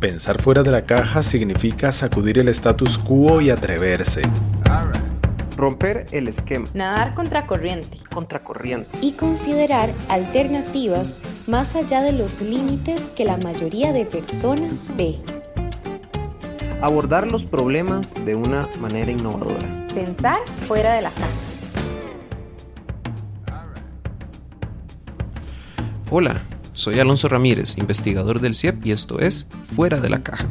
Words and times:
Pensar 0.00 0.42
fuera 0.42 0.62
de 0.62 0.70
la 0.70 0.84
caja 0.84 1.22
significa 1.22 1.90
sacudir 1.90 2.38
el 2.38 2.48
status 2.48 2.98
quo 2.98 3.40
y 3.40 3.48
atreverse. 3.48 4.20
Romper 5.56 6.04
el 6.10 6.28
esquema. 6.28 6.68
Nadar 6.74 7.14
contracorriente. 7.14 7.96
Contracorriente. 8.12 8.90
Y 9.00 9.12
considerar 9.12 9.94
alternativas 10.10 11.18
más 11.46 11.74
allá 11.76 12.02
de 12.02 12.12
los 12.12 12.42
límites 12.42 13.10
que 13.10 13.24
la 13.24 13.38
mayoría 13.38 13.94
de 13.94 14.04
personas 14.04 14.90
ve. 14.98 15.18
Abordar 16.82 17.32
los 17.32 17.46
problemas 17.46 18.14
de 18.26 18.34
una 18.34 18.68
manera 18.78 19.10
innovadora. 19.10 19.86
Pensar 19.94 20.40
fuera 20.68 20.92
de 20.92 21.02
la 21.02 21.10
caja. 21.10 21.26
Hola, 26.10 26.36
soy 26.76 27.00
Alonso 27.00 27.28
Ramírez, 27.28 27.78
investigador 27.78 28.40
del 28.40 28.54
CIEP 28.54 28.86
y 28.86 28.92
esto 28.92 29.18
es 29.18 29.48
Fuera 29.74 29.98
de 29.98 30.10
la 30.10 30.22
Caja. 30.22 30.46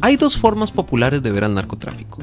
Hay 0.00 0.16
dos 0.16 0.38
formas 0.38 0.72
populares 0.72 1.22
de 1.22 1.30
ver 1.30 1.44
al 1.44 1.54
narcotráfico. 1.54 2.18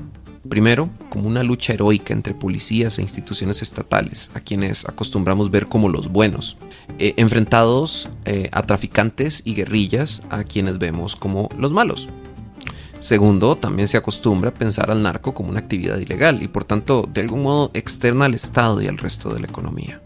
Primero, 0.49 0.89
como 1.11 1.27
una 1.27 1.43
lucha 1.43 1.73
heroica 1.73 2.11
entre 2.11 2.33
policías 2.33 2.97
e 2.97 3.03
instituciones 3.03 3.61
estatales, 3.61 4.31
a 4.33 4.39
quienes 4.39 4.85
acostumbramos 4.85 5.51
ver 5.51 5.67
como 5.67 5.89
los 5.89 6.11
buenos, 6.11 6.57
eh, 6.97 7.13
enfrentados 7.17 8.09
eh, 8.25 8.49
a 8.51 8.63
traficantes 8.63 9.43
y 9.45 9.53
guerrillas, 9.53 10.23
a 10.31 10.43
quienes 10.43 10.79
vemos 10.79 11.15
como 11.15 11.49
los 11.55 11.71
malos. 11.71 12.09
Segundo, 12.99 13.57
también 13.57 13.87
se 13.87 13.97
acostumbra 13.97 14.49
a 14.49 14.53
pensar 14.55 14.89
al 14.89 15.03
narco 15.03 15.35
como 15.35 15.49
una 15.49 15.59
actividad 15.59 15.99
ilegal 15.99 16.41
y 16.41 16.47
por 16.47 16.63
tanto 16.63 17.07
de 17.13 17.21
algún 17.21 17.43
modo 17.43 17.69
externa 17.75 18.25
al 18.25 18.33
Estado 18.33 18.81
y 18.81 18.87
al 18.87 18.97
resto 18.97 19.31
de 19.31 19.41
la 19.41 19.47
economía. 19.47 20.01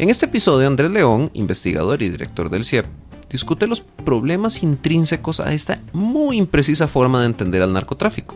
En 0.00 0.08
este 0.08 0.24
episodio, 0.24 0.66
Andrés 0.66 0.90
León, 0.90 1.30
investigador 1.34 2.00
y 2.00 2.08
director 2.08 2.48
del 2.48 2.64
CIEP, 2.64 2.86
discute 3.28 3.66
los 3.66 3.82
problemas 3.82 4.62
intrínsecos 4.62 5.40
a 5.40 5.52
esta 5.52 5.82
muy 5.92 6.38
imprecisa 6.38 6.88
forma 6.88 7.20
de 7.20 7.26
entender 7.26 7.60
al 7.60 7.74
narcotráfico. 7.74 8.34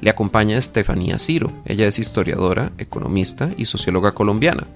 Le 0.00 0.10
acompaña 0.10 0.58
Estefanía 0.58 1.20
Ciro, 1.20 1.52
ella 1.64 1.86
es 1.86 2.00
historiadora, 2.00 2.72
economista 2.76 3.50
y 3.56 3.66
socióloga 3.66 4.14
colombiana. 4.14 4.66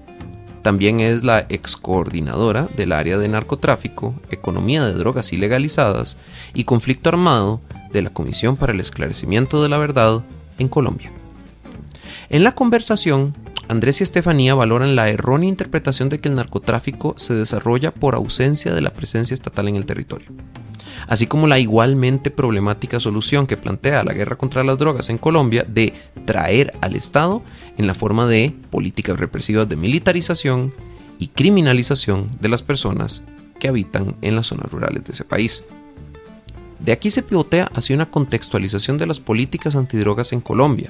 También 0.61 1.01
es 1.01 1.21
la 1.21 1.45
ex 1.49 1.75
coordinadora 1.75 2.69
del 2.77 2.93
área 2.93 3.17
de 3.17 3.27
narcotráfico, 3.27 4.15
economía 4.31 4.85
de 4.85 4.93
drogas 4.93 5.33
ilegalizadas 5.33 6.15
y 6.53 6.63
conflicto 6.63 7.09
armado 7.09 7.59
de 7.91 8.03
la 8.03 8.09
Comisión 8.09 8.55
para 8.55 8.71
el 8.71 8.79
Esclarecimiento 8.79 9.61
de 9.61 9.67
la 9.67 9.79
Verdad 9.79 10.23
en 10.59 10.69
Colombia. 10.69 11.11
En 12.33 12.43
la 12.43 12.55
conversación, 12.55 13.35
Andrés 13.67 13.99
y 13.99 14.03
Estefanía 14.03 14.55
valoran 14.55 14.95
la 14.95 15.07
errónea 15.07 15.47
interpretación 15.47 16.09
de 16.09 16.17
que 16.17 16.29
el 16.29 16.35
narcotráfico 16.35 17.13
se 17.15 17.35
desarrolla 17.35 17.93
por 17.93 18.15
ausencia 18.15 18.73
de 18.73 18.81
la 18.81 18.91
presencia 18.91 19.35
estatal 19.35 19.67
en 19.67 19.75
el 19.75 19.85
territorio, 19.85 20.29
así 21.07 21.27
como 21.27 21.45
la 21.45 21.59
igualmente 21.59 22.31
problemática 22.31 22.99
solución 22.99 23.45
que 23.45 23.55
plantea 23.55 24.03
la 24.03 24.13
guerra 24.13 24.35
contra 24.35 24.63
las 24.63 24.79
drogas 24.79 25.11
en 25.11 25.19
Colombia 25.19 25.63
de 25.67 25.93
traer 26.25 26.73
al 26.81 26.95
Estado 26.95 27.43
en 27.77 27.85
la 27.85 27.93
forma 27.93 28.25
de 28.25 28.51
políticas 28.71 29.19
represivas 29.19 29.69
de 29.69 29.75
militarización 29.75 30.73
y 31.19 31.27
criminalización 31.27 32.27
de 32.41 32.49
las 32.49 32.63
personas 32.63 33.27
que 33.59 33.67
habitan 33.67 34.15
en 34.23 34.35
las 34.35 34.47
zonas 34.47 34.71
rurales 34.71 35.03
de 35.03 35.11
ese 35.11 35.23
país. 35.23 35.65
De 36.79 36.93
aquí 36.93 37.11
se 37.11 37.21
pivotea 37.21 37.69
hacia 37.75 37.95
una 37.95 38.09
contextualización 38.09 38.97
de 38.97 39.05
las 39.05 39.19
políticas 39.19 39.75
antidrogas 39.75 40.33
en 40.33 40.41
Colombia, 40.41 40.89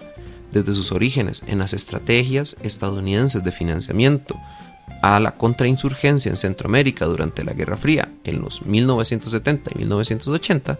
desde 0.54 0.74
sus 0.74 0.92
orígenes 0.92 1.44
en 1.48 1.60
las 1.60 1.74
estrategias 1.74 2.56
estadounidenses 2.62 3.44
de 3.44 3.52
financiamiento 3.52 4.40
a 5.02 5.20
la 5.20 5.36
contrainsurgencia 5.36 6.30
en 6.30 6.38
Centroamérica 6.38 7.06
durante 7.06 7.44
la 7.44 7.54
Guerra 7.54 7.76
Fría 7.76 8.10
en 8.24 8.42
los 8.42 8.66
1970 8.66 9.72
y 9.76 9.80
1980, 9.80 10.80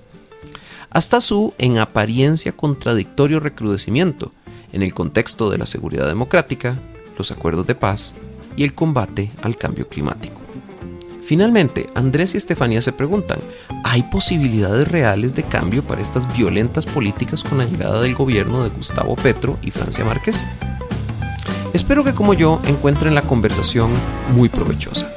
hasta 0.90 1.20
su 1.20 1.54
en 1.58 1.80
apariencia 1.80 2.52
contradictorio 2.52 3.40
recrudecimiento 3.40 4.32
en 4.72 4.84
el 4.84 4.94
contexto 4.94 5.50
de 5.50 5.58
la 5.58 5.66
seguridad 5.66 6.08
democrática, 6.08 6.80
los 7.18 7.32
acuerdos 7.32 7.68
de 7.68 7.76
paz 7.76 8.14
y 8.56 8.64
el 8.64 8.74
combate 8.74 9.32
al 9.42 9.58
cambio 9.58 9.90
climático. 9.90 10.43
Finalmente, 11.26 11.90
Andrés 11.96 12.34
y 12.34 12.38
Estefanía 12.38 12.82
se 12.82 12.92
preguntan, 12.92 13.40
¿hay 13.86 14.04
posibilidades 14.04 14.88
reales 14.90 15.34
de 15.34 15.44
cambio 15.44 15.82
para 15.82 16.02
estas 16.02 16.28
violentas 16.36 16.86
políticas 16.86 17.44
con 17.44 17.60
la 17.60 17.66
llegada 17.66 18.02
del 18.02 18.14
gobierno 18.14 18.62
de 18.62 18.70
Gustavo 18.70 19.16
Petro 19.16 19.58
y 19.62 19.72
Francia 19.72 20.04
Márquez? 20.04 20.46
Espero 21.74 22.04
que 22.04 22.14
como 22.14 22.34
yo 22.34 22.62
encuentren 22.66 23.16
la 23.16 23.22
conversación 23.22 23.94
muy 24.36 24.50
provechosa. 24.50 25.10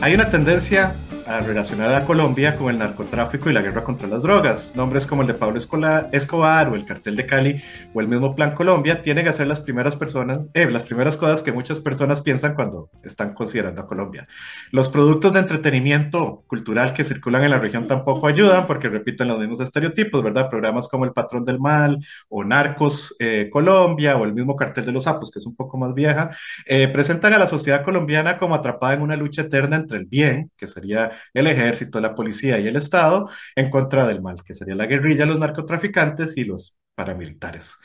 Hay 0.00 0.14
una 0.14 0.30
tendencia 0.30 0.96
a 1.36 1.40
relacionar 1.40 1.94
a 1.94 2.06
Colombia 2.06 2.56
con 2.56 2.70
el 2.70 2.78
narcotráfico 2.78 3.50
y 3.50 3.52
la 3.52 3.60
guerra 3.60 3.84
contra 3.84 4.08
las 4.08 4.22
drogas. 4.22 4.74
Nombres 4.74 5.06
como 5.06 5.22
el 5.22 5.28
de 5.28 5.34
Pablo 5.34 5.58
Escobar 5.58 6.68
o 6.68 6.74
el 6.74 6.84
cartel 6.86 7.14
de 7.14 7.26
Cali 7.26 7.62
o 7.92 8.00
el 8.00 8.08
mismo 8.08 8.34
Plan 8.34 8.54
Colombia 8.54 9.02
tienen 9.02 9.24
que 9.24 9.32
ser 9.32 9.46
las 9.46 9.60
primeras 9.60 9.96
personas, 9.96 10.48
eh, 10.54 10.70
las 10.70 10.84
primeras 10.84 11.16
cosas 11.16 11.42
que 11.42 11.52
muchas 11.52 11.80
personas 11.80 12.22
piensan 12.22 12.54
cuando 12.54 12.90
están 13.02 13.34
considerando 13.34 13.82
a 13.82 13.86
Colombia. 13.86 14.26
Los 14.70 14.88
productos 14.88 15.32
de 15.34 15.40
entretenimiento 15.40 16.44
cultural 16.46 16.94
que 16.94 17.04
circulan 17.04 17.44
en 17.44 17.50
la 17.50 17.58
región 17.58 17.86
tampoco 17.86 18.26
ayudan 18.26 18.66
porque 18.66 18.88
repiten 18.88 19.28
los 19.28 19.38
mismos 19.38 19.60
estereotipos, 19.60 20.22
¿verdad? 20.22 20.48
Programas 20.48 20.88
como 20.88 21.04
El 21.04 21.12
Patrón 21.12 21.44
del 21.44 21.60
Mal 21.60 21.98
o 22.28 22.44
Narcos 22.44 23.14
eh, 23.18 23.50
Colombia 23.52 24.16
o 24.16 24.24
el 24.24 24.32
mismo 24.32 24.56
Cartel 24.56 24.86
de 24.86 24.92
los 24.92 25.04
Sapos, 25.04 25.30
que 25.30 25.38
es 25.38 25.46
un 25.46 25.54
poco 25.54 25.76
más 25.76 25.92
vieja, 25.92 26.30
eh, 26.64 26.88
presentan 26.88 27.34
a 27.34 27.38
la 27.38 27.46
sociedad 27.46 27.84
colombiana 27.84 28.38
como 28.38 28.54
atrapada 28.54 28.94
en 28.94 29.02
una 29.02 29.16
lucha 29.16 29.42
eterna 29.42 29.76
entre 29.76 29.98
el 29.98 30.06
bien, 30.06 30.50
que 30.56 30.66
sería 30.66 31.10
el 31.34 31.46
ejército, 31.46 32.00
la 32.00 32.14
policía 32.14 32.58
y 32.58 32.66
el 32.66 32.76
Estado 32.76 33.28
en 33.54 33.70
contra 33.70 34.06
del 34.06 34.22
mal, 34.22 34.42
que 34.44 34.54
sería 34.54 34.74
la 34.74 34.86
guerrilla, 34.86 35.26
los 35.26 35.38
narcotraficantes 35.38 36.36
y 36.36 36.44
los 36.44 36.78
paramilitares. 36.94 37.76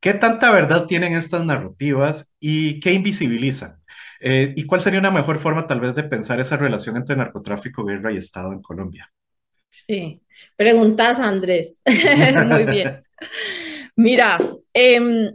¿Qué 0.00 0.14
tanta 0.14 0.52
verdad 0.52 0.86
tienen 0.86 1.14
estas 1.14 1.44
narrativas 1.44 2.32
y 2.38 2.80
qué 2.80 2.92
invisibilizan? 2.92 3.80
Eh, 4.20 4.52
¿Y 4.56 4.64
cuál 4.64 4.80
sería 4.80 5.00
una 5.00 5.10
mejor 5.10 5.38
forma 5.38 5.66
tal 5.66 5.80
vez 5.80 5.94
de 5.94 6.04
pensar 6.04 6.40
esa 6.40 6.56
relación 6.56 6.96
entre 6.96 7.16
narcotráfico, 7.16 7.84
guerra 7.84 8.12
y 8.12 8.16
Estado 8.16 8.52
en 8.52 8.62
Colombia? 8.62 9.10
Sí, 9.70 10.22
preguntas 10.56 11.20
Andrés. 11.20 11.82
Muy 12.46 12.64
bien. 12.64 13.02
Mira, 13.96 14.38
em, 14.72 15.32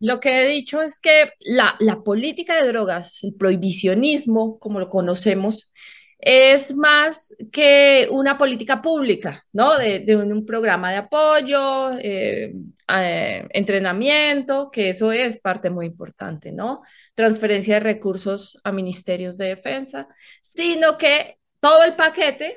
lo 0.00 0.20
que 0.20 0.42
he 0.42 0.48
dicho 0.48 0.82
es 0.82 0.98
que 0.98 1.30
la, 1.40 1.76
la 1.80 2.02
política 2.02 2.60
de 2.60 2.68
drogas, 2.68 3.24
el 3.24 3.34
prohibicionismo, 3.34 4.58
como 4.58 4.78
lo 4.78 4.90
conocemos, 4.90 5.72
es 6.18 6.74
más 6.74 7.36
que 7.52 8.08
una 8.10 8.38
política 8.38 8.80
pública, 8.80 9.44
¿no? 9.52 9.76
De, 9.76 10.16
un, 10.16 10.46
programa 10.46 10.90
de 10.90 10.96
apoyo, 10.96 11.92
eh, 11.98 12.54
entrenamiento, 12.88 14.70
que 14.70 14.90
eso 14.90 15.12
es 15.12 15.38
parte 15.38 15.70
muy 15.70 15.86
importante, 15.86 16.52
¿no? 16.52 16.82
Transferencia 17.14 17.74
de 17.74 17.80
recursos 17.80 18.58
a 18.64 18.72
ministerios 18.72 19.36
de 19.36 19.48
defensa, 19.48 20.08
sino 20.40 20.96
que 20.96 21.38
todo 21.60 21.84
el 21.84 21.96
paquete 21.96 22.56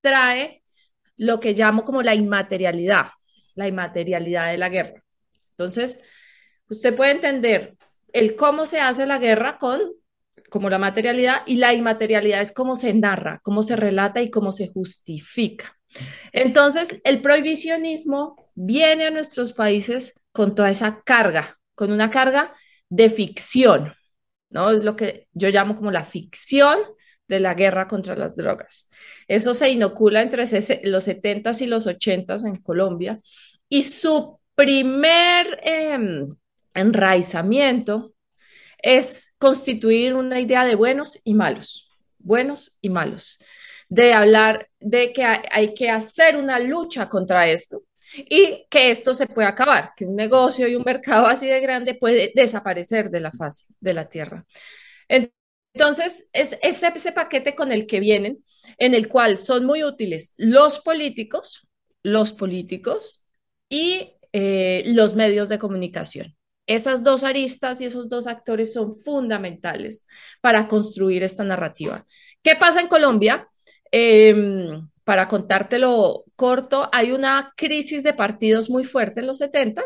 trae 0.00 0.62
lo 1.16 1.40
que 1.40 1.52
llamo 1.52 1.84
como 1.84 2.02
la 2.02 2.14
inmaterialidad, 2.14 3.06
la 3.54 3.68
inmaterialidad 3.68 4.50
de 4.50 4.58
la 4.58 4.68
guerra. 4.68 5.02
Entonces, 5.50 6.02
usted 6.68 6.94
puede 6.94 7.12
entender 7.12 7.76
el 8.12 8.36
cómo 8.36 8.66
se 8.66 8.80
hace 8.80 9.06
la 9.06 9.18
guerra 9.18 9.58
con 9.58 9.80
como 10.50 10.68
la 10.68 10.78
materialidad 10.78 11.42
y 11.46 11.56
la 11.56 11.72
inmaterialidad 11.72 12.40
es 12.40 12.52
cómo 12.52 12.76
se 12.76 12.92
narra, 12.92 13.40
cómo 13.42 13.62
se 13.62 13.76
relata 13.76 14.20
y 14.20 14.30
cómo 14.30 14.52
se 14.52 14.68
justifica. 14.68 15.76
Entonces, 16.32 17.00
el 17.04 17.22
prohibicionismo 17.22 18.36
viene 18.54 19.06
a 19.06 19.10
nuestros 19.10 19.52
países 19.52 20.20
con 20.32 20.54
toda 20.54 20.70
esa 20.70 21.02
carga, 21.02 21.58
con 21.74 21.90
una 21.90 22.10
carga 22.10 22.54
de 22.88 23.08
ficción, 23.08 23.94
¿no? 24.50 24.70
Es 24.70 24.84
lo 24.84 24.96
que 24.96 25.28
yo 25.32 25.48
llamo 25.48 25.76
como 25.76 25.90
la 25.90 26.04
ficción 26.04 26.78
de 27.26 27.40
la 27.40 27.54
guerra 27.54 27.88
contra 27.88 28.16
las 28.16 28.36
drogas. 28.36 28.86
Eso 29.28 29.54
se 29.54 29.70
inocula 29.70 30.20
entre 30.22 30.42
los 30.42 31.08
70s 31.08 31.62
y 31.62 31.66
los 31.66 31.86
80s 31.86 32.46
en 32.46 32.56
Colombia 32.56 33.20
y 33.68 33.82
su 33.82 34.40
primer 34.54 35.60
eh, 35.62 36.26
enraizamiento 36.74 38.12
es 38.82 39.32
constituir 39.38 40.14
una 40.14 40.40
idea 40.40 40.64
de 40.64 40.74
buenos 40.74 41.18
y 41.24 41.34
malos, 41.34 41.90
buenos 42.18 42.76
y 42.80 42.90
malos, 42.90 43.38
de 43.88 44.12
hablar 44.12 44.68
de 44.78 45.12
que 45.12 45.24
hay 45.24 45.74
que 45.74 45.90
hacer 45.90 46.36
una 46.36 46.58
lucha 46.58 47.08
contra 47.08 47.48
esto 47.48 47.82
y 48.14 48.66
que 48.68 48.90
esto 48.90 49.14
se 49.14 49.26
puede 49.26 49.48
acabar, 49.48 49.92
que 49.96 50.04
un 50.04 50.16
negocio 50.16 50.66
y 50.68 50.74
un 50.74 50.82
mercado 50.84 51.26
así 51.26 51.46
de 51.46 51.60
grande 51.60 51.94
puede 51.94 52.32
desaparecer 52.34 53.10
de 53.10 53.20
la 53.20 53.32
faz 53.32 53.72
de 53.80 53.94
la 53.94 54.08
tierra. 54.08 54.44
Entonces, 55.08 56.28
es 56.32 56.56
ese, 56.62 57.12
paquete 57.12 57.54
con 57.54 57.72
el 57.72 57.86
que 57.86 58.00
vienen, 58.00 58.44
en 58.78 58.94
el 58.94 59.08
cual 59.08 59.36
son 59.36 59.64
muy 59.64 59.84
útiles 59.84 60.34
los 60.36 60.80
políticos, 60.80 61.68
los 62.02 62.32
políticos 62.32 63.26
y 63.68 64.14
eh, 64.32 64.82
los 64.86 65.14
medios 65.14 65.48
de 65.48 65.58
comunicación. 65.58 66.36
Esas 66.70 67.02
dos 67.02 67.24
aristas 67.24 67.80
y 67.80 67.86
esos 67.86 68.08
dos 68.08 68.28
actores 68.28 68.72
son 68.72 68.94
fundamentales 68.94 70.06
para 70.40 70.68
construir 70.68 71.24
esta 71.24 71.42
narrativa. 71.42 72.06
¿Qué 72.44 72.54
pasa 72.54 72.80
en 72.80 72.86
Colombia? 72.86 73.48
Em, 73.90 74.88
para 75.02 75.26
contártelo 75.26 76.26
corto, 76.36 76.88
hay 76.92 77.10
una 77.10 77.52
crisis 77.56 78.04
de 78.04 78.14
partidos 78.14 78.70
muy 78.70 78.84
fuerte 78.84 79.18
en 79.18 79.26
los 79.26 79.38
70 79.38 79.82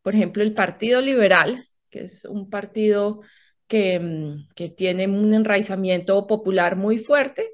Por 0.00 0.14
ejemplo, 0.14 0.42
el 0.42 0.54
Partido 0.54 1.02
Liberal, 1.02 1.62
que 1.90 2.04
es 2.04 2.24
un 2.24 2.48
partido 2.48 3.20
que, 3.66 4.00
mm, 4.00 4.48
que 4.54 4.70
tiene 4.70 5.06
un 5.08 5.34
enraizamiento 5.34 6.26
popular 6.26 6.76
muy 6.76 6.96
fuerte, 6.96 7.50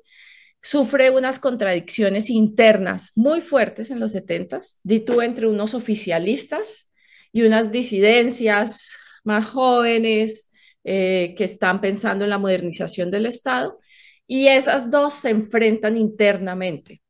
sufre 0.62 1.10
unas 1.10 1.40
contradicciones 1.40 2.30
internas 2.30 3.10
muy 3.16 3.40
fuertes 3.40 3.90
en 3.90 3.98
los 3.98 4.12
70, 4.12 4.60
tú 5.04 5.22
entre 5.22 5.48
unos 5.48 5.74
oficialistas 5.74 6.92
y 7.34 7.42
unas 7.42 7.72
disidencias 7.72 8.96
más 9.24 9.50
jóvenes 9.50 10.48
eh, 10.84 11.34
que 11.36 11.44
están 11.44 11.80
pensando 11.80 12.24
en 12.24 12.30
la 12.30 12.38
modernización 12.38 13.10
del 13.10 13.26
Estado, 13.26 13.78
y 14.26 14.46
esas 14.46 14.90
dos 14.90 15.14
se 15.14 15.30
enfrentan 15.30 15.96
internamente. 15.96 17.02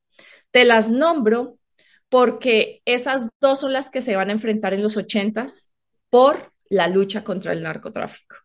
Te 0.50 0.64
las 0.64 0.90
nombro 0.90 1.58
porque 2.08 2.80
esas 2.86 3.28
dos 3.38 3.60
son 3.60 3.74
las 3.74 3.90
que 3.90 4.00
se 4.00 4.16
van 4.16 4.30
a 4.30 4.32
enfrentar 4.32 4.72
en 4.72 4.82
los 4.82 4.96
ochentas 4.96 5.70
por 6.08 6.52
la 6.70 6.88
lucha 6.88 7.22
contra 7.22 7.52
el 7.52 7.62
narcotráfico. 7.62 8.36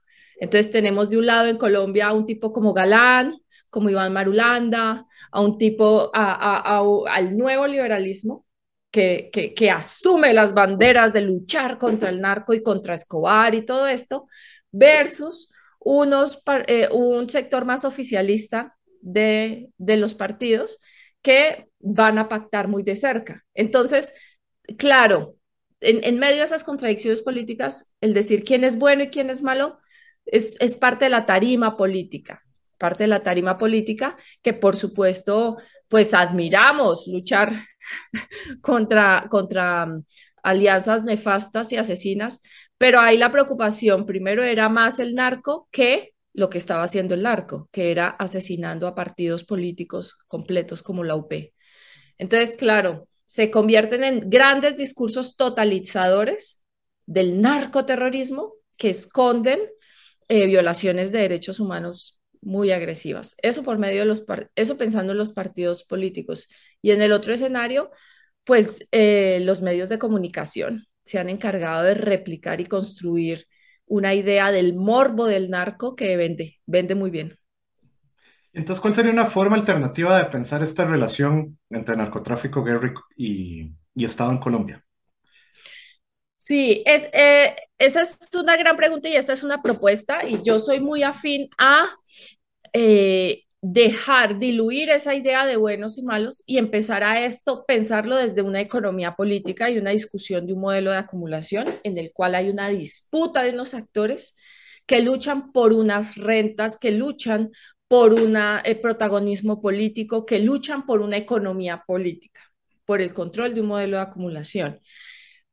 Entonces 0.42 0.72
tenemos 0.74 1.10
de 1.10 1.18
un 1.18 1.28
lado 1.28 1.48
en 1.48 1.58
Colombia 1.58 2.08
a 2.08 2.14
un 2.14 2.26
tipo 2.26 2.52
como 2.52 2.74
Galán, 2.74 3.34
como 3.70 3.90
Iván 3.90 4.12
Marulanda, 4.12 5.06
a 5.32 5.42
un 5.42 5.58
tipo, 5.58 6.12
al 6.14 7.38
nuevo 7.38 7.68
liberalismo, 7.68 8.46
que, 8.92 9.72
asume 9.72 10.34
las 10.34 10.54
banderas 10.54 11.14
de 11.14 11.22
luchar 11.22 11.78
contra 11.78 12.10
el 12.10 12.22
narco 12.22 12.54
y 12.54 12.64
contra 12.64 12.96
Escobar 12.96 13.54
y 13.56 13.66
todo 13.66 13.88
esto, 13.88 14.28
versus 14.72 15.52
unos, 15.80 16.42
eh, 16.68 16.90
un 16.92 17.30
sector 17.30 17.66
más 17.66 17.86
oficialista 17.86 18.76
de, 19.02 19.70
los 19.78 20.14
partidos 20.14 20.80
que 21.22 21.68
van 21.80 22.18
a 22.18 22.28
pactar 22.28 22.68
muy 22.68 22.84
de 22.84 22.96
cerca. 22.96 23.44
Entonces, 23.54 24.14
claro, 24.78 25.36
en, 25.82 26.04
en, 26.04 26.20
medio 26.20 26.38
de 26.38 26.44
esas 26.44 26.64
contradicciones 26.64 27.22
políticas, 27.22 27.94
el 28.02 28.14
decir 28.14 28.44
quién 28.44 28.64
es 28.64 28.78
bueno 28.78 29.04
y 29.04 29.10
quién 29.10 29.30
es 29.30 29.44
malo 29.44 29.78
es, 30.26 30.58
es 30.60 30.78
parte 30.78 31.06
de 31.06 31.10
la 31.10 31.26
tarima 31.26 31.78
política 31.78 32.44
parte 32.80 33.04
de 33.04 33.10
la 33.10 33.22
tarima 33.22 33.58
política, 33.60 34.16
que 34.42 34.54
por 34.54 34.76
supuesto, 34.76 35.58
pues 35.88 36.16
admiramos 36.16 37.06
luchar 37.08 37.52
contra, 38.62 39.28
contra 39.30 39.86
mm, 39.86 40.04
alianzas 40.44 41.04
nefastas 41.04 41.72
y 41.72 41.78
asesinas, 41.78 42.42
pero 42.78 43.00
ahí 43.00 43.18
la 43.18 43.32
preocupación 43.32 44.06
primero 44.06 44.44
era 44.44 44.70
más 44.70 45.00
el 45.00 45.16
narco 45.16 45.68
que 45.72 46.14
lo 46.34 46.50
que 46.50 46.58
estaba 46.58 46.84
haciendo 46.84 47.16
el 47.16 47.24
narco, 47.24 47.68
que 47.72 47.92
era 47.92 48.10
asesinando 48.10 48.88
a 48.88 48.96
partidos 48.96 49.44
políticos 49.44 50.18
completos 50.28 50.84
como 50.84 51.04
la 51.04 51.16
UP. 51.16 51.54
Entonces, 52.18 52.56
claro, 52.56 53.08
se 53.26 53.52
convierten 53.52 54.04
en 54.04 54.30
grandes 54.30 54.78
discursos 54.78 55.36
totalizadores 55.36 56.64
del 57.06 57.42
narcoterrorismo 57.42 58.54
que 58.78 58.90
esconden 58.90 59.60
eh, 60.28 60.46
violaciones 60.46 61.12
de 61.12 61.20
derechos 61.20 61.60
humanos 61.60 62.19
muy 62.42 62.72
agresivas. 62.72 63.36
Eso 63.42 63.64
por 63.64 63.78
medio 63.78 64.00
de 64.02 64.06
los, 64.06 64.26
eso 64.56 64.78
pensando 64.78 65.12
en 65.14 65.18
los 65.18 65.34
partidos 65.34 65.84
políticos. 65.84 66.50
Y 66.82 66.92
en 66.92 67.02
el 67.02 67.12
otro 67.12 67.34
escenario, 67.34 67.92
pues 68.44 68.88
eh, 68.92 69.40
los 69.42 69.62
medios 69.62 69.90
de 69.90 70.00
comunicación 70.00 70.88
se 71.04 71.20
han 71.20 71.30
encargado 71.30 71.84
de 71.84 71.94
replicar 71.96 72.62
y 72.62 72.66
construir 72.66 73.46
una 73.86 74.14
idea 74.16 74.52
del 74.52 74.76
morbo 74.76 75.26
del 75.26 75.50
narco 75.50 75.96
que 75.96 76.16
vende, 76.18 76.58
vende 76.66 76.96
muy 76.96 77.12
bien. 77.12 77.38
Entonces, 78.54 78.82
¿cuál 78.82 78.94
sería 78.94 79.12
una 79.12 79.26
forma 79.28 79.56
alternativa 79.58 80.18
de 80.18 80.26
pensar 80.26 80.64
esta 80.64 80.86
relación 80.86 81.60
entre 81.70 81.96
narcotráfico, 81.96 82.64
guerra 82.64 82.94
y, 83.16 83.72
y 83.94 84.06
Estado 84.06 84.32
en 84.32 84.40
Colombia? 84.40 84.84
Sí, 86.50 86.82
es, 86.88 87.08
eh, 87.14 87.56
esa 87.78 88.02
es 88.02 88.18
una 88.34 88.58
gran 88.58 88.76
pregunta 88.76 89.08
y 89.08 89.16
esta 89.16 89.34
es 89.34 89.44
una 89.44 89.62
propuesta 89.62 90.28
y 90.28 90.42
yo 90.42 90.58
soy 90.58 90.80
muy 90.80 91.04
afín 91.04 91.48
a 91.60 91.86
eh, 92.74 93.44
dejar 93.62 94.40
diluir 94.40 94.90
esa 94.90 95.14
idea 95.14 95.46
de 95.46 95.58
buenos 95.58 96.00
y 96.00 96.02
malos 96.02 96.42
y 96.48 96.58
empezar 96.58 97.04
a 97.04 97.24
esto, 97.24 97.66
pensarlo 97.68 98.16
desde 98.16 98.42
una 98.42 98.62
economía 98.62 99.14
política 99.16 99.70
y 99.70 99.78
una 99.78 99.92
discusión 99.92 100.48
de 100.48 100.54
un 100.54 100.62
modelo 100.62 100.90
de 100.90 100.98
acumulación 100.98 101.68
en 101.84 102.00
el 102.00 102.12
cual 102.12 102.34
hay 102.34 102.50
una 102.50 102.70
disputa 102.70 103.44
de 103.44 103.52
unos 103.52 103.76
actores 103.76 104.36
que 104.88 105.02
luchan 105.02 105.52
por 105.52 105.72
unas 105.72 106.16
rentas, 106.16 106.78
que 106.78 106.90
luchan 106.90 107.52
por 107.88 108.16
un 108.16 108.36
eh, 108.36 108.76
protagonismo 108.82 109.62
político, 109.62 110.26
que 110.26 110.40
luchan 110.40 110.88
por 110.88 111.02
una 111.02 111.18
economía 111.18 111.84
política, 111.86 112.42
por 112.86 113.02
el 113.02 113.14
control 113.14 113.54
de 113.54 113.62
un 113.62 113.68
modelo 113.68 113.98
de 113.98 114.04
acumulación. 114.04 114.80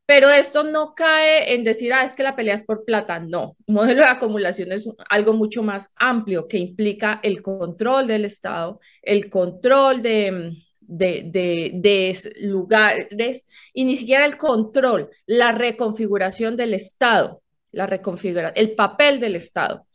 Pero 0.07 0.31
esto 0.31 0.63
no 0.63 0.95
cae 0.95 1.53
en 1.55 1.65
decir, 1.65 1.93
ah, 1.93 2.05
es 2.05 2.15
que 2.15 2.23
la 2.23 2.37
pelea 2.37 2.55
es 2.55 2.63
por 2.63 2.85
plata. 2.85 3.19
No, 3.19 3.57
un 3.67 3.75
modelo 3.75 4.03
de 4.03 4.09
acumulación 4.09 4.71
es 4.71 4.89
algo 5.11 5.33
mucho 5.33 5.65
más 5.65 5.93
amplio 5.97 6.47
que 6.47 6.59
implica 6.59 7.19
el 7.25 7.43
control 7.43 8.07
del 8.07 8.25
Estado, 8.25 8.79
el 9.03 9.29
control 9.29 10.03
de, 10.03 10.53
de, 10.81 11.73
de, 11.75 12.17
lugares 12.41 13.47
y 13.73 13.85
ni 13.85 13.97
siquiera 13.97 14.25
el 14.25 14.37
control, 14.37 15.11
la 15.27 15.51
reconfiguración 15.51 16.57
del 16.57 16.75
Estado, 16.75 17.43
la 17.73 17.87
reconfigura, 17.87 18.51
el 18.51 18.77
papel 18.77 19.19
del 19.19 19.35
Estado. 19.35 19.87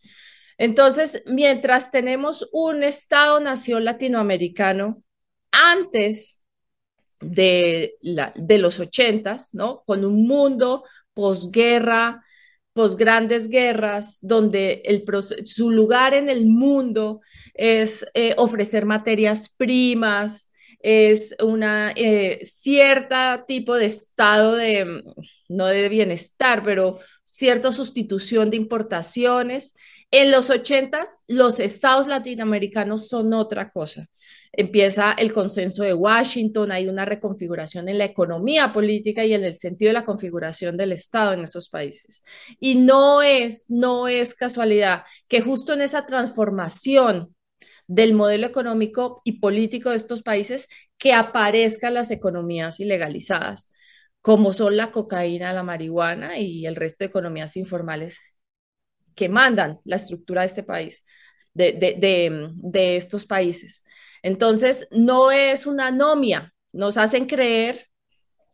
Entonces, 0.58 1.24
mientras 1.26 1.90
tenemos 1.90 2.50
un 2.52 2.84
Estado-nación 2.84 3.86
latinoamericano, 3.86 5.02
antes 5.52 6.41
de, 7.22 7.96
la, 8.02 8.34
de 8.36 8.58
los 8.58 8.80
ochentas, 8.80 9.54
¿no? 9.54 9.84
Con 9.86 10.06
un 10.06 10.28
mundo 10.28 10.84
posguerra, 11.14 12.24
posgrandes 12.74 13.50
guerras, 13.50 14.20
donde 14.22 14.82
el, 14.86 15.04
su 15.46 15.72
lugar 15.72 16.14
en 16.14 16.30
el 16.30 16.46
mundo 16.46 17.22
es 17.54 18.06
eh, 18.14 18.34
ofrecer 18.38 18.86
materias 18.86 19.50
primas, 19.50 20.52
es 20.80 21.36
una 21.44 21.92
eh, 21.96 22.40
cierta 22.42 23.46
tipo 23.48 23.76
de 23.76 23.86
estado 23.86 24.56
de, 24.56 25.04
no 25.50 25.66
de 25.68 25.90
bienestar, 25.90 26.64
pero 26.64 26.98
cierta 27.24 27.72
sustitución 27.72 28.50
de 28.50 28.58
importaciones. 28.58 29.76
En 30.10 30.32
los 30.32 30.50
ochentas, 30.50 31.18
los 31.28 31.60
estados 31.60 32.08
latinoamericanos 32.08 33.08
son 33.08 33.34
otra 33.34 33.70
cosa 33.70 34.08
empieza 34.54 35.14
el 35.14 35.34
consenso 35.34 35.84
de 35.84 35.94
Washington, 35.94 36.72
hay 36.72 36.88
una 36.88 37.06
reconfiguración 37.06 37.88
en 37.90 37.98
la 37.98 38.06
economía 38.06 38.74
política 38.74 39.24
y 39.26 39.34
en 39.34 39.44
el 39.44 39.56
sentido 39.58 39.90
de 39.90 39.94
la 39.94 40.06
configuración 40.06 40.78
del 40.78 40.92
Estado 40.92 41.34
en 41.34 41.42
esos 41.42 41.70
países. 41.70 42.24
Y 42.60 42.76
no 42.76 43.22
es, 43.22 43.66
no 43.70 44.08
es 44.08 44.36
casualidad 44.36 45.04
que 45.28 45.42
justo 45.42 45.74
en 45.74 45.82
esa 45.82 46.06
transformación 46.06 47.36
del 47.88 48.14
modelo 48.14 48.48
económico 48.48 49.22
y 49.24 49.40
político 49.40 49.90
de 49.90 49.96
estos 49.98 50.22
países 50.22 50.68
que 50.98 51.14
aparezcan 51.14 51.94
las 51.94 52.12
economías 52.12 52.80
ilegalizadas, 52.80 53.70
como 54.22 54.54
son 54.54 54.78
la 54.78 54.92
cocaína, 54.92 55.54
la 55.54 55.64
marihuana 55.64 56.40
y 56.40 56.66
el 56.66 56.76
resto 56.76 57.04
de 57.04 57.10
economías 57.10 57.58
informales 57.58 58.20
que 59.16 59.30
mandan 59.30 59.78
la 59.84 59.98
estructura 59.98 60.42
de 60.42 60.48
este 60.48 60.64
país, 60.64 61.04
de, 61.54 61.74
de, 61.74 62.50
de 62.56 62.96
estos 62.96 63.26
países. 63.26 63.84
Entonces, 64.24 64.88
no 64.92 65.32
es 65.32 65.66
una 65.66 65.88
anomia, 65.88 66.54
nos 66.72 66.98
hacen 66.98 67.26
creer, 67.26 67.88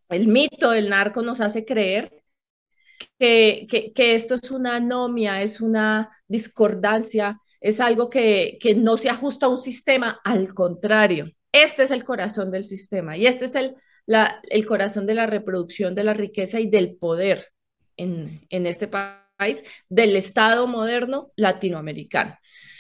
el 0.10 0.28
mito 0.28 0.72
del 0.72 0.90
narco 0.90 1.22
nos 1.22 1.42
hace 1.42 1.66
creer 1.66 2.24
que, 3.20 3.92
esto 3.96 4.36
es 4.36 4.52
una 4.52 4.76
anomia, 4.76 5.42
es 5.42 5.60
una 5.60 6.10
discordancia, 6.28 7.40
es 7.60 7.80
algo 7.80 8.10
que, 8.10 8.60
no 8.78 8.98
se 8.98 9.10
ajusta 9.10 9.48
a 9.48 9.50
un 9.50 9.58
sistema, 9.58 10.20
al 10.24 10.54
contrario, 10.54 11.26
este 11.52 11.84
es 11.84 11.92
el 11.92 12.04
corazón 12.04 12.52
del 12.52 12.64
sistema 12.64 13.18
y 13.18 13.26
este 13.26 13.46
es 13.46 13.56
el, 13.56 13.76
el 14.50 14.66
corazón 14.66 15.06
de 15.06 15.16
la 15.16 15.26
reproducción 15.26 15.96
de 15.96 16.04
la 16.04 16.14
riqueza 16.14 16.60
y 16.60 16.70
del 16.70 16.96
poder 16.96 17.48
en, 17.96 18.42
en 18.50 18.68
este 18.68 18.88
país, 18.88 19.64
del 19.90 20.16
Estado 20.16 20.68
moderno 20.68 21.32
latinoamericano. 21.36 22.38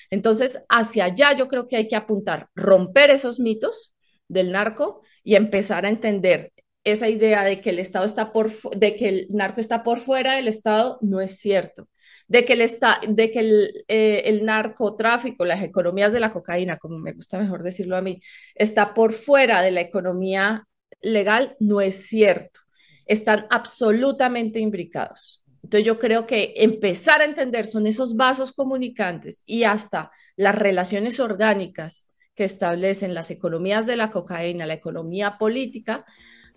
Entonces, 0.10 0.64
hacia 0.70 1.06
allá 1.06 1.34
yo 1.34 1.48
creo 1.48 1.68
que 1.68 1.78
hay 1.78 1.88
que 1.88 1.96
apuntar, 1.96 2.50
romper 2.56 3.10
esos 3.10 3.40
mitos 3.40 3.94
del 4.28 4.52
narco 4.52 5.02
y 5.24 5.36
empezar 5.36 5.86
a 5.86 5.90
entender 5.90 6.52
esa 6.84 7.10
idea 7.10 7.44
de 7.44 7.60
que 7.60 7.72
el 7.72 7.80
Estado 7.80 8.06
está 8.06 8.32
por, 8.32 8.50
de 8.78 8.96
que 8.96 9.10
el 9.10 9.28
narco 9.30 9.60
está 9.60 9.84
por 9.84 10.00
fuera 10.00 10.36
del 10.36 10.48
Estado, 10.48 10.98
no 11.02 11.20
es 11.20 11.38
cierto. 11.40 11.90
De 12.28 12.46
que 12.46 12.54
el, 12.54 12.62
está, 12.62 13.02
de 13.08 13.32
que 13.32 13.40
el, 13.40 13.86
eh, 13.88 14.24
el 14.26 14.46
narcotráfico, 14.46 15.44
las 15.44 15.64
economías 15.64 16.14
de 16.14 16.22
la 16.22 16.32
cocaína, 16.32 16.78
como 16.78 16.98
me 16.98 17.14
gusta 17.14 17.40
mejor 17.40 17.64
decirlo 17.64 17.98
a 17.98 18.02
mí, 18.02 18.22
está 18.56 18.94
por 18.94 19.12
fuera 19.12 19.62
de 19.62 19.72
la 19.72 19.82
economía 19.82 20.66
legal, 21.02 21.56
no 21.60 21.82
es 21.82 22.08
cierto. 22.08 22.62
están 23.06 23.48
absolutamente 23.50 24.60
imbricados. 24.60 25.44
Entonces 25.68 25.86
yo 25.86 26.00
creo 26.00 26.26
que 26.26 26.54
empezar 26.56 27.20
a 27.20 27.26
entender 27.26 27.66
son 27.66 27.88
esos 27.88 28.16
vasos 28.16 28.54
comunicantes 28.54 29.44
y 29.46 29.66
hasta 29.66 30.12
las 30.38 30.56
relaciones 30.56 31.20
orgánicas 31.20 32.10
que 32.36 32.46
establecen 32.46 33.14
las 33.14 33.32
economías 33.32 33.86
de 33.86 33.98
la 33.98 34.10
cocaína, 34.10 34.66
la 34.66 34.76
economía 34.76 35.38
política 35.38 36.06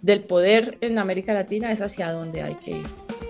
del 0.01 0.23
poder 0.29 0.79
en 0.81 0.97
América 1.01 1.35
Latina 1.35 1.73
es 1.73 1.83
hacia 1.83 2.13
donde 2.13 2.43
hay 2.43 2.55
que 2.55 2.71
ir. 2.71 3.30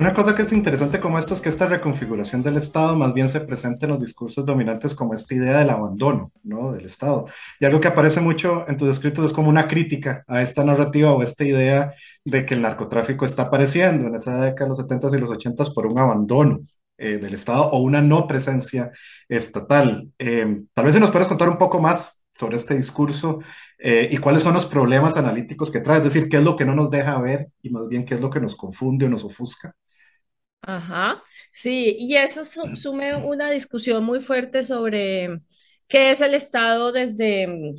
Una 0.00 0.12
cosa 0.12 0.34
que 0.34 0.42
es 0.42 0.52
interesante 0.52 0.98
como 0.98 1.18
esto 1.18 1.34
es 1.34 1.40
que 1.40 1.48
esta 1.48 1.66
reconfiguración 1.66 2.42
del 2.42 2.56
Estado 2.56 2.96
más 2.96 3.14
bien 3.14 3.28
se 3.28 3.40
presenta 3.40 3.86
en 3.86 3.92
los 3.92 4.02
discursos 4.02 4.44
dominantes 4.44 4.92
como 4.94 5.14
esta 5.14 5.34
idea 5.34 5.58
del 5.58 5.70
abandono 5.70 6.32
¿no? 6.42 6.72
del 6.72 6.84
Estado. 6.84 7.26
Y 7.60 7.64
algo 7.64 7.80
que 7.80 7.88
aparece 7.88 8.20
mucho 8.20 8.64
en 8.68 8.76
tus 8.76 8.88
escritos 8.88 9.24
es 9.26 9.32
como 9.32 9.48
una 9.48 9.68
crítica 9.68 10.24
a 10.26 10.42
esta 10.42 10.64
narrativa 10.64 11.12
o 11.12 11.22
esta 11.22 11.44
idea 11.44 11.92
de 12.24 12.44
que 12.44 12.54
el 12.54 12.62
narcotráfico 12.62 13.24
está 13.24 13.44
apareciendo 13.44 14.08
en 14.08 14.16
esa 14.16 14.40
década 14.40 14.64
de 14.64 14.76
los 14.76 14.78
70s 14.80 15.16
y 15.16 15.20
los 15.20 15.30
80s 15.30 15.72
por 15.72 15.86
un 15.86 15.98
abandono 15.98 16.60
eh, 16.98 17.18
del 17.18 17.34
Estado 17.34 17.62
o 17.70 17.80
una 17.80 18.02
no 18.02 18.26
presencia 18.26 18.90
estatal. 19.28 20.10
Eh, 20.18 20.62
tal 20.74 20.84
vez 20.84 20.94
si 20.94 21.00
nos 21.00 21.12
puedes 21.12 21.28
contar 21.28 21.48
un 21.48 21.58
poco 21.58 21.80
más 21.80 22.24
sobre 22.34 22.56
este 22.56 22.76
discurso 22.76 23.38
eh, 23.78 24.08
y 24.10 24.16
cuáles 24.18 24.42
son 24.42 24.54
los 24.54 24.66
problemas 24.66 25.16
analíticos 25.16 25.70
que 25.70 25.80
trae, 25.80 25.98
es 25.98 26.04
decir, 26.04 26.28
qué 26.28 26.38
es 26.38 26.42
lo 26.42 26.56
que 26.56 26.64
no 26.64 26.74
nos 26.74 26.90
deja 26.90 27.18
ver 27.20 27.48
y 27.62 27.70
más 27.70 27.86
bien 27.88 28.04
qué 28.04 28.14
es 28.14 28.20
lo 28.20 28.30
que 28.30 28.40
nos 28.40 28.56
confunde 28.56 29.06
o 29.06 29.08
nos 29.08 29.24
ofusca. 29.24 29.74
Ajá, 30.66 31.22
sí, 31.52 31.94
y 31.98 32.16
eso 32.16 32.42
sume 32.44 33.14
una 33.16 33.50
discusión 33.50 34.02
muy 34.02 34.20
fuerte 34.20 34.62
sobre 34.62 35.40
qué 35.88 36.10
es 36.10 36.22
el 36.22 36.32
Estado 36.34 36.90
desde 36.90 37.46
mm, 37.46 37.74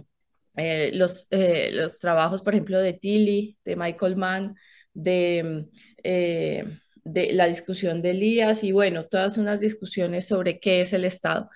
eh, 0.57 0.91
los, 0.93 1.27
eh, 1.31 1.71
los 1.71 1.99
trabajos, 1.99 2.41
por 2.43 2.53
ejemplo, 2.53 2.79
de 2.79 2.93
Tilly, 2.93 3.57
de 3.65 3.75
Michael 3.75 4.15
Mann, 4.17 4.55
de, 4.93 5.43
mm, 5.43 5.77
eh, 6.03 6.79
de 7.03 7.33
la 7.33 7.47
discusión 7.47 8.01
de 8.03 8.11
Elías 8.11 8.63
y 8.63 8.71
bueno, 8.71 9.05
todas 9.07 9.37
unas 9.39 9.61
discusiones 9.61 10.27
sobre 10.27 10.59
qué 10.59 10.81
es 10.81 10.93
el 10.93 11.05
Estado. 11.05 11.49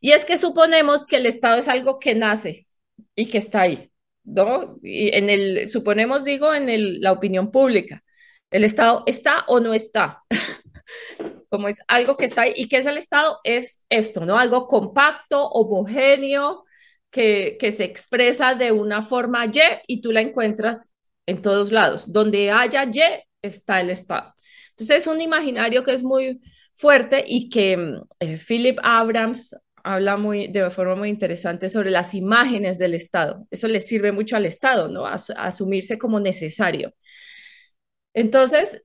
Y 0.00 0.10
es 0.12 0.24
que 0.24 0.36
suponemos 0.36 1.06
que 1.06 1.16
el 1.16 1.26
Estado 1.26 1.58
es 1.58 1.68
algo 1.68 2.00
que 2.00 2.14
nace 2.16 2.66
y 3.14 3.26
que 3.26 3.38
está 3.38 3.62
ahí, 3.62 3.92
¿no? 4.24 4.78
Y 4.82 5.14
en 5.16 5.30
el, 5.30 5.68
suponemos, 5.68 6.24
digo, 6.24 6.52
en 6.54 6.68
el, 6.68 7.00
la 7.00 7.12
opinión 7.12 7.52
pública. 7.52 8.02
¿El 8.50 8.64
Estado 8.64 9.04
está 9.06 9.44
o 9.48 9.60
no 9.60 9.74
está? 9.74 10.22
como 11.48 11.68
es 11.68 11.80
algo 11.88 12.16
que 12.16 12.24
está 12.24 12.42
ahí. 12.42 12.52
¿Y 12.56 12.68
qué 12.68 12.78
es 12.78 12.86
el 12.86 12.98
Estado? 12.98 13.38
Es 13.44 13.82
esto, 13.88 14.24
¿no? 14.24 14.38
Algo 14.38 14.66
compacto, 14.66 15.48
homogéneo, 15.48 16.64
que, 17.10 17.56
que 17.60 17.72
se 17.72 17.84
expresa 17.84 18.54
de 18.54 18.72
una 18.72 19.02
forma 19.02 19.46
Y 19.46 19.50
y 19.86 20.00
tú 20.00 20.12
la 20.12 20.22
encuentras 20.22 20.94
en 21.26 21.42
todos 21.42 21.72
lados. 21.72 22.10
Donde 22.12 22.50
haya 22.50 22.84
Y, 22.84 23.00
está 23.42 23.80
el 23.80 23.90
Estado. 23.90 24.34
Entonces 24.70 25.02
es 25.02 25.06
un 25.06 25.20
imaginario 25.20 25.84
que 25.84 25.92
es 25.92 26.02
muy 26.02 26.40
fuerte 26.74 27.24
y 27.26 27.48
que 27.50 28.00
eh, 28.20 28.38
Philip 28.38 28.78
Abrams 28.82 29.54
habla 29.84 30.16
muy, 30.16 30.48
de 30.48 30.70
forma 30.70 30.94
muy 30.94 31.08
interesante 31.08 31.68
sobre 31.68 31.90
las 31.90 32.14
imágenes 32.14 32.78
del 32.78 32.94
Estado. 32.94 33.46
Eso 33.50 33.68
le 33.68 33.80
sirve 33.80 34.12
mucho 34.12 34.36
al 34.36 34.46
Estado, 34.46 34.88
¿no? 34.88 35.06
asumirse 35.06 35.98
como 35.98 36.20
necesario. 36.20 36.94
Entonces, 38.14 38.84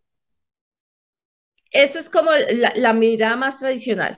esa 1.71 1.99
es 1.99 2.09
como 2.09 2.31
la, 2.75 2.93
mirada 2.93 3.35
más 3.35 3.59
tradicional. 3.59 4.17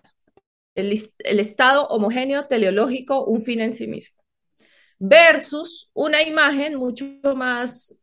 El, 0.75 0.91
Estado 1.39 1.87
homogéneo, 1.87 2.47
teleológico, 2.47 3.25
un 3.25 3.41
fin 3.41 3.61
en 3.61 3.73
sí 3.73 3.87
mismo. 3.87 4.17
Versus 4.97 5.89
una 5.93 6.21
imagen 6.21 6.75
mucho 6.75 7.05
más 7.35 7.99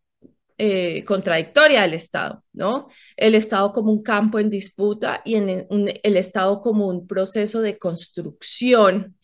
eh, 0.58 1.04
contradictoria 1.04 1.82
del 1.82 1.94
Estado, 1.94 2.42
¿no? 2.52 2.88
El 3.16 3.34
Estado 3.34 3.72
como 3.72 3.92
un 3.92 4.02
campo 4.02 4.38
en 4.38 4.50
disputa 4.50 5.22
y 5.24 5.36
en 5.36 5.68
el 6.02 6.16
Estado 6.16 6.60
como 6.60 6.88
un 6.88 7.06
proceso 7.06 7.60
de 7.60 7.78
construcción 7.78 9.16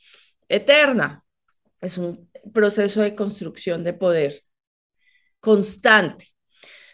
eterna. 0.48 1.24
Es 1.80 1.98
un 1.98 2.30
proceso 2.52 3.00
de 3.02 3.14
construcción 3.14 3.84
de 3.84 3.94
poder 3.94 4.42
constante. 5.40 6.28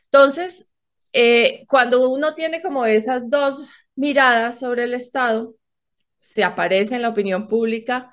Entonces, 0.04 0.67
eh, 1.12 1.64
cuando 1.68 2.08
uno 2.10 2.34
tiene 2.34 2.62
como 2.62 2.84
esas 2.86 3.28
dos 3.30 3.68
miradas 3.94 4.58
sobre 4.60 4.84
el 4.84 4.94
Estado, 4.94 5.54
se 6.20 6.44
aparece 6.44 6.96
en 6.96 7.02
la 7.02 7.10
opinión 7.10 7.48
pública 7.48 8.12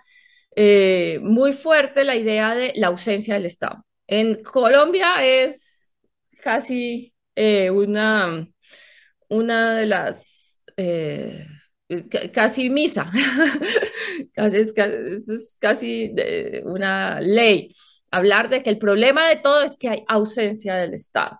eh, 0.56 1.20
muy 1.22 1.54
fuerte 1.54 2.04
la 2.04 2.16
idea 2.16 2.56
de 2.56 2.74
la 2.76 2.88
ausencia 2.88 3.36
del 3.36 3.46
Estado. 3.46 3.86
En 4.08 4.44
Colombia 4.44 5.26
es 5.26 5.90
casi 6.42 7.14
eh, 7.36 7.70
una, 7.72 8.48
una 9.30 9.76
de 9.76 9.86
las, 9.88 10.62
casi 12.34 12.70
misa, 12.70 13.12
casi, 14.34 14.58
es, 14.58 14.74
es 15.30 15.58
casi 15.60 16.14
una 16.64 17.20
ley, 17.20 17.74
hablar 18.12 18.50
de 18.50 18.64
que 18.64 18.70
el 18.70 18.78
problema 18.78 19.28
de 19.28 19.38
todo 19.38 19.62
es 19.62 19.76
que 19.78 19.90
hay 19.90 20.04
ausencia 20.08 20.76
del 20.76 20.94
Estado. 20.94 21.40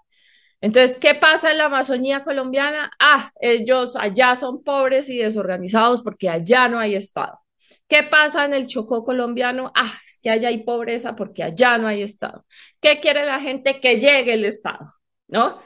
Entonces, 0.62 0.98
¿qué 0.98 1.16
pasa 1.16 1.52
en 1.52 1.58
la 1.58 1.66
Amazonía 1.66 2.24
colombiana? 2.24 2.92
Ah, 3.00 3.32
ellos 3.40 3.96
allá 3.96 4.36
son 4.36 4.64
pobres 4.64 5.10
y 5.10 5.18
desorganizados 5.18 6.02
porque 6.02 6.30
allá 6.30 6.68
no 6.70 6.80
hay 6.80 6.96
Estado. 6.96 7.40
¿Qué 7.88 8.04
pasa 8.04 8.46
en 8.46 8.54
el 8.54 8.68
Chocó 8.68 9.04
colombiano? 9.04 9.72
Ah, 9.76 9.94
es 10.06 10.20
que 10.22 10.32
allá 10.32 10.50
hay 10.50 10.64
pobreza 10.64 11.16
porque 11.16 11.44
allá 11.44 11.78
no 11.78 11.88
hay 11.88 12.02
Estado. 12.02 12.46
¿Qué 12.80 13.00
quiere 13.00 13.26
la 13.26 13.40
gente? 13.40 13.80
Que 13.80 14.00
llegue 14.00 14.34
el 14.34 14.46
Estado, 14.46 14.86
¿no? 15.28 15.60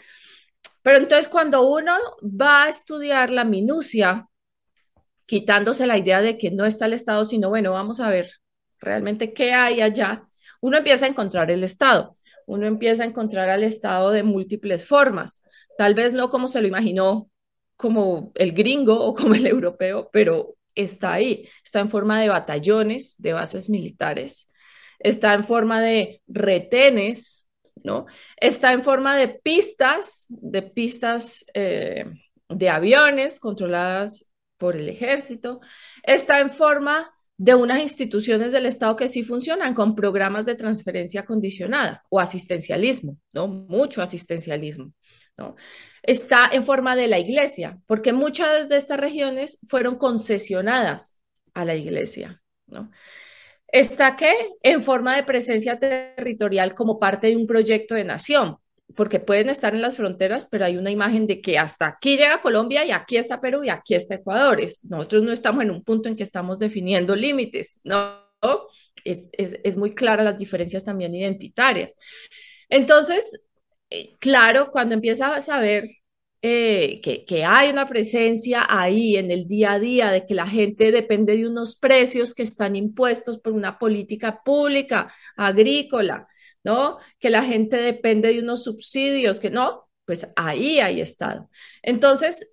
Pero 0.82 0.98
entonces 0.98 1.30
cuando 1.30 1.68
uno 1.68 1.96
va 2.22 2.64
a 2.64 2.70
estudiar 2.70 3.30
la 3.30 3.46
minucia, 3.46 4.28
quitándose 5.26 5.88
la 5.88 5.98
idea 5.98 6.22
de 6.22 6.38
que 6.38 6.52
no 6.52 6.66
está 6.66 6.88
el 6.88 6.94
Estado, 6.94 7.24
sino 7.24 7.50
bueno, 7.50 7.72
vamos 7.72 8.00
a 8.00 8.10
ver 8.10 8.28
realmente 8.80 9.34
qué 9.34 9.54
hay 9.54 9.82
allá, 9.82 10.24
uno 10.62 10.78
empieza 10.78 11.06
a 11.06 11.10
encontrar 11.10 11.52
el 11.52 11.64
Estado 11.64 12.18
uno 12.50 12.66
empieza 12.66 13.04
a 13.04 13.06
encontrar 13.06 13.48
al 13.50 13.64
Estado 13.64 14.10
de 14.10 14.24
múltiples 14.24 14.88
formas, 14.88 15.42
tal 15.78 15.94
vez 15.94 16.14
no 16.14 16.30
como 16.30 16.48
se 16.48 16.62
lo 16.62 16.68
imaginó 16.68 17.30
como 17.78 18.32
el 18.34 18.54
gringo 18.54 19.00
o 19.00 19.14
como 19.14 19.36
el 19.36 19.46
europeo, 19.46 20.10
pero 20.12 20.56
está 20.74 21.14
ahí, 21.14 21.48
está 21.64 21.80
en 21.80 21.90
forma 21.90 22.20
de 22.20 22.30
batallones, 22.30 23.16
de 23.20 23.34
bases 23.34 23.70
militares, 23.70 24.48
está 24.98 25.36
en 25.36 25.44
forma 25.44 25.80
de 25.80 26.24
retenes, 26.28 27.48
¿no? 27.84 28.08
Está 28.36 28.74
en 28.74 28.82
forma 28.82 29.16
de 29.16 29.28
pistas, 29.28 30.26
de 30.30 30.64
pistas 30.64 31.46
eh, 31.54 32.06
de 32.50 32.70
aviones 32.70 33.40
controladas 33.40 34.32
por 34.58 34.76
el 34.76 34.90
ejército, 34.90 35.62
está 36.02 36.40
en 36.40 36.50
forma 36.50 37.14
de 37.40 37.56
unas 37.56 37.80
instituciones 37.80 38.52
del 38.52 38.66
Estado 38.66 38.98
que 38.98 39.08
sí 39.08 39.24
funcionan 39.24 39.74
con 39.74 39.96
programas 39.96 40.44
de 40.44 40.56
transferencia 40.56 41.24
condicionada 41.24 42.04
o 42.10 42.20
asistencialismo, 42.20 43.18
¿no? 43.32 43.48
Mucho 43.48 44.02
asistencialismo, 44.02 44.92
¿no? 45.38 45.56
Está 46.04 46.50
en 46.52 46.66
forma 46.66 46.98
de 46.98 47.08
la 47.08 47.18
iglesia, 47.18 47.80
porque 47.88 48.12
muchas 48.12 48.68
de 48.68 48.76
estas 48.76 49.00
regiones 49.00 49.58
fueron 49.66 49.98
concesionadas 49.98 51.18
a 51.54 51.64
la 51.64 51.76
iglesia, 51.76 52.42
¿no? 52.68 52.92
Está 53.70 54.18
que 54.18 54.34
en 54.62 54.84
forma 54.84 55.16
de 55.16 55.24
presencia 55.24 55.80
territorial 55.80 56.74
como 56.74 57.00
parte 57.00 57.28
de 57.28 57.38
un 57.38 57.48
proyecto 57.48 57.96
de 57.96 58.04
nación, 58.04 58.58
porque 58.96 59.20
pueden 59.20 59.50
estar 59.50 59.76
en 59.76 59.82
las 59.82 59.96
fronteras, 59.96 60.48
pero 60.50 60.66
hay 60.66 60.78
una 60.78 60.92
imagen 60.92 61.28
de 61.28 61.42
que 61.42 61.58
hasta 61.58 61.88
aquí 61.88 62.18
llega 62.18 62.42
Colombia 62.42 62.86
y 62.86 62.92
aquí 62.92 63.18
está 63.18 63.40
Perú 63.40 63.64
y 63.64 63.70
aquí 63.70 63.96
está 63.96 64.16
Ecuador. 64.16 64.60
nosotros 64.90 65.24
no 65.24 65.32
estamos 65.32 65.64
en 65.64 65.72
un 65.72 65.84
punto 65.84 66.10
en 66.10 66.16
que 66.16 66.24
estamos 66.24 66.60
definiendo 66.60 67.16
límites, 67.16 67.80
¿no? 67.84 68.28
Es, 69.04 69.30
es, 69.34 69.60
es 69.64 69.78
muy 69.78 69.94
clara 69.94 70.24
las 70.24 70.38
diferencias 70.38 70.84
también 70.84 71.14
identitarias. 71.14 71.94
Entonces, 72.70 73.42
eh, 73.90 74.16
claro, 74.20 74.70
cuando 74.72 74.96
empiezas 74.96 75.32
a 75.32 75.42
saber 75.42 75.84
eh, 76.42 77.02
que, 77.04 77.26
que, 77.26 77.44
hay 77.44 77.70
una 77.70 77.86
presencia 77.86 78.66
ahí 78.70 79.18
en 79.18 79.30
el 79.30 79.46
día 79.48 79.74
a 79.74 79.80
día, 79.80 80.12
de 80.12 80.26
que 80.26 80.34
la 80.34 80.48
gente 80.48 80.92
depende 80.92 81.36
de 81.36 81.48
unos 81.48 81.76
precios 81.76 82.34
que 82.34 82.44
están 82.44 82.78
impuestos 82.78 83.40
por 83.40 83.52
una 83.54 83.78
política 83.78 84.42
pública 84.44 85.12
agrícola, 85.36 86.28
¿no? 86.64 86.98
Que 87.20 87.30
la 87.30 87.44
gente 87.44 87.78
depende 87.78 88.34
de 88.34 88.42
unos 88.42 88.64
subsidios, 88.64 89.40
que 89.40 89.50
no, 89.50 89.90
pues 90.06 90.32
ahí 90.36 90.80
hay 90.80 91.02
Estado. 91.02 91.50
Entonces, 91.82 92.52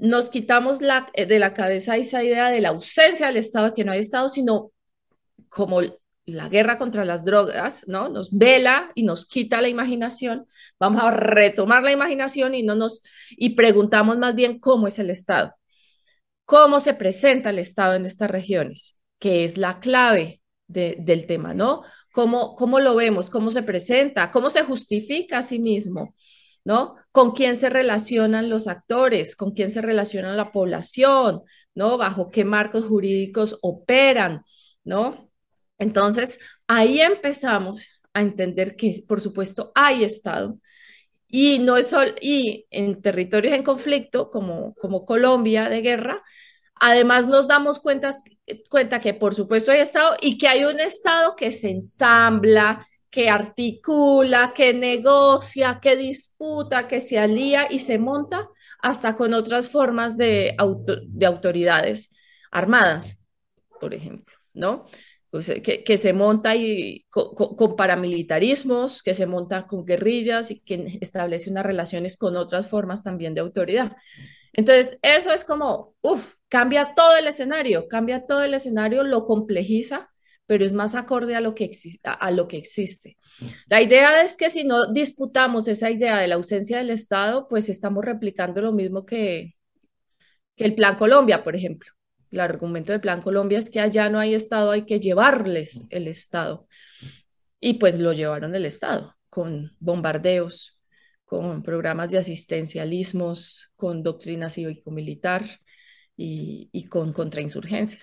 nos 0.00 0.30
quitamos 0.30 0.80
la, 0.80 1.06
eh, 1.14 1.26
de 1.26 1.38
la 1.38 1.52
cabeza 1.54 1.96
esa 1.96 2.22
idea 2.24 2.50
de 2.50 2.60
la 2.60 2.70
ausencia 2.70 3.26
del 3.26 3.36
Estado, 3.36 3.74
que 3.74 3.84
no 3.84 3.92
hay 3.92 4.00
Estado, 4.00 4.28
sino 4.28 4.72
como 5.48 5.80
la 6.26 6.48
guerra 6.48 6.78
contra 6.78 7.04
las 7.04 7.24
drogas, 7.24 7.86
¿no? 7.86 8.08
Nos 8.08 8.36
vela 8.36 8.90
y 8.94 9.02
nos 9.02 9.26
quita 9.26 9.60
la 9.60 9.68
imaginación. 9.68 10.46
Vamos 10.78 11.02
a 11.02 11.10
retomar 11.10 11.82
la 11.82 11.92
imaginación 11.92 12.54
y 12.54 12.62
no 12.62 12.74
nos 12.74 13.02
y 13.30 13.50
preguntamos 13.50 14.18
más 14.18 14.34
bien 14.34 14.58
cómo 14.58 14.86
es 14.86 14.98
el 14.98 15.10
Estado. 15.10 15.54
¿Cómo 16.46 16.80
se 16.80 16.94
presenta 16.94 17.50
el 17.50 17.58
Estado 17.58 17.94
en 17.94 18.06
estas 18.06 18.30
regiones? 18.30 18.96
Que 19.18 19.44
es 19.44 19.56
la 19.58 19.80
clave 19.80 20.40
del 20.66 21.26
tema, 21.26 21.54
¿no? 21.54 21.82
¿Cómo, 22.14 22.54
cómo 22.54 22.78
lo 22.78 22.94
vemos? 22.94 23.28
¿Cómo 23.28 23.50
se 23.50 23.64
presenta? 23.64 24.30
¿Cómo 24.30 24.48
se 24.48 24.62
justifica 24.62 25.38
a 25.38 25.42
sí 25.42 25.58
mismo? 25.58 26.14
¿no? 26.64 26.94
¿Con 27.12 27.32
quién 27.32 27.56
se 27.56 27.70
relacionan 27.70 28.48
los 28.48 28.68
actores? 28.68 29.36
¿Con 29.36 29.52
quién 29.52 29.70
se 29.70 29.82
relaciona 29.82 30.34
la 30.34 30.52
población? 30.52 31.42
¿No? 31.74 31.98
¿Bajo 31.98 32.30
qué 32.30 32.44
marcos 32.44 32.86
jurídicos 32.86 33.58
operan? 33.62 34.42
¿No? 34.84 35.30
Entonces, 35.78 36.38
ahí 36.66 37.00
empezamos 37.00 38.02
a 38.12 38.22
entender 38.22 38.76
que, 38.76 39.04
por 39.06 39.20
supuesto, 39.20 39.72
hay 39.74 40.04
Estado. 40.04 40.58
Y 41.28 41.58
no 41.58 41.76
es 41.76 41.88
solo, 41.90 42.12
y 42.20 42.66
en 42.70 43.02
territorios 43.02 43.54
en 43.54 43.64
conflicto, 43.64 44.30
como, 44.30 44.74
como 44.76 45.04
Colombia 45.04 45.68
de 45.68 45.82
guerra, 45.82 46.22
además 46.84 47.26
nos 47.26 47.48
damos 47.48 47.80
cuenta, 47.80 48.10
que, 49.00 49.14
por 49.14 49.34
supuesto, 49.34 49.70
hay 49.70 49.80
Estado 49.80 50.16
y 50.20 50.36
que 50.36 50.48
hay 50.48 50.64
un 50.64 50.78
Estado 50.78 51.34
que 51.34 51.50
se 51.50 51.70
ensambla, 51.70 52.86
que 53.10 53.30
articula, 53.30 54.52
que 54.54 54.74
negocia, 54.74 55.78
que 55.80 55.96
disputa, 55.96 56.86
que 56.86 57.00
se 57.00 57.18
alía 57.18 57.68
y 57.70 57.78
se 57.78 57.98
monta 57.98 58.50
hasta 58.82 59.14
con 59.14 59.32
otras 59.32 59.70
formas 59.70 60.18
de, 60.18 60.54
de 61.06 61.26
autoridades 61.26 62.14
armadas, 62.50 63.18
por 63.80 63.94
ejemplo, 63.94 64.36
¿no? 64.52 64.84
Que, 65.32 65.96
se 65.96 66.12
monta 66.12 66.52
con, 67.08 67.34
con, 67.34 67.76
paramilitarismos, 67.76 69.02
que 69.02 69.14
se 69.14 69.26
monta 69.26 69.66
con 69.66 69.86
guerrillas 69.86 70.50
y 70.50 70.60
que 70.60 70.98
establece 71.00 71.50
unas 71.50 71.66
relaciones 71.66 72.16
con 72.18 72.36
otras 72.36 72.68
formas 72.68 73.02
también 73.02 73.34
de 73.34 73.40
autoridad. 73.40 73.96
Entonces, 74.52 74.98
eso 75.02 75.32
es 75.32 75.44
como, 75.44 75.94
uff, 76.02 76.33
cambia 76.48 76.94
todo 76.94 77.16
el 77.16 77.26
escenario, 77.26 77.88
cambia 77.88 78.26
todo 78.26 78.42
el 78.42 78.54
escenario, 78.54 79.02
lo 79.04 79.24
complejiza 79.26 80.10
pero 80.46 80.64
es 80.64 80.74
más 80.74 80.94
acorde 80.94 81.34
a 81.34 81.40
lo 81.40 81.54
que, 81.54 81.70
a 82.02 82.30
lo 82.30 82.48
que 82.48 82.58
existe. 82.58 83.16
La 83.66 83.80
idea 83.80 84.22
es 84.22 84.36
que 84.36 84.50
si 84.50 84.64
no 84.64 84.92
disputamos 84.92 85.68
esa 85.68 85.90
idea 85.90 86.18
de 86.18 86.28
la 86.28 86.34
ausencia 86.34 86.78
del 86.78 86.90
Estado, 86.90 87.48
pues 87.48 87.68
estamos 87.68 88.04
replicando 88.04 88.60
lo 88.60 88.72
mismo 88.72 89.06
que, 89.06 89.54
que 90.56 90.64
el 90.64 90.74
Plan 90.74 90.96
Colombia, 90.96 91.42
por 91.42 91.56
ejemplo. 91.56 91.90
El 92.30 92.40
argumento 92.40 92.92
del 92.92 93.00
Plan 93.00 93.22
Colombia 93.22 93.58
es 93.58 93.70
que 93.70 93.80
allá 93.80 94.10
no 94.10 94.18
hay 94.18 94.34
Estado, 94.34 94.70
hay 94.72 94.84
que 94.84 95.00
llevarles 95.00 95.86
el 95.90 96.08
Estado. 96.08 96.66
Y 97.60 97.74
pues 97.74 97.98
lo 97.98 98.12
llevaron 98.12 98.54
el 98.54 98.66
Estado, 98.66 99.16
con 99.30 99.72
bombardeos, 99.78 100.78
con 101.24 101.62
programas 101.62 102.10
de 102.10 102.18
asistencialismos, 102.18 103.70
con 103.76 104.02
doctrina 104.02 104.50
cívico-militar 104.50 105.60
y, 106.16 106.68
y 106.72 106.84
con 106.86 107.12
contrainsurgencia. 107.12 108.00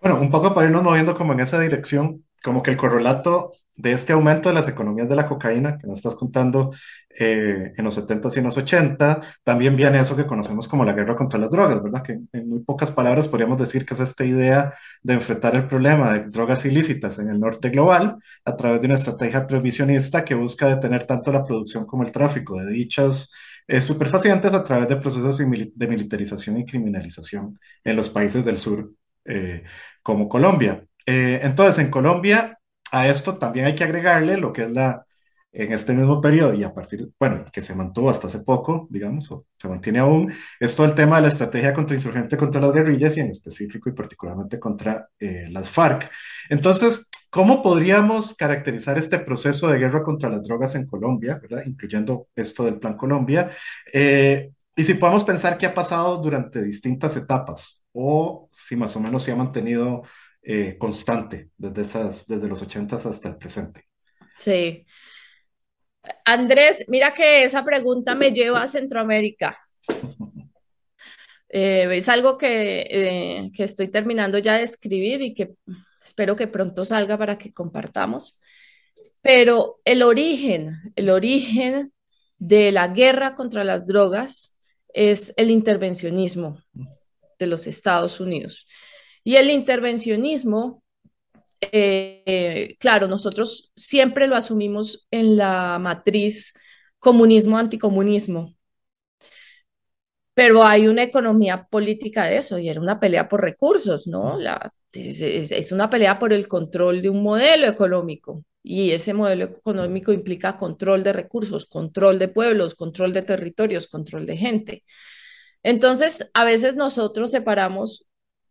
Bueno, 0.00 0.20
un 0.20 0.30
poco 0.30 0.52
para 0.54 0.66
irnos 0.66 0.82
moviendo 0.82 1.16
como 1.16 1.32
en 1.32 1.40
esa 1.40 1.60
dirección, 1.60 2.24
como 2.42 2.62
que 2.62 2.70
el 2.72 2.76
correlato 2.76 3.52
de 3.74 3.92
este 3.92 4.12
aumento 4.12 4.48
de 4.48 4.54
las 4.54 4.68
economías 4.68 5.08
de 5.08 5.16
la 5.16 5.26
cocaína 5.26 5.78
que 5.78 5.86
nos 5.86 5.96
estás 5.96 6.14
contando 6.14 6.72
eh, 7.18 7.72
en 7.76 7.84
los 7.84 7.96
70s 7.96 8.36
y 8.36 8.38
en 8.40 8.44
los 8.44 8.56
80, 8.58 9.20
también 9.42 9.76
viene 9.76 10.00
eso 10.00 10.14
que 10.16 10.26
conocemos 10.26 10.68
como 10.68 10.84
la 10.84 10.92
guerra 10.92 11.16
contra 11.16 11.38
las 11.38 11.50
drogas, 11.50 11.82
¿verdad? 11.82 12.02
Que 12.02 12.18
en 12.32 12.48
muy 12.48 12.60
pocas 12.60 12.92
palabras 12.92 13.28
podríamos 13.28 13.58
decir 13.58 13.86
que 13.86 13.94
es 13.94 14.00
esta 14.00 14.24
idea 14.24 14.72
de 15.02 15.14
enfrentar 15.14 15.56
el 15.56 15.66
problema 15.68 16.12
de 16.12 16.24
drogas 16.28 16.64
ilícitas 16.64 17.18
en 17.18 17.30
el 17.30 17.40
norte 17.40 17.70
global 17.70 18.16
a 18.44 18.56
través 18.56 18.80
de 18.80 18.86
una 18.86 18.94
estrategia 18.96 19.46
prohibicionista 19.46 20.24
que 20.24 20.34
busca 20.34 20.68
detener 20.68 21.04
tanto 21.04 21.32
la 21.32 21.44
producción 21.44 21.86
como 21.86 22.02
el 22.02 22.12
tráfico 22.12 22.60
de 22.60 22.70
dichas 22.70 23.32
superfacientes 23.80 24.54
a 24.54 24.64
través 24.64 24.88
de 24.88 24.96
procesos 24.96 25.38
de 25.38 25.86
militarización 25.88 26.58
y 26.58 26.66
criminalización 26.66 27.58
en 27.84 27.96
los 27.96 28.08
países 28.10 28.44
del 28.44 28.58
sur 28.58 28.92
eh, 29.24 29.62
como 30.02 30.28
Colombia. 30.28 30.84
Eh, 31.06 31.40
entonces, 31.42 31.84
en 31.84 31.90
Colombia, 31.90 32.58
a 32.90 33.08
esto 33.08 33.38
también 33.38 33.66
hay 33.66 33.74
que 33.74 33.84
agregarle 33.84 34.36
lo 34.36 34.52
que 34.52 34.62
es 34.64 34.72
la, 34.72 35.04
en 35.52 35.72
este 35.72 35.92
mismo 35.92 36.20
periodo 36.20 36.54
y 36.54 36.64
a 36.64 36.74
partir, 36.74 37.10
bueno, 37.18 37.44
que 37.52 37.60
se 37.60 37.74
mantuvo 37.74 38.10
hasta 38.10 38.26
hace 38.26 38.40
poco, 38.40 38.86
digamos, 38.90 39.30
o 39.30 39.46
se 39.58 39.68
mantiene 39.68 40.00
aún, 40.00 40.32
es 40.58 40.74
todo 40.74 40.86
el 40.86 40.94
tema 40.94 41.16
de 41.16 41.22
la 41.22 41.28
estrategia 41.28 41.72
contrainsurgente 41.74 42.36
contra 42.36 42.60
las 42.60 42.72
guerrillas 42.72 43.16
y 43.16 43.20
en 43.20 43.30
específico 43.30 43.88
y 43.88 43.92
particularmente 43.92 44.58
contra 44.58 45.08
eh, 45.18 45.48
las 45.50 45.68
FARC. 45.70 46.10
Entonces, 46.48 47.08
¿cómo 47.32 47.62
podríamos 47.62 48.34
caracterizar 48.34 48.98
este 48.98 49.18
proceso 49.18 49.68
de 49.68 49.78
guerra 49.78 50.02
contra 50.02 50.28
las 50.28 50.46
drogas 50.46 50.74
en 50.74 50.86
Colombia, 50.86 51.38
¿verdad? 51.40 51.62
incluyendo 51.64 52.28
esto 52.36 52.64
del 52.64 52.78
Plan 52.78 52.94
Colombia? 52.94 53.50
y 54.74 54.84
si 54.84 54.94
podemos 54.94 55.24
pensar 55.24 55.56
qué 55.56 55.66
ha 55.66 55.74
pasado 55.74 56.18
durante 56.18 56.62
distintas 56.62 57.16
etapas 57.16 57.84
o 57.92 58.48
si 58.52 58.76
más 58.76 58.94
o 58.96 59.00
menos 59.00 59.22
se 59.22 59.32
ha 59.32 59.36
mantenido 59.36 60.02
eh, 60.42 60.76
constante 60.76 61.50
desde, 61.56 61.82
esas, 61.82 62.26
desde 62.26 62.48
los 62.48 62.60
80 62.60 62.96
hasta 62.96 63.28
el 63.28 63.36
presente. 63.36 63.84
Sí. 64.36 64.84
Andrés, 66.24 66.84
mira 66.88 67.14
que 67.14 67.44
esa 67.44 67.64
pregunta 67.64 68.14
me 68.14 68.32
lleva 68.32 68.62
a 68.62 68.66
Centroamérica. 68.66 69.58
Eh, 71.54 71.86
es 71.98 72.08
algo 72.08 72.38
que, 72.38 72.86
eh, 72.88 73.50
que 73.54 73.64
estoy 73.64 73.88
terminando 73.88 74.38
ya 74.38 74.54
de 74.54 74.62
escribir 74.62 75.20
y 75.20 75.34
que 75.34 75.50
espero 76.04 76.36
que 76.36 76.46
pronto 76.46 76.84
salga 76.84 77.16
para 77.16 77.36
que 77.36 77.52
compartamos. 77.52 78.38
Pero 79.20 79.78
el 79.84 80.02
origen, 80.02 80.74
el 80.96 81.10
origen 81.10 81.92
de 82.38 82.72
la 82.72 82.88
guerra 82.88 83.34
contra 83.34 83.64
las 83.64 83.86
drogas 83.86 84.58
es 84.92 85.32
el 85.36 85.50
intervencionismo 85.50 86.58
de 87.38 87.46
los 87.46 87.66
Estados 87.66 88.20
Unidos. 88.20 88.66
Y 89.24 89.36
el 89.36 89.50
intervencionismo, 89.50 90.82
eh, 91.60 92.76
claro, 92.80 93.06
nosotros 93.06 93.72
siempre 93.76 94.26
lo 94.26 94.34
asumimos 94.34 95.06
en 95.10 95.36
la 95.36 95.78
matriz 95.78 96.54
comunismo-anticomunismo, 96.98 98.56
pero 100.34 100.64
hay 100.64 100.88
una 100.88 101.02
economía 101.02 101.64
política 101.64 102.24
de 102.26 102.38
eso 102.38 102.58
y 102.58 102.68
era 102.68 102.80
una 102.80 102.98
pelea 103.00 103.28
por 103.28 103.42
recursos, 103.42 104.06
¿no? 104.06 104.38
La, 104.38 104.72
es, 104.92 105.20
es, 105.20 105.72
una 105.72 105.90
pelea 105.90 106.18
por 106.18 106.32
el 106.32 106.48
control 106.48 107.02
de 107.02 107.10
un 107.10 107.22
modelo 107.22 107.66
económico 107.66 108.44
y 108.62 108.92
ese 108.92 109.14
modelo 109.14 109.44
económico 109.46 110.12
implica 110.12 110.56
control 110.56 111.02
de 111.02 111.12
recursos, 111.12 111.66
control 111.66 112.18
de 112.18 112.28
pueblos, 112.28 112.74
control 112.74 113.12
de 113.12 113.22
territorios, 113.22 113.88
control 113.88 114.26
de 114.26 114.36
gente. 114.36 114.82
Entonces, 115.62 116.30
a 116.34 116.44
veces 116.44 116.76
nosotros 116.76 117.30
separamos 117.30 118.06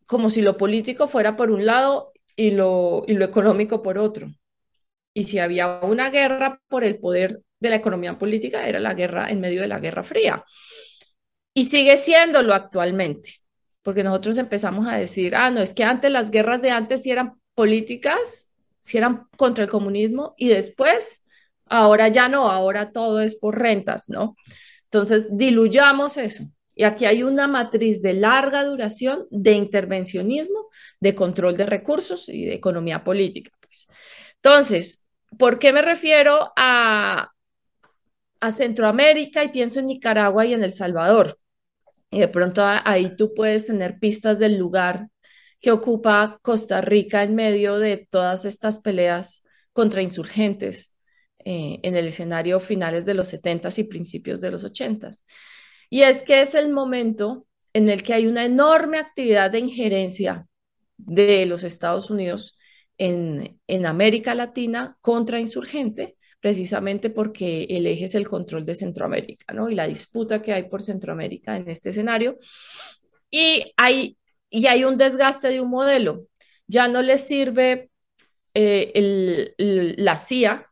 como 0.05 0.29
si 0.29 0.41
lo 0.41 0.57
político 0.57 1.07
fuera 1.07 1.37
por 1.37 1.51
un 1.51 1.65
lado 1.65 2.11
y 2.35 2.51
lo, 2.51 3.03
y 3.07 3.13
lo 3.13 3.25
económico 3.25 3.81
por 3.81 3.97
otro. 3.97 4.27
Y 5.13 5.23
si 5.23 5.39
había 5.39 5.79
una 5.81 6.09
guerra 6.09 6.61
por 6.67 6.83
el 6.83 6.99
poder 6.99 7.41
de 7.59 7.69
la 7.69 7.75
economía 7.77 8.17
política, 8.17 8.67
era 8.67 8.79
la 8.79 8.93
guerra 8.93 9.29
en 9.29 9.41
medio 9.41 9.61
de 9.61 9.67
la 9.67 9.79
Guerra 9.79 10.03
Fría. 10.03 10.43
Y 11.53 11.65
sigue 11.65 11.97
siéndolo 11.97 12.53
actualmente, 12.53 13.41
porque 13.81 14.03
nosotros 14.03 14.37
empezamos 14.37 14.87
a 14.87 14.95
decir, 14.95 15.35
ah, 15.35 15.51
no, 15.51 15.61
es 15.61 15.73
que 15.73 15.83
antes 15.83 16.11
las 16.11 16.31
guerras 16.31 16.61
de 16.61 16.71
antes 16.71 17.03
sí 17.03 17.11
eran 17.11 17.33
políticas, 17.55 18.49
sí 18.81 18.97
eran 18.97 19.27
contra 19.37 19.63
el 19.63 19.69
comunismo, 19.69 20.33
y 20.37 20.47
después, 20.47 21.23
ahora 21.65 22.07
ya 22.07 22.29
no, 22.29 22.49
ahora 22.49 22.91
todo 22.91 23.21
es 23.21 23.35
por 23.35 23.59
rentas, 23.59 24.09
¿no? 24.09 24.35
Entonces, 24.85 25.35
diluyamos 25.37 26.17
eso. 26.17 26.43
Y 26.73 26.83
aquí 26.83 27.05
hay 27.05 27.23
una 27.23 27.47
matriz 27.47 28.01
de 28.01 28.13
larga 28.13 28.63
duración 28.63 29.27
de 29.29 29.51
intervencionismo, 29.51 30.69
de 30.99 31.15
control 31.15 31.57
de 31.57 31.65
recursos 31.65 32.29
y 32.29 32.45
de 32.45 32.55
economía 32.55 33.03
política. 33.03 33.51
Pues. 33.59 33.87
Entonces, 34.35 35.07
¿por 35.37 35.59
qué 35.59 35.73
me 35.73 35.81
refiero 35.81 36.51
a, 36.55 37.31
a 38.39 38.51
Centroamérica 38.51 39.43
y 39.43 39.49
pienso 39.49 39.79
en 39.79 39.87
Nicaragua 39.87 40.45
y 40.45 40.53
en 40.53 40.63
El 40.63 40.73
Salvador? 40.73 41.37
Y 42.11 42.19
de 42.19 42.27
pronto 42.27 42.63
ahí 42.65 43.15
tú 43.15 43.33
puedes 43.33 43.67
tener 43.67 43.97
pistas 43.97 44.37
del 44.37 44.57
lugar 44.57 45.07
que 45.61 45.71
ocupa 45.71 46.39
Costa 46.41 46.81
Rica 46.81 47.23
en 47.23 47.35
medio 47.35 47.77
de 47.77 48.07
todas 48.09 48.45
estas 48.45 48.79
peleas 48.79 49.43
contra 49.73 50.01
insurgentes 50.01 50.93
eh, 51.45 51.79
en 51.83 51.95
el 51.95 52.07
escenario 52.07 52.59
finales 52.59 53.05
de 53.05 53.13
los 53.13 53.33
70s 53.33 53.79
y 53.79 53.83
principios 53.85 54.41
de 54.41 54.51
los 54.51 54.63
80s. 54.63 55.23
Y 55.89 56.01
es 56.01 56.23
que 56.23 56.41
es 56.41 56.53
el 56.53 56.71
momento 56.71 57.47
en 57.73 57.89
el 57.89 58.03
que 58.03 58.13
hay 58.13 58.27
una 58.27 58.43
enorme 58.43 58.97
actividad 58.97 59.49
de 59.51 59.59
injerencia 59.59 60.47
de 60.97 61.45
los 61.45 61.63
Estados 61.63 62.09
Unidos 62.09 62.57
en, 62.97 63.59
en 63.67 63.85
América 63.85 64.35
Latina 64.35 64.97
contra 65.01 65.39
insurgente, 65.39 66.17
precisamente 66.41 67.09
porque 67.09 67.65
el 67.69 67.87
eje 67.87 68.05
es 68.05 68.15
el 68.15 68.27
control 68.27 68.65
de 68.65 68.75
Centroamérica, 68.75 69.53
¿no? 69.53 69.69
Y 69.69 69.75
la 69.75 69.87
disputa 69.87 70.41
que 70.41 70.53
hay 70.53 70.63
por 70.63 70.81
Centroamérica 70.81 71.55
en 71.55 71.69
este 71.69 71.89
escenario. 71.89 72.37
Y 73.29 73.73
hay, 73.77 74.17
y 74.49 74.67
hay 74.67 74.83
un 74.83 74.97
desgaste 74.97 75.49
de 75.49 75.61
un 75.61 75.69
modelo. 75.69 76.27
Ya 76.67 76.87
no 76.87 77.01
les 77.01 77.27
sirve 77.27 77.91
eh, 78.53 79.53
la 79.97 80.17
CIA, 80.17 80.71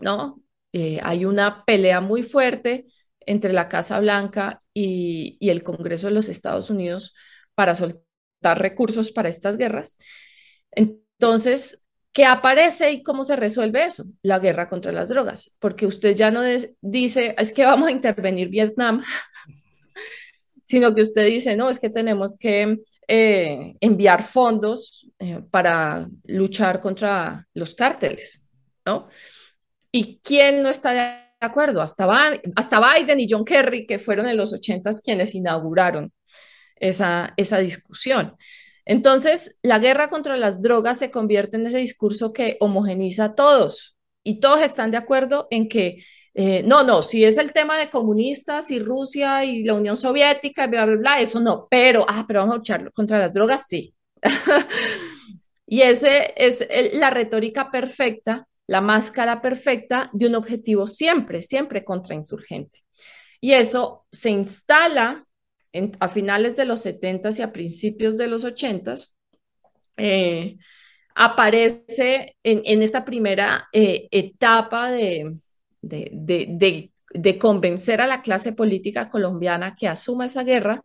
¿no? 0.00 0.42
Eh, 0.72 1.00
hay 1.02 1.24
una 1.24 1.64
pelea 1.64 2.00
muy 2.00 2.22
fuerte 2.22 2.86
entre 3.20 3.52
la 3.52 3.68
Casa 3.68 4.00
Blanca 4.00 4.58
y, 4.74 5.38
el 5.40 5.62
Congreso 5.62 6.08
de 6.08 6.14
los 6.14 6.28
Estados 6.28 6.68
Unidos 6.70 7.14
para 7.54 7.74
soltar 7.74 8.58
recursos 8.60 9.12
para 9.12 9.28
estas 9.28 9.56
guerras. 9.56 9.98
Entonces, 10.72 11.83
¿Qué 12.14 12.24
aparece 12.24 12.92
y 12.92 13.02
cómo 13.02 13.24
se 13.24 13.34
resuelve 13.34 13.84
eso? 13.84 14.04
La 14.22 14.38
guerra 14.38 14.68
contra 14.68 14.92
las 14.92 15.08
drogas, 15.08 15.52
porque 15.58 15.84
usted 15.84 16.14
ya 16.14 16.30
no 16.30 16.42
dice, 16.80 17.34
es 17.36 17.52
que 17.52 17.64
vamos 17.64 17.88
a 17.88 17.90
intervenir 17.90 18.48
Vietnam, 18.50 19.02
sino 20.62 20.94
que 20.94 21.02
usted 21.02 21.26
dice, 21.26 21.56
no, 21.56 21.68
es 21.68 21.80
que 21.80 21.90
tenemos 21.90 22.36
que 22.38 22.78
eh, 23.08 23.74
enviar 23.80 24.22
fondos 24.22 25.10
eh, 25.18 25.42
para 25.50 26.08
luchar 26.26 26.80
contra 26.80 27.48
los 27.52 27.74
cárteles, 27.74 28.44
¿no? 28.86 29.08
¿Y 29.90 30.20
quién 30.22 30.62
no 30.62 30.68
está 30.68 30.92
de 30.92 31.46
acuerdo? 31.46 31.82
Hasta, 31.82 32.08
hasta 32.54 32.94
Biden 32.94 33.18
y 33.18 33.26
John 33.28 33.44
Kerry, 33.44 33.88
que 33.88 33.98
fueron 33.98 34.28
en 34.28 34.36
los 34.36 34.52
ochentas 34.52 35.00
quienes 35.00 35.34
inauguraron 35.34 36.12
esa, 36.76 37.34
esa 37.36 37.58
discusión. 37.58 38.36
Entonces, 38.86 39.56
la 39.62 39.78
guerra 39.78 40.08
contra 40.08 40.36
las 40.36 40.60
drogas 40.60 40.98
se 40.98 41.10
convierte 41.10 41.56
en 41.56 41.66
ese 41.66 41.78
discurso 41.78 42.32
que 42.32 42.56
homogeniza 42.60 43.24
a 43.24 43.34
todos 43.34 43.96
y 44.22 44.40
todos 44.40 44.62
están 44.62 44.90
de 44.90 44.96
acuerdo 44.96 45.48
en 45.50 45.68
que 45.68 45.96
eh, 46.34 46.64
no, 46.64 46.82
no, 46.82 47.02
si 47.02 47.24
es 47.24 47.38
el 47.38 47.52
tema 47.52 47.78
de 47.78 47.90
comunistas 47.90 48.70
y 48.72 48.80
Rusia 48.80 49.44
y 49.44 49.62
la 49.62 49.74
Unión 49.74 49.96
Soviética, 49.96 50.66
bla, 50.66 50.84
bla, 50.84 50.96
bla, 50.96 51.20
eso 51.20 51.40
no, 51.40 51.68
pero, 51.70 52.04
ah, 52.08 52.24
pero 52.26 52.40
vamos 52.40 52.54
a 52.54 52.58
luchar 52.58 52.92
contra 52.92 53.18
las 53.18 53.34
drogas, 53.34 53.68
sí. 53.68 53.94
y 55.66 55.82
ese 55.82 56.34
es 56.36 56.66
la 56.94 57.10
retórica 57.10 57.70
perfecta, 57.70 58.48
la 58.66 58.80
máscara 58.80 59.40
perfecta 59.40 60.10
de 60.12 60.26
un 60.26 60.34
objetivo 60.34 60.88
siempre, 60.88 61.40
siempre 61.40 61.84
contrainsurgente. 61.84 62.80
Y 63.40 63.52
eso 63.52 64.06
se 64.10 64.30
instala 64.30 65.24
a 65.98 66.08
finales 66.08 66.56
de 66.56 66.64
los 66.64 66.80
70 66.82 67.30
y 67.36 67.42
a 67.42 67.52
principios 67.52 68.16
de 68.16 68.28
los 68.28 68.44
80 68.44 68.94
eh, 69.96 70.56
aparece 71.14 72.36
en, 72.42 72.82
esta 72.82 73.04
primera 73.04 73.68
eh, 73.72 74.08
etapa 74.10 74.90
de, 74.90 75.36
de, 75.80 77.38
convencer 77.38 78.00
a 78.00 78.06
la 78.06 78.22
clase 78.22 78.52
política 78.52 79.10
colombiana 79.10 79.76
que 79.76 79.88
asuma 79.88 80.26
esa 80.26 80.42
guerra. 80.42 80.80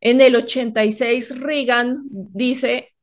En 0.00 0.20
el 0.20 0.36
86, 0.36 1.40
Reagan 1.40 1.98
dice, 2.10 2.94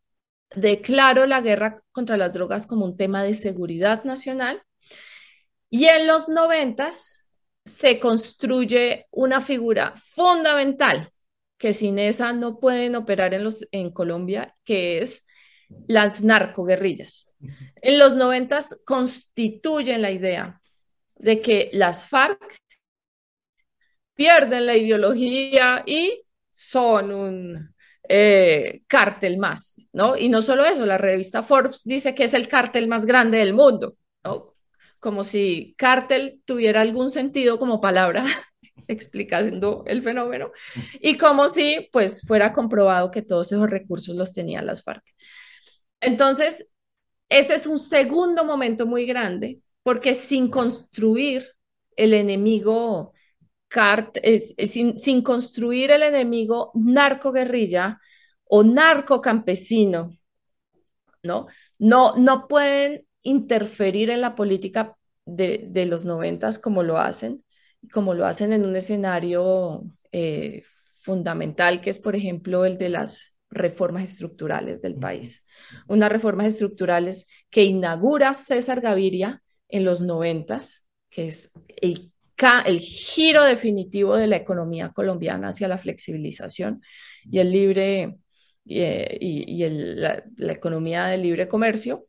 declaro 0.55 1.25
la 1.25 1.41
guerra 1.41 1.81
contra 1.91 2.17
las 2.17 2.33
drogas 2.33 2.65
como 2.67 2.85
un 2.85 2.97
tema 2.97 3.23
de 3.23 3.33
seguridad 3.33 4.03
nacional. 4.03 4.61
Y 5.69 5.85
en 5.85 6.07
los 6.07 6.29
90 6.29 6.91
se 7.65 7.99
construye 7.99 9.07
una 9.11 9.41
figura 9.41 9.93
fundamental 9.95 11.09
que 11.57 11.73
sin 11.73 11.99
esa 11.99 12.33
no 12.33 12.59
pueden 12.59 12.95
operar 12.95 13.33
en, 13.33 13.43
los, 13.43 13.67
en 13.71 13.91
Colombia, 13.91 14.55
que 14.63 14.99
es 14.99 15.25
las 15.87 16.23
narcoguerrillas. 16.23 17.31
En 17.81 17.99
los 17.99 18.15
noventas 18.15 18.81
constituyen 18.85 20.01
la 20.01 20.11
idea 20.11 20.61
de 21.15 21.41
que 21.41 21.69
las 21.73 22.05
FARC 22.05 22.39
pierden 24.13 24.65
la 24.65 24.75
ideología 24.75 25.83
y 25.85 26.23
son 26.51 27.11
un 27.11 27.75
eh, 28.07 28.83
cártel 28.87 29.37
más, 29.37 29.87
¿no? 29.91 30.15
Y 30.17 30.29
no 30.29 30.41
solo 30.41 30.65
eso, 30.65 30.85
la 30.85 30.97
revista 30.97 31.43
Forbes 31.43 31.83
dice 31.83 32.15
que 32.15 32.25
es 32.25 32.33
el 32.33 32.47
cártel 32.47 32.87
más 32.87 33.05
grande 33.05 33.39
del 33.39 33.53
mundo, 33.53 33.97
¿no? 34.23 34.54
Como 35.05 35.23
si 35.23 35.75
cártel 35.77 36.41
tuviera 36.45 36.81
algún 36.81 37.11
sentido 37.11 37.59
como 37.59 37.79
palabra 37.79 38.23
explicando 38.87 39.83
el 39.85 40.01
fenómeno 40.01 40.49
y 40.99 41.15
como 41.15 41.47
si 41.47 41.89
pues 41.91 42.23
fuera 42.25 42.51
comprobado 42.51 43.11
que 43.11 43.21
todos 43.21 43.51
esos 43.51 43.69
recursos 43.69 44.15
los 44.15 44.33
tenían 44.33 44.65
las 44.65 44.81
FARC. 44.81 45.03
Entonces, 46.01 46.71
ese 47.29 47.53
es 47.53 47.67
un 47.67 47.77
segundo 47.77 48.45
momento 48.45 48.87
muy 48.87 49.05
grande 49.05 49.59
porque 49.83 50.15
sin 50.15 50.49
construir 50.49 51.51
el 51.95 52.15
enemigo 52.15 53.13
sin, 54.57 54.95
sin, 54.95 55.21
construir 55.21 55.91
el 55.91 56.01
enemigo 56.01 56.71
narco-guerrilla 56.73 57.99
o 58.45 58.63
narco-campesino, 58.63 60.09
¿no? 61.21 61.45
¿no? 61.77 62.15
No 62.15 62.47
pueden 62.47 63.04
interferir 63.25 64.09
en 64.09 64.21
la 64.21 64.35
política 64.35 64.95
de, 65.25 65.65
de 65.69 65.85
los 65.85 66.05
noventas 66.05 66.59
como 66.59 66.83
lo 66.83 66.97
hacen, 66.97 67.43
como 67.91 68.13
lo 68.13 68.25
hacen 68.25 68.53
en 68.53 68.65
un 68.65 68.75
escenario 68.75 69.83
eh, 70.11 70.63
fundamental, 71.01 71.81
que 71.81 71.89
es, 71.89 71.99
por 71.99 72.15
ejemplo, 72.15 72.65
el 72.65 72.77
de 72.77 72.89
las 72.89 73.35
reformas 73.49 74.03
estructurales 74.03 74.81
del 74.81 74.95
país. 74.95 75.45
Unas 75.87 76.11
reformas 76.11 76.47
estructurales 76.47 77.27
que 77.49 77.63
inaugura 77.63 78.33
César 78.33 78.81
Gaviria 78.81 79.41
en 79.67 79.83
los 79.85 80.01
noventas, 80.01 80.85
que 81.09 81.27
es 81.27 81.51
el, 81.81 82.11
el 82.65 82.79
giro 82.79 83.43
definitivo 83.43 84.15
de 84.15 84.27
la 84.27 84.37
economía 84.37 84.89
colombiana 84.89 85.49
hacia 85.49 85.67
la 85.67 85.77
flexibilización 85.77 86.81
y 87.29 87.39
el 87.39 87.51
libre 87.51 88.17
eh, 88.67 89.17
y, 89.21 89.63
la, 89.69 90.23
la, 90.37 90.53
economía 90.53 91.05
del 91.07 91.21
libre 91.21 91.47
comercio. 91.47 92.07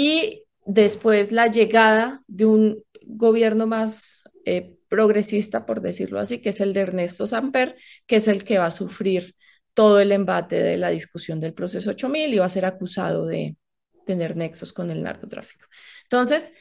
Y 0.00 0.44
después 0.64 1.30
la 1.30 1.48
llegada 1.48 2.22
de 2.26 2.46
un 2.46 2.82
gobierno 3.06 3.66
más 3.66 4.22
eh, 4.46 4.78
progresista, 4.88 5.66
por 5.66 5.82
decirlo 5.82 6.18
así, 6.20 6.40
que 6.40 6.48
es 6.48 6.62
el 6.62 6.72
de 6.72 6.80
Ernesto 6.80 7.26
Samper, 7.26 7.76
que 8.06 8.16
es 8.16 8.26
el 8.26 8.42
que 8.42 8.56
va 8.56 8.64
a 8.64 8.70
sufrir 8.70 9.34
todo 9.74 10.00
el 10.00 10.10
embate 10.12 10.56
de 10.56 10.78
la 10.78 10.88
discusión 10.88 11.38
del 11.38 11.52
proceso 11.52 11.90
8000 11.90 12.32
y 12.32 12.38
va 12.38 12.46
a 12.46 12.48
ser 12.48 12.64
acusado 12.64 13.26
de 13.26 13.58
tener 14.06 14.36
nexos 14.36 14.72
con 14.72 14.90
el 14.90 15.02
narcotráfico. 15.02 15.66
Entonces, 16.04 16.54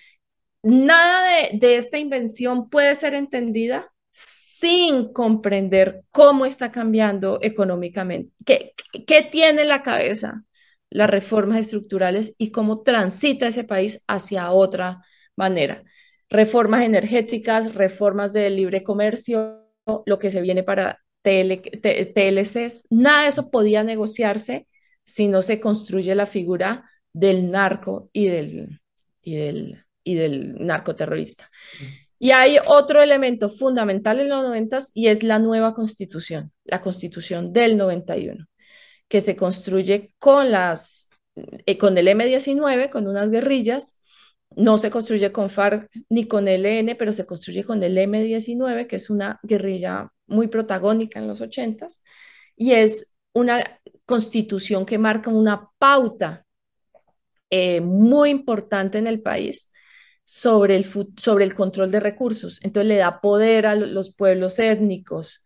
nada 0.62 1.26
de, 1.54 1.76
esta 1.78 1.98
invención 1.98 2.70
puede 2.70 2.94
ser 2.94 3.14
entendida 3.14 3.90
sin 4.12 5.14
comprender 5.14 6.02
cómo 6.12 6.46
está 6.46 6.74
cambiando 6.74 7.40
económicamente, 7.42 8.34
qué, 8.46 8.74
qué 9.08 9.22
tiene 9.22 9.62
en 9.62 9.70
la 9.70 9.82
cabeza 9.82 10.44
las 10.90 11.10
reformas 11.10 11.60
estructurales 11.60 12.36
y 12.38 12.52
cómo 12.52 12.82
transita 12.82 13.48
ese 13.48 13.64
país 13.64 14.04
hacia 14.08 14.52
otra 14.52 15.02
manera 15.36 15.84
reformas 16.30 16.82
energéticas, 16.82 17.74
reformas 17.74 18.34
del 18.34 18.56
libre 18.56 18.84
comercio, 18.84 19.66
lo 20.06 20.20
que 20.20 20.30
se 20.30 20.42
viene 20.42 20.64
para 20.64 21.00
TLCs, 21.24 22.84
nada 22.90 23.24
de 23.24 23.30
eso 23.30 23.50
podía 23.50 23.84
negociarse 23.84 24.68
si 25.04 25.28
no 25.28 25.42
se 25.42 25.60
construye 25.60 26.14
la 26.16 26.28
figura 26.28 26.86
del 27.12 27.50
narco 27.50 28.10
y 28.14 28.28
del, 28.28 28.80
y 29.24 29.36
del, 29.36 29.84
y 30.04 30.16
del 30.16 30.66
narcoterrorista. 30.66 31.50
Y 32.20 32.32
hay 32.32 32.58
otro 32.68 33.02
elemento 33.02 33.50
fundamental 33.50 34.20
en 34.20 34.30
los 34.30 34.44
90 34.44 34.78
y 34.94 35.08
es 35.08 35.24
la 35.24 35.40
nueva 35.40 35.74
constitución, 35.74 36.52
la 36.66 36.82
constitución 36.82 37.52
del 37.52 37.78
91, 37.78 38.46
que 39.10 39.20
se 39.20 39.36
construye 39.36 40.14
con, 40.20 40.52
las, 40.52 41.10
eh, 41.36 41.78
con 41.78 41.98
el 41.98 42.08
M19, 42.08 42.90
con 42.90 43.08
unas 43.08 43.30
guerrillas, 43.30 44.00
no 44.56 44.78
se 44.78 44.90
construye 44.90 45.32
con 45.32 45.50
FARC 45.50 45.90
ni 46.10 46.28
con 46.28 46.48
el 46.48 46.66
ELN, 46.66 46.96
pero 46.98 47.14
se 47.14 47.26
construye 47.26 47.64
con 47.64 47.84
el 47.84 47.98
M19, 47.98 48.88
que 48.88 48.96
es 48.96 49.10
una 49.10 49.40
guerrilla 49.44 50.12
muy 50.28 50.48
protagónica 50.48 51.20
en 51.20 51.28
los 51.28 51.42
80 51.42 51.88
y 52.56 52.74
es 52.74 53.08
una 53.34 53.64
constitución 54.06 54.86
que 54.86 54.98
marca 54.98 55.30
una 55.30 55.70
pauta 55.78 56.46
eh, 57.50 57.82
muy 57.82 58.30
importante 58.30 58.98
en 58.98 59.08
el 59.08 59.22
país 59.22 59.72
sobre 60.24 60.76
el, 60.76 60.86
sobre 61.18 61.46
el 61.46 61.56
control 61.56 61.92
de 61.92 62.00
recursos. 62.00 62.60
Entonces 62.64 62.88
le 62.88 62.98
da 62.98 63.22
poder 63.22 63.66
a 63.66 63.76
los 63.76 64.14
pueblos 64.14 64.60
étnicos, 64.60 65.44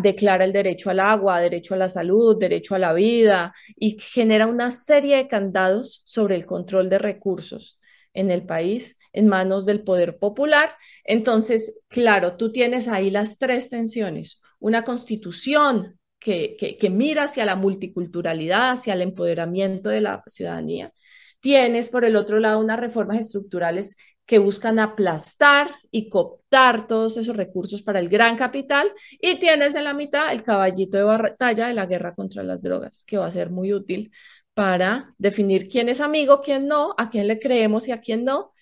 declara 0.00 0.44
el 0.44 0.52
derecho 0.52 0.90
al 0.90 1.00
agua, 1.00 1.40
derecho 1.40 1.74
a 1.74 1.78
la 1.78 1.88
salud, 1.88 2.38
derecho 2.38 2.74
a 2.74 2.78
la 2.78 2.92
vida 2.94 3.52
y 3.76 3.98
genera 3.98 4.46
una 4.46 4.70
serie 4.70 5.16
de 5.16 5.28
candados 5.28 6.02
sobre 6.04 6.36
el 6.36 6.46
control 6.46 6.88
de 6.88 6.98
recursos 6.98 7.78
en 8.14 8.30
el 8.30 8.46
país 8.46 8.96
en 9.12 9.28
manos 9.28 9.66
del 9.66 9.82
poder 9.82 10.18
popular. 10.18 10.70
Entonces, 11.04 11.80
claro, 11.88 12.36
tú 12.36 12.52
tienes 12.52 12.88
ahí 12.88 13.10
las 13.10 13.38
tres 13.38 13.68
tensiones, 13.68 14.42
una 14.58 14.84
constitución 14.84 15.98
que, 16.18 16.56
que, 16.78 16.90
mira 16.90 17.24
hacia 17.24 17.44
la 17.44 17.56
multiculturalidad, 17.56 18.70
hacia 18.72 18.94
el 18.94 19.02
empoderamiento 19.02 19.88
de 19.90 20.00
la 20.00 20.22
ciudadanía. 20.26 20.92
Tienes, 21.40 21.90
por 21.90 22.04
el 22.04 22.16
otro 22.16 22.40
lado, 22.40 22.58
unas 22.58 22.80
reformas 22.80 23.18
estructurales 23.18 23.96
que 24.28 24.38
buscan 24.38 24.78
aplastar 24.78 25.74
y 25.90 26.10
cooptar 26.10 26.86
todos 26.86 27.16
esos 27.16 27.34
recursos 27.34 27.80
para 27.82 27.98
el 27.98 28.10
gran 28.10 28.36
capital 28.36 28.92
y 29.22 29.36
tienes 29.36 29.74
en 29.74 29.84
la 29.84 29.94
mitad 29.94 30.30
el 30.32 30.42
caballito 30.42 30.98
de 30.98 31.04
batalla 31.04 31.68
de 31.68 31.72
la 31.72 31.86
guerra 31.86 32.14
contra 32.14 32.42
las 32.42 32.60
drogas, 32.62 33.04
que 33.06 33.16
va 33.16 33.26
a 33.26 33.30
ser 33.30 33.48
muy 33.48 33.72
útil 33.72 34.12
para 34.52 35.14
definir 35.16 35.66
quién 35.68 35.88
es 35.88 36.02
amigo, 36.02 36.42
quién 36.42 36.68
no, 36.68 36.94
a 36.98 37.08
quién 37.08 37.26
le 37.26 37.40
creemos 37.40 37.88
y 37.88 37.92
a 37.92 38.02
quién 38.02 38.26
no, 38.26 38.52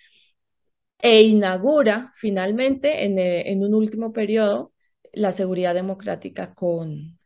e 1.00 1.22
inaugura 1.22 2.12
finalmente 2.14 3.04
en, 3.04 3.18
eh, 3.18 3.50
en 3.50 3.64
un 3.64 3.74
último 3.74 4.12
periodo 4.12 4.72
la 5.12 5.32
seguridad 5.32 5.74
democrática 5.74 6.54
con, 6.54 7.18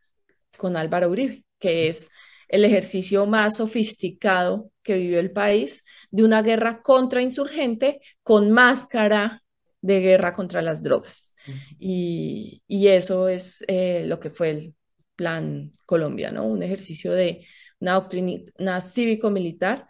con 0.57 0.77
Álvaro 0.77 1.09
Uribe, 1.09 1.45
que 1.59 1.89
es 1.89 2.09
el 2.51 2.65
ejercicio 2.65 3.25
más 3.25 3.57
sofisticado 3.57 4.69
que 4.83 4.95
vivió 4.95 5.19
el 5.19 5.31
país 5.31 5.83
de 6.11 6.23
una 6.23 6.41
guerra 6.41 6.81
contra 6.81 7.21
insurgente 7.21 8.01
con 8.23 8.51
máscara 8.51 9.41
de 9.81 10.01
guerra 10.01 10.33
contra 10.33 10.61
las 10.61 10.83
drogas. 10.83 11.33
Y, 11.79 12.61
eso 12.67 13.29
es 13.29 13.63
eh, 13.67 14.03
lo 14.05 14.19
que 14.19 14.29
fue 14.29 14.49
el 14.49 14.75
Plan 15.15 15.71
Colombia, 15.85 16.31
¿no? 16.31 16.45
Un 16.45 16.61
ejercicio 16.61 17.13
de 17.13 17.45
una 17.79 17.93
doctrina 17.93 18.81
cívico-militar 18.81 19.87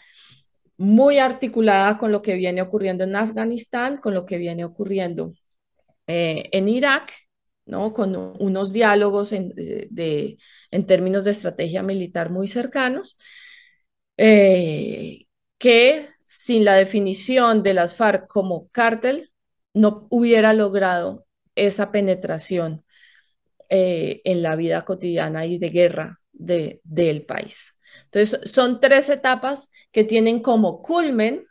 muy 0.78 1.18
articulada 1.18 1.98
con 1.98 2.12
lo 2.12 2.22
que 2.22 2.36
viene 2.36 2.62
ocurriendo 2.62 3.04
en 3.04 3.16
Afganistán, 3.16 3.98
con 3.98 4.14
lo 4.14 4.26
que 4.26 4.38
viene 4.38 4.66
ocurriendo 4.66 5.34
eh, 6.08 6.50
en 6.52 6.68
Irak, 6.68 7.12
¿no? 7.66 7.94
con 7.94 8.16
unos 8.16 8.74
diálogos 8.74 9.34
en, 9.34 9.50
de, 9.50 10.38
en, 10.72 10.86
términos 10.86 11.26
de 11.26 11.32
estrategia 11.32 11.84
militar 11.84 12.30
muy 12.30 12.48
cercanos, 12.48 13.18
eh, 14.18 15.26
que 15.58 16.10
sin 16.24 16.66
la 16.66 16.76
definición 16.76 17.64
de 17.64 17.74
las 17.74 17.96
FARC 17.96 18.28
como 18.28 18.70
cártel 18.70 19.32
no 19.74 20.08
hubiera 20.10 20.54
logrado 20.54 21.26
esa 21.56 21.92
penetración 21.92 22.86
eh, 23.70 24.22
en 24.26 24.42
la 24.42 24.56
vida 24.56 24.84
cotidiana 24.84 25.46
y 25.46 25.58
de 25.58 25.70
guerra 25.70 26.22
de, 26.34 26.82
del 26.84 27.26
país. 27.26 27.76
Entonces, 28.06 28.52
son 28.52 28.80
tres 28.80 29.10
etapas 29.10 29.72
que 29.92 30.04
tienen 30.04 30.42
como 30.42 30.82
culmen, 30.82 31.46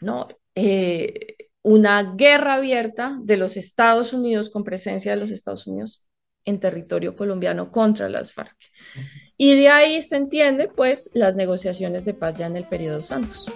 ¿no? 0.00 0.28
Eh, 0.54 1.36
una 1.62 2.14
guerra 2.16 2.54
abierta 2.54 3.18
de 3.20 3.36
los 3.36 3.56
Estados 3.56 4.12
Unidos 4.12 4.50
con 4.50 4.64
presencia 4.64 5.12
de 5.12 5.20
los 5.20 5.30
Estados 5.30 5.66
Unidos 5.66 6.08
en 6.44 6.60
territorio 6.60 7.14
colombiano 7.14 7.70
contra 7.70 8.08
las 8.08 8.32
FARC. 8.32 8.56
Y 9.36 9.54
de 9.54 9.68
ahí 9.68 10.00
se 10.02 10.16
entiende, 10.16 10.68
pues, 10.68 11.10
las 11.12 11.36
negociaciones 11.36 12.04
de 12.04 12.14
paz 12.14 12.38
ya 12.38 12.46
en 12.46 12.56
el 12.56 12.64
periodo 12.64 13.02
Santos. 13.02 13.46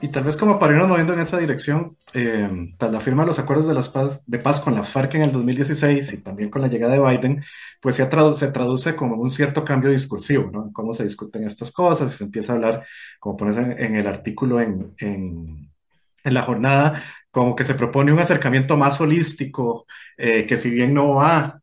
Y 0.00 0.08
tal 0.08 0.24
vez 0.24 0.36
como 0.36 0.58
para 0.58 0.72
irnos 0.72 0.88
moviendo 0.88 1.12
en 1.12 1.20
esa 1.20 1.38
dirección, 1.38 1.96
eh, 2.14 2.72
tras 2.78 2.90
la 2.92 3.00
firma 3.00 3.22
de 3.22 3.28
los 3.28 3.38
acuerdos 3.38 3.68
de, 3.68 3.74
las 3.74 3.88
paz, 3.88 4.24
de 4.26 4.38
paz 4.38 4.60
con 4.60 4.74
la 4.74 4.84
FARC 4.84 5.14
en 5.14 5.22
el 5.22 5.32
2016 5.32 6.12
y 6.12 6.22
también 6.22 6.50
con 6.50 6.62
la 6.62 6.68
llegada 6.68 6.94
de 6.94 7.00
Biden, 7.00 7.42
pues 7.80 7.96
se, 7.96 8.08
se 8.34 8.48
traduce 8.48 8.96
como 8.96 9.16
un 9.16 9.30
cierto 9.30 9.64
cambio 9.64 9.90
discursivo, 9.90 10.50
¿no? 10.50 10.66
En 10.66 10.72
cómo 10.72 10.92
se 10.92 11.04
discuten 11.04 11.44
estas 11.44 11.70
cosas 11.72 12.12
y 12.12 12.16
se 12.16 12.24
empieza 12.24 12.52
a 12.52 12.56
hablar, 12.56 12.86
como 13.20 13.36
pones 13.36 13.56
en, 13.56 13.96
el 13.96 14.06
artículo 14.06 14.60
en, 14.60 14.94
en, 14.98 15.70
en, 16.24 16.34
la 16.34 16.42
jornada, 16.42 17.02
como 17.30 17.54
que 17.56 17.64
se 17.64 17.74
propone 17.74 18.12
un 18.12 18.18
acercamiento 18.18 18.76
más 18.76 19.00
holístico, 19.00 19.86
eh, 20.16 20.46
que 20.46 20.56
si 20.56 20.70
bien 20.70 20.94
no 20.94 21.14
va 21.14 21.60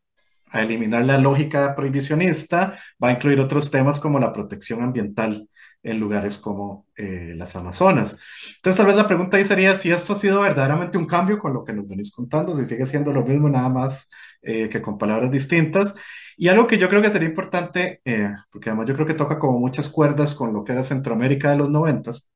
a 0.50 0.62
eliminar 0.62 1.04
la 1.04 1.18
lógica 1.18 1.74
prohibicionista, 1.74 2.78
va 3.02 3.08
a 3.08 3.12
incluir 3.12 3.40
otros 3.40 3.70
temas 3.70 4.00
como 4.00 4.18
la 4.18 4.32
protección 4.32 4.82
ambiental 4.82 5.48
en 5.86 6.00
lugares 6.00 6.36
como 6.38 6.86
eh, 6.96 7.34
las 7.36 7.54
Amazonas. 7.56 8.18
Entonces, 8.56 8.76
tal 8.76 8.86
vez 8.86 8.96
la 8.96 9.06
pregunta 9.06 9.36
ahí 9.36 9.44
sería 9.44 9.76
si 9.76 9.90
esto 9.90 10.12
ha 10.14 10.16
sido 10.16 10.40
verdaderamente 10.40 10.98
un 10.98 11.06
cambio 11.06 11.38
con 11.38 11.52
lo 11.54 11.64
que 11.64 11.72
nos 11.72 11.86
venís 11.88 12.12
contando, 12.12 12.56
si 12.56 12.66
sigue 12.66 12.86
siendo 12.86 13.12
lo 13.12 13.24
mismo, 13.24 13.48
nada 13.48 13.68
más 13.68 14.10
eh, 14.42 14.68
que 14.68 14.82
con 14.82 14.98
palabras 14.98 15.30
distintas. 15.30 15.94
Y 16.36 16.48
algo 16.48 16.66
que 16.66 16.76
yo 16.78 16.88
creo 16.88 17.00
que 17.02 17.10
sería 17.10 17.28
importante, 17.28 18.00
eh, 18.04 18.34
porque 18.50 18.68
además 18.68 18.86
yo 18.86 18.94
creo 18.94 19.06
que 19.06 19.14
toca 19.14 19.38
como 19.38 19.58
muchas 19.60 19.88
cuerdas 19.88 20.34
con 20.34 20.52
lo 20.52 20.64
que 20.64 20.72
era 20.72 20.82
Centroamérica 20.82 21.50
de 21.50 21.56
los 21.56 21.70
noventas, 21.70 22.28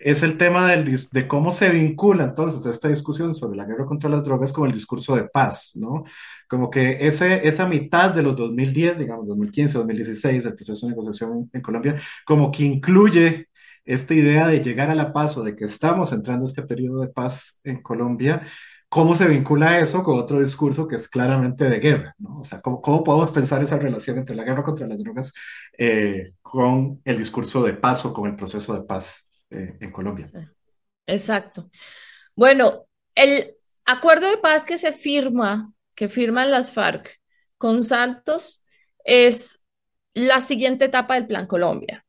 es 0.00 0.22
el 0.22 0.36
tema 0.38 0.68
del, 0.68 0.98
de 1.12 1.28
cómo 1.28 1.50
se 1.50 1.70
vincula 1.70 2.24
entonces 2.24 2.66
esta 2.66 2.88
discusión 2.88 3.34
sobre 3.34 3.56
la 3.56 3.64
guerra 3.64 3.86
contra 3.86 4.10
las 4.10 4.24
drogas 4.24 4.52
con 4.52 4.66
el 4.66 4.72
discurso 4.72 5.16
de 5.16 5.24
paz, 5.24 5.72
¿no? 5.76 6.04
Como 6.48 6.70
que 6.70 7.06
ese, 7.06 7.46
esa 7.46 7.66
mitad 7.66 8.10
de 8.10 8.22
los 8.22 8.36
2010, 8.36 8.98
digamos, 8.98 9.28
2015, 9.28 9.78
2016, 9.78 10.44
el 10.44 10.54
proceso 10.54 10.86
de 10.86 10.90
negociación 10.90 11.50
en 11.52 11.62
Colombia, 11.62 11.96
como 12.26 12.50
que 12.50 12.64
incluye 12.64 13.48
esta 13.84 14.14
idea 14.14 14.46
de 14.46 14.60
llegar 14.60 14.90
a 14.90 14.94
la 14.94 15.12
paz 15.12 15.36
o 15.36 15.42
de 15.42 15.56
que 15.56 15.64
estamos 15.64 16.12
entrando 16.12 16.44
a 16.44 16.48
este 16.48 16.62
periodo 16.62 17.00
de 17.00 17.08
paz 17.08 17.60
en 17.64 17.82
Colombia, 17.82 18.42
¿cómo 18.88 19.14
se 19.14 19.26
vincula 19.26 19.78
eso 19.78 20.02
con 20.02 20.18
otro 20.18 20.40
discurso 20.40 20.88
que 20.88 20.96
es 20.96 21.08
claramente 21.08 21.68
de 21.68 21.80
guerra? 21.80 22.14
¿no? 22.18 22.38
O 22.38 22.44
sea, 22.44 22.60
¿cómo, 22.60 22.80
¿cómo, 22.80 23.04
podemos 23.04 23.30
pensar 23.30 23.62
esa 23.62 23.78
relación 23.78 24.18
entre 24.18 24.36
la 24.36 24.44
guerra 24.44 24.62
contra 24.62 24.86
las 24.86 24.98
drogas 25.00 25.32
eh, 25.78 26.32
con 26.42 27.00
el 27.04 27.18
discurso 27.18 27.62
de 27.62 27.74
paz 27.74 28.04
o 28.04 28.12
con 28.14 28.28
el 28.28 28.36
proceso 28.36 28.74
de 28.74 28.82
paz 28.84 29.30
eh, 29.54 29.76
en 29.80 29.92
Colombia. 29.92 30.28
Exacto. 31.06 31.70
Bueno, 32.34 32.86
el 33.14 33.56
acuerdo 33.84 34.28
de 34.28 34.38
paz 34.38 34.64
que 34.64 34.78
se 34.78 34.92
firma, 34.92 35.72
que 35.94 36.08
firman 36.08 36.50
las 36.50 36.70
FARC 36.70 37.20
con 37.58 37.82
Santos, 37.82 38.64
es 39.04 39.64
la 40.14 40.40
siguiente 40.40 40.86
etapa 40.86 41.14
del 41.14 41.26
Plan 41.26 41.46
Colombia. 41.46 42.04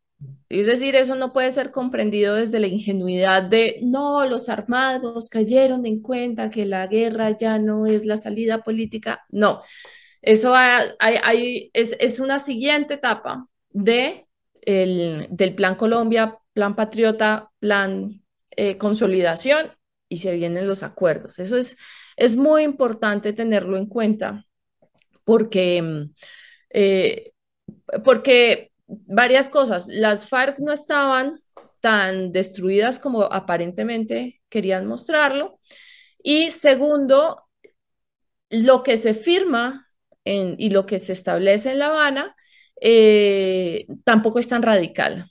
Es 0.47 0.67
decir, 0.67 0.95
eso 0.95 1.15
no 1.15 1.33
puede 1.33 1.51
ser 1.51 1.71
comprendido 1.71 2.35
desde 2.35 2.59
la 2.59 2.67
ingenuidad 2.67 3.43
de, 3.43 3.79
no, 3.81 4.25
los 4.25 4.47
armados 4.47 5.29
cayeron 5.29 5.85
en 5.85 6.01
cuenta 6.01 6.49
que 6.49 6.65
la 6.65 6.87
guerra 6.87 7.31
ya 7.31 7.57
no 7.57 7.87
es 7.87 8.05
la 8.05 8.15
salida 8.15 8.63
política. 8.63 9.25
No, 9.29 9.59
eso 10.21 10.53
hay, 10.55 11.71
es, 11.73 11.95
es, 11.99 12.19
una 12.19 12.39
siguiente 12.39 12.95
etapa 12.95 13.47
de 13.71 14.27
el, 14.61 15.27
del 15.29 15.55
Plan 15.55 15.75
Colombia 15.75 16.37
plan 16.55 16.73
patriota, 16.75 17.51
plan 17.59 18.23
eh, 18.51 18.77
consolidación 18.77 19.73
y 20.07 20.17
se 20.17 20.33
vienen 20.33 20.67
los 20.67 20.83
acuerdos. 20.83 21.37
Eso 21.39 21.57
es, 21.57 21.77
es 22.15 22.37
muy 22.37 22.63
importante 22.63 23.33
tenerlo 23.33 23.75
en 23.77 23.87
cuenta 23.87 24.45
porque, 25.25 25.81
mm, 25.81 26.13
eh, 26.69 27.33
porque 28.05 28.71
varias 28.87 29.49
cosas, 29.49 29.87
las 29.89 30.29
FARC 30.29 30.59
no 30.59 30.71
estaban 30.71 31.33
tan 31.81 32.31
destruidas 32.31 32.99
como 32.99 33.23
aparentemente 33.23 34.41
querían 34.47 34.85
mostrarlo. 34.85 35.59
Y 36.23 36.51
segundo, 36.51 37.49
lo 38.49 38.81
que 38.81 38.95
se 38.95 39.13
firma 39.13 39.85
y 40.23 40.69
lo 40.69 40.85
que 40.85 40.99
se 40.99 41.11
establece 41.11 41.71
en 41.71 41.79
La 41.79 41.89
Habana 41.89 42.35
eh, 42.81 43.85
tampoco 44.05 44.39
es 44.39 44.47
tan 44.47 44.63
radical 44.63 45.25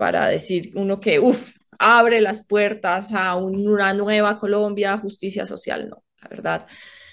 para 0.00 0.28
decir 0.28 0.72
uno 0.76 0.98
que, 0.98 1.20
uff, 1.20 1.58
abre 1.78 2.22
las 2.22 2.46
puertas 2.46 3.12
a 3.12 3.36
una 3.36 3.92
nueva 3.92 4.38
Colombia, 4.38 4.96
justicia 4.96 5.44
social, 5.44 5.90
no, 5.90 6.02
la 6.22 6.28
verdad. 6.30 6.66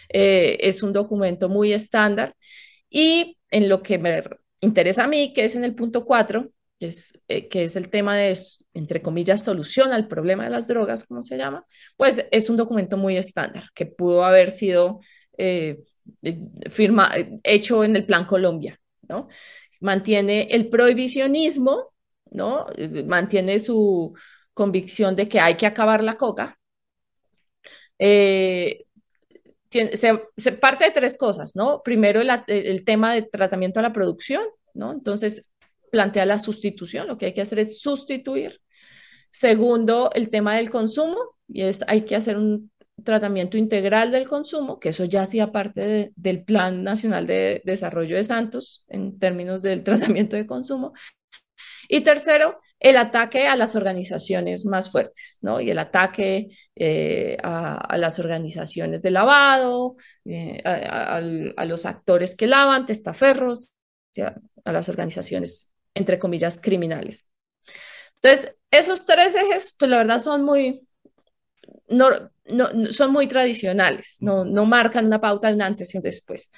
Eh, 0.07 0.57
es 0.61 0.81
un 0.81 0.93
documento 0.93 1.49
muy 1.49 1.73
estándar 1.73 2.33
y 2.89 3.37
en 3.51 3.67
lo 3.67 3.83
que 3.83 3.97
me 3.97 4.23
interesa 4.61 5.03
a 5.03 5.07
mí, 5.09 5.33
que 5.33 5.43
es 5.43 5.57
en 5.57 5.65
el 5.65 5.75
punto 5.75 6.05
4, 6.05 6.49
que 6.79 6.85
es, 6.85 7.19
eh, 7.27 7.49
que 7.49 7.65
es 7.65 7.75
el 7.75 7.89
tema 7.89 8.15
de, 8.15 8.39
entre 8.73 9.01
comillas, 9.01 9.43
solución 9.43 9.91
al 9.91 10.07
problema 10.07 10.45
de 10.45 10.51
las 10.51 10.69
drogas, 10.69 11.03
como 11.03 11.21
se 11.21 11.35
llama, 11.35 11.65
pues 11.97 12.25
es 12.31 12.49
un 12.49 12.55
documento 12.55 12.95
muy 12.95 13.17
estándar 13.17 13.65
que 13.75 13.85
pudo 13.85 14.23
haber 14.23 14.49
sido 14.49 15.01
eh, 15.37 15.79
firma, 16.69 17.11
hecho 17.43 17.83
en 17.83 17.97
el 17.97 18.05
Plan 18.05 18.23
Colombia, 18.23 18.79
¿no? 19.09 19.27
Mantiene 19.81 20.47
el 20.51 20.69
prohibicionismo 20.69 21.91
¿no? 22.31 22.67
Mantiene 23.05 23.59
su 23.59 24.13
convicción 24.53 25.15
de 25.15 25.27
que 25.27 25.39
hay 25.39 25.55
que 25.55 25.67
acabar 25.67 26.03
la 26.03 26.17
coca. 26.17 26.57
Eh, 27.99 28.85
se, 29.69 30.51
parte 30.53 30.85
de 30.85 30.91
tres 30.91 31.17
cosas, 31.17 31.55
¿no? 31.55 31.81
Primero, 31.83 32.21
el, 32.21 32.85
tema 32.85 33.13
de 33.13 33.23
tratamiento 33.23 33.79
a 33.79 33.83
la 33.83 33.93
producción, 33.93 34.43
¿no? 34.73 34.91
Entonces, 34.91 35.51
plantea 35.91 36.25
la 36.25 36.39
sustitución, 36.39 37.07
lo 37.07 37.17
que 37.17 37.27
hay 37.27 37.33
que 37.33 37.41
hacer 37.41 37.59
es 37.59 37.79
sustituir. 37.81 38.61
Segundo, 39.29 40.09
el 40.13 40.29
tema 40.29 40.55
del 40.55 40.69
consumo, 40.69 41.17
y 41.47 41.61
es 41.61 41.83
hay 41.87 42.01
que 42.01 42.15
hacer 42.15 42.37
un 42.37 42.71
tratamiento 43.03 43.57
integral 43.57 44.11
del 44.11 44.27
consumo, 44.27 44.79
que 44.79 44.89
eso 44.89 45.03
ya 45.05 45.21
hacía 45.21 45.51
parte 45.51 46.11
del 46.15 46.43
Plan 46.43 46.83
Nacional 46.83 47.27
de 47.27 47.61
Desarrollo 47.65 48.15
de 48.15 48.23
Santos 48.23 48.85
en 48.87 49.19
términos 49.19 49.61
del 49.61 49.83
tratamiento 49.83 50.35
de 50.35 50.47
consumo. 50.47 50.93
Y 51.87 52.01
tercero, 52.01 52.59
el 52.79 52.97
ataque 52.97 53.47
a 53.47 53.55
las 53.55 53.75
organizaciones 53.75 54.65
más 54.65 54.91
fuertes, 54.91 55.39
¿no? 55.41 55.59
Y 55.59 55.69
el 55.71 55.79
ataque 55.79 56.49
eh, 56.75 57.37
a, 57.43 57.97
las 57.97 58.19
organizaciones 58.19 59.01
de 59.01 59.11
lavado, 59.11 59.95
eh, 60.25 60.61
a, 60.63 61.65
los 61.65 61.85
actores 61.85 62.35
que 62.35 62.47
lavan, 62.47 62.85
testaferros, 62.85 63.73
a 64.65 64.71
las 64.71 64.89
organizaciones, 64.89 65.73
entre 65.93 66.19
comillas, 66.19 66.59
criminales. 66.61 67.25
Entonces, 68.15 68.55
esos 68.71 69.05
tres 69.05 69.35
ejes, 69.35 69.75
pues 69.77 69.89
la 69.89 69.97
verdad 69.97 70.19
son 70.19 70.43
muy, 70.43 70.87
no, 71.87 72.09
son 72.91 73.11
muy 73.11 73.27
tradicionales, 73.27 74.17
no, 74.19 74.45
no 74.45 74.65
marcan 74.65 75.05
una 75.05 75.21
pauta 75.21 75.47
de 75.47 75.55
un 75.55 75.61
antes 75.61 75.93
y 75.93 75.97
un 75.97 76.03
después. 76.03 76.51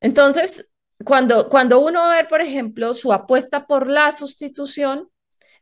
Entonces, 0.00 0.70
cuando, 1.04 1.48
cuando 1.48 1.80
uno 1.80 2.08
ver, 2.08 2.28
por 2.28 2.40
ejemplo, 2.40 2.94
su 2.94 3.12
apuesta 3.12 3.66
por 3.66 3.88
la 3.88 4.12
sustitución, 4.12 5.08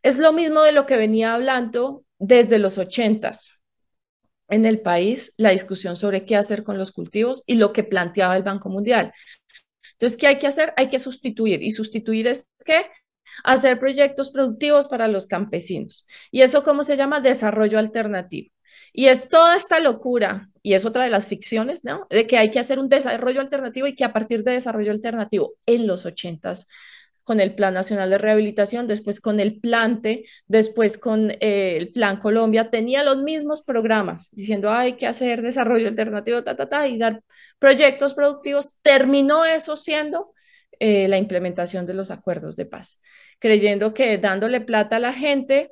es 0.03 0.19
lo 0.19 0.33
mismo 0.33 0.63
de 0.63 0.73
lo 0.73 0.87
que 0.87 0.97
venía 0.97 1.35
hablando 1.35 2.05
desde 2.19 2.59
los 2.59 2.79
ochentas. 2.79 3.53
en 4.49 4.65
el 4.65 4.81
país 4.81 5.33
la 5.37 5.51
discusión 5.51 5.97
sobre 5.97 6.25
qué 6.25 6.37
hacer 6.37 6.63
con 6.65 6.79
los 6.79 6.93
cultivos 6.93 7.43
y 7.47 7.57
lo 7.57 7.73
que 7.73 7.85
planteaba 7.85 8.37
el 8.37 8.43
Banco 8.45 8.69
Mundial. 8.69 9.13
Entonces, 9.93 10.19
¿qué 10.19 10.29
hay 10.29 10.39
que 10.39 10.47
hacer? 10.47 10.73
Hay 10.77 10.89
que 10.89 10.99
sustituir. 10.99 11.63
Y 11.63 11.71
sustituir 11.73 12.27
es 12.29 12.49
que 12.65 12.87
hacer 13.45 13.79
proyectos 13.79 14.31
productivos 14.31 14.89
para 14.89 15.09
los 15.09 15.27
campesinos. 15.27 16.07
¿Y 16.31 16.43
eso 16.43 16.63
cómo 16.63 16.83
se 16.85 16.97
llama? 16.97 17.21
Desarrollo 17.21 17.79
alternativo. 17.79 18.51
Y 18.99 19.09
es 19.09 19.29
toda 19.29 19.57
esta 19.57 19.79
locura, 19.79 20.49
y 20.63 20.73
es 20.73 20.87
otra 20.87 21.05
de 21.05 21.11
las 21.11 21.27
ficciones, 21.27 21.85
¿no? 21.85 22.07
De 22.09 22.27
que 22.27 22.39
hay 22.39 22.51
que 22.51 22.59
hacer 22.59 22.79
un 22.79 22.89
desarrollo 22.89 23.43
alternativo 23.43 23.87
y 23.87 23.95
que 23.95 24.05
a 24.05 24.13
partir 24.15 24.43
de 24.43 24.53
desarrollo 24.53 24.91
alternativo 24.91 25.53
en 25.67 25.87
los 25.87 26.07
ochentas 26.07 26.67
con 27.23 27.39
el 27.41 27.55
Plan 27.55 27.75
Nacional 27.75 28.09
de 28.09 28.17
Rehabilitación, 28.17 28.87
después 28.87 29.21
con 29.21 29.39
el 29.39 29.61
Plante, 29.61 30.25
después 30.47 30.97
con 30.97 31.31
eh, 31.31 31.77
el 31.77 31.93
Plan 31.93 32.17
Colombia, 32.17 32.71
tenía 32.71 33.05
los 33.05 33.19
mismos 33.19 33.61
programas 33.61 34.31
diciendo 34.33 34.71
hay 34.71 34.95
que 34.95 35.07
hacer 35.07 35.43
desarrollo 35.43 35.89
alternativo, 35.89 36.43
ta, 36.43 36.57
ta, 36.57 36.67
ta, 36.67 36.89
y 36.89 36.97
dar 36.97 37.23
proyectos 37.59 38.15
productivos. 38.15 38.77
Terminó 38.81 39.45
eso 39.45 39.77
siendo 39.77 40.33
eh, 40.79 41.07
la 41.09 41.19
implementación 41.19 41.85
de 41.85 41.93
los 41.93 42.11
acuerdos 42.11 42.57
de 42.57 42.65
paz, 42.65 42.99
creyendo 43.41 43.93
que 43.93 44.17
dándole 44.17 44.63
plata 44.63 44.97
a 44.97 45.01
la 45.01 45.13
gente, 45.13 45.71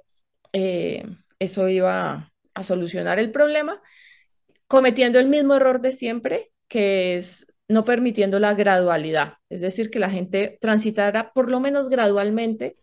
eh, 0.53 1.07
eso 1.39 1.71
iba 1.71 2.34
a 2.55 2.63
solucionar 2.63 3.19
el 3.19 3.31
problema, 3.31 3.83
cometiendo 4.67 5.19
el 5.19 5.29
mismo 5.29 5.55
error 5.55 5.81
de 5.81 5.93
siempre, 5.93 6.53
que 6.69 7.17
es 7.17 7.47
no 7.69 7.85
permitiendo 7.85 8.39
la 8.39 8.55
gradualidad, 8.55 9.35
es 9.49 9.61
decir, 9.61 9.91
que 9.91 9.99
la 9.99 10.11
gente 10.11 10.59
transitara 10.61 11.33
por 11.33 11.51
lo 11.51 11.61
menos 11.61 11.89
gradualmente 11.89 12.77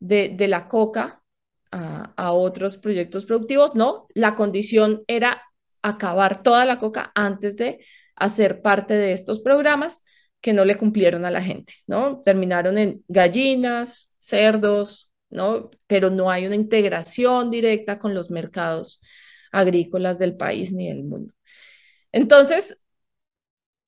de, 0.00 0.48
la 0.48 0.68
coca 0.68 1.22
a, 1.70 2.32
otros 2.32 2.78
proyectos 2.78 3.24
productivos. 3.24 3.74
No, 3.74 4.06
la 4.14 4.34
condición 4.34 5.02
era 5.06 5.42
acabar 5.82 6.42
toda 6.42 6.64
la 6.64 6.78
coca 6.78 7.12
antes 7.14 7.56
de 7.56 7.84
hacer 8.16 8.62
parte 8.62 8.94
de 8.94 9.12
estos 9.12 9.40
programas 9.40 10.02
que 10.40 10.52
no 10.52 10.64
le 10.64 10.76
cumplieron 10.76 11.24
a 11.24 11.30
la 11.30 11.42
gente, 11.42 11.74
¿no? 11.86 12.22
Terminaron 12.22 12.78
en 12.78 13.02
gallinas, 13.08 14.12
cerdos, 14.18 15.10
¿no? 15.34 15.70
Pero 15.86 16.10
no 16.10 16.30
hay 16.30 16.46
una 16.46 16.56
integración 16.56 17.50
directa 17.50 17.98
con 17.98 18.14
los 18.14 18.30
mercados 18.30 19.00
agrícolas 19.52 20.18
del 20.18 20.36
país 20.36 20.72
ni 20.72 20.88
del 20.88 21.04
mundo. 21.04 21.32
Entonces, 22.12 22.84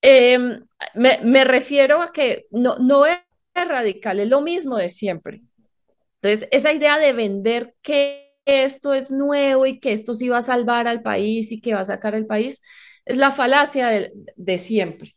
Em, 0.03 0.61
me, 0.95 1.45
refiero 1.45 2.01
a 2.03 2.13
que 2.13 2.47
no, 2.53 2.79
no 2.79 3.07
es 3.07 3.19
radical, 3.55 4.21
es 4.21 4.29
lo 4.29 4.41
mismo 4.41 4.77
de 4.77 4.89
siempre. 4.89 5.41
Entonces, 6.23 6.49
esa 6.53 6.73
idea 6.73 6.99
de 6.99 7.13
vender 7.13 7.75
que 7.83 8.33
esto 8.45 8.95
es 8.95 9.11
nuevo 9.11 9.67
y 9.67 9.81
que 9.81 9.93
esto 9.93 10.15
sí 10.15 10.29
va 10.29 10.39
a 10.39 10.43
salvar 10.43 10.87
al 10.87 11.03
país 11.03 11.51
y 11.51 11.61
que 11.61 11.75
va 11.75 11.81
a 11.81 11.85
sacar 11.85 12.15
el 12.15 12.27
país, 12.27 12.63
es 13.05 13.17
la 13.17 13.33
falacia 13.33 14.09
de 14.37 14.59
siempre. 14.59 15.16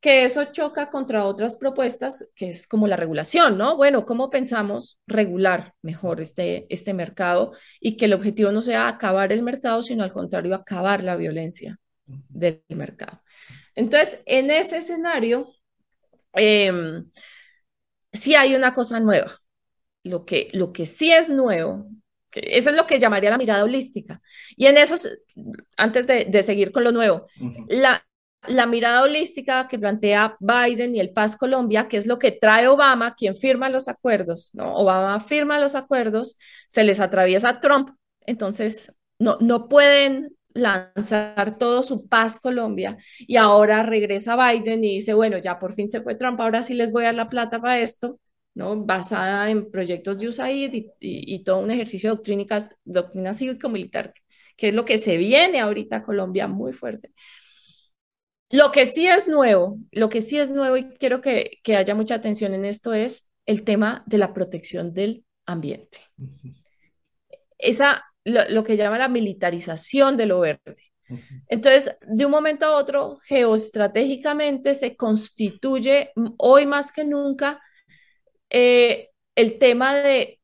Que 0.00 0.24
eso 0.24 0.46
choca 0.46 0.88
contra 0.88 1.24
otras 1.24 1.56
propuestas, 1.56 2.26
que 2.34 2.48
es 2.48 2.66
como 2.66 2.86
la 2.86 2.96
regulación, 2.96 3.58
¿no? 3.58 3.76
Bueno, 3.76 4.06
¿cómo 4.06 4.30
pensamos 4.30 4.98
regular 5.06 5.74
mejor 5.82 6.20
este, 6.20 6.66
este 6.70 6.94
mercado 6.94 7.52
y 7.80 7.96
que 7.96 8.06
el 8.06 8.14
objetivo 8.14 8.50
no 8.50 8.62
sea 8.62 8.88
acabar 8.88 9.32
el 9.32 9.42
mercado, 9.42 9.82
sino 9.82 10.02
al 10.02 10.12
contrario, 10.12 10.54
acabar 10.54 11.04
la 11.04 11.16
violencia 11.16 11.78
del 12.06 12.62
mercado? 12.68 13.22
Entonces, 13.74 14.20
en 14.24 14.50
ese 14.50 14.78
escenario, 14.78 15.52
eh, 16.34 17.02
sí 18.12 18.34
hay 18.34 18.54
una 18.54 18.74
cosa 18.74 19.00
nueva. 19.00 19.38
Lo 20.02 20.24
que, 20.24 20.48
lo 20.52 20.72
que 20.72 20.86
sí 20.86 21.12
es 21.12 21.28
nuevo, 21.28 21.86
eso 22.32 22.70
es 22.70 22.76
lo 22.76 22.86
que 22.86 22.98
llamaría 22.98 23.30
la 23.30 23.38
mirada 23.38 23.64
holística. 23.64 24.20
Y 24.56 24.66
en 24.66 24.78
eso, 24.78 24.94
antes 25.76 26.06
de, 26.06 26.42
seguir 26.42 26.72
con 26.72 26.84
lo 26.84 26.92
nuevo, 26.92 27.26
la, 27.68 28.04
la 28.48 28.66
mirada 28.66 29.02
holística 29.02 29.68
que 29.68 29.78
plantea 29.78 30.36
Biden 30.40 30.94
y 30.96 31.00
el 31.00 31.12
Paz 31.12 31.36
Colombia, 31.36 31.88
que 31.88 31.96
es 31.96 32.06
lo 32.06 32.18
que 32.18 32.32
trae 32.32 32.68
Obama, 32.68 33.14
quien 33.14 33.36
firma 33.36 33.68
los 33.68 33.88
acuerdos, 33.88 34.50
¿no? 34.54 34.74
Obama 34.76 35.20
firma 35.20 35.58
los 35.58 35.74
acuerdos, 35.74 36.38
se 36.66 36.84
les 36.84 37.00
atraviesa 37.00 37.60
Trump, 37.60 37.90
entonces 38.20 38.94
no, 39.18 39.36
no 39.40 39.68
pueden 39.68 40.36
lanzar 40.54 41.58
todo 41.58 41.82
su 41.82 42.08
paz 42.08 42.40
Colombia 42.40 42.96
y 43.18 43.36
ahora 43.36 43.82
regresa 43.82 44.36
Biden 44.36 44.84
y 44.84 44.94
dice, 44.94 45.14
bueno, 45.14 45.38
ya 45.38 45.58
por 45.58 45.74
fin 45.74 45.86
se 45.86 46.00
fue 46.00 46.14
Trump, 46.14 46.40
ahora 46.40 46.62
sí 46.62 46.74
les 46.74 46.92
voy 46.92 47.04
a 47.04 47.06
dar 47.06 47.14
la 47.14 47.28
plata 47.28 47.60
para 47.60 47.78
esto, 47.80 48.18
¿no? 48.54 48.76
Basada 48.84 49.50
en 49.50 49.70
proyectos 49.70 50.18
de 50.18 50.28
USAID 50.28 50.86
y, 50.98 51.44
todo 51.44 51.58
un 51.58 51.70
ejercicio 51.70 52.10
de 52.10 52.16
doctrina 52.84 53.34
cívico-militar, 53.34 54.12
que 54.56 54.68
es 54.68 54.74
lo 54.74 54.84
que 54.84 54.98
se 54.98 55.16
viene 55.16 55.60
ahorita 55.60 55.96
a 55.96 56.02
Colombia 56.02 56.48
muy 56.48 56.72
fuerte. 56.72 57.12
Lo 58.50 58.72
que 58.72 58.84
sí 58.86 59.06
es 59.06 59.28
nuevo, 59.28 59.78
lo 59.92 60.08
que 60.08 60.22
sí 60.22 60.38
es 60.38 60.50
nuevo 60.50 60.76
y 60.76 60.88
quiero 60.94 61.20
que, 61.20 61.58
que 61.62 61.76
haya 61.76 61.94
mucha 61.94 62.16
atención 62.16 62.52
en 62.52 62.64
esto 62.64 62.92
es 62.92 63.30
el 63.46 63.64
tema 63.64 64.02
de 64.06 64.18
la 64.18 64.34
protección 64.34 64.92
del 64.92 65.24
ambiente. 65.46 65.98
Esa 67.58 68.04
lo, 68.24 68.64
que 68.64 68.76
llama 68.76 68.98
la 68.98 69.08
militarización 69.08 70.16
de 70.16 70.26
lo 70.26 70.40
verde. 70.40 70.76
Entonces, 71.48 71.96
de 72.06 72.24
un 72.24 72.30
momento 72.30 72.66
a 72.66 72.76
otro, 72.76 73.18
geoestratégicamente 73.24 74.74
se 74.74 74.96
constituye 74.96 76.12
hoy 76.36 76.66
más 76.66 76.92
que 76.92 77.04
nunca 77.04 77.60
eh, 78.48 79.10
el 79.34 79.58
tema 79.58 79.96
de, 79.96 80.40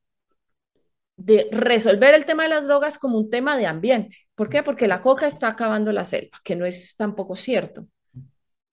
de 1.16 1.48
resolver 1.52 2.14
el 2.14 2.26
tema 2.26 2.44
de 2.44 2.48
las 2.48 2.66
drogas 2.66 2.98
como 2.98 3.18
un 3.18 3.30
tema 3.30 3.56
de 3.56 3.66
ambiente. 3.66 4.16
¿Por 4.34 4.48
qué? 4.48 4.62
Porque 4.62 4.88
la 4.88 5.02
coca 5.02 5.26
está 5.26 5.48
acabando 5.48 5.92
la 5.92 6.04
selva, 6.04 6.38
que 6.42 6.56
no 6.56 6.66
es 6.66 6.96
tampoco 6.96 7.36
cierto. 7.36 7.86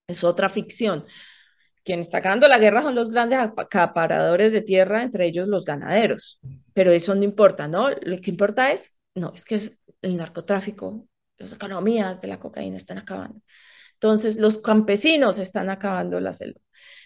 Es 0.08 0.24
otra 0.24 0.50
ficción. 0.50 1.06
Quien 1.84 2.00
está 2.00 2.20
acabando 2.20 2.48
la 2.48 2.60
guerra 2.60 2.82
son 2.82 2.96
los 2.96 3.10
grandes 3.10 3.40
acaparadores 3.40 4.54
de 4.54 4.62
tierra, 4.62 5.04
entre 5.04 5.26
ellos 5.26 5.48
los 5.48 5.66
ganaderos. 5.66 6.40
Pero 6.74 6.92
eso 6.92 7.14
no 7.16 7.24
importa, 7.24 7.68
¿no? 7.68 7.90
Lo 7.90 8.18
que 8.22 8.32
importa 8.32 8.72
es 8.72 8.94
no, 9.16 9.32
es 9.34 9.46
que 9.46 9.56
es 9.56 9.78
el 10.02 10.18
narcotráfico, 10.18 11.08
las 11.38 11.54
economías 11.54 12.22
de 12.22 12.28
la 12.28 12.40
cocaína 12.40 12.78
están 12.78 12.98
acabando. 12.98 13.42
Entonces, 13.94 14.38
los 14.40 14.60
campesinos 14.60 15.40
están 15.40 15.70
acabando 15.70 16.20
la 16.20 16.34
selva. 16.34 16.60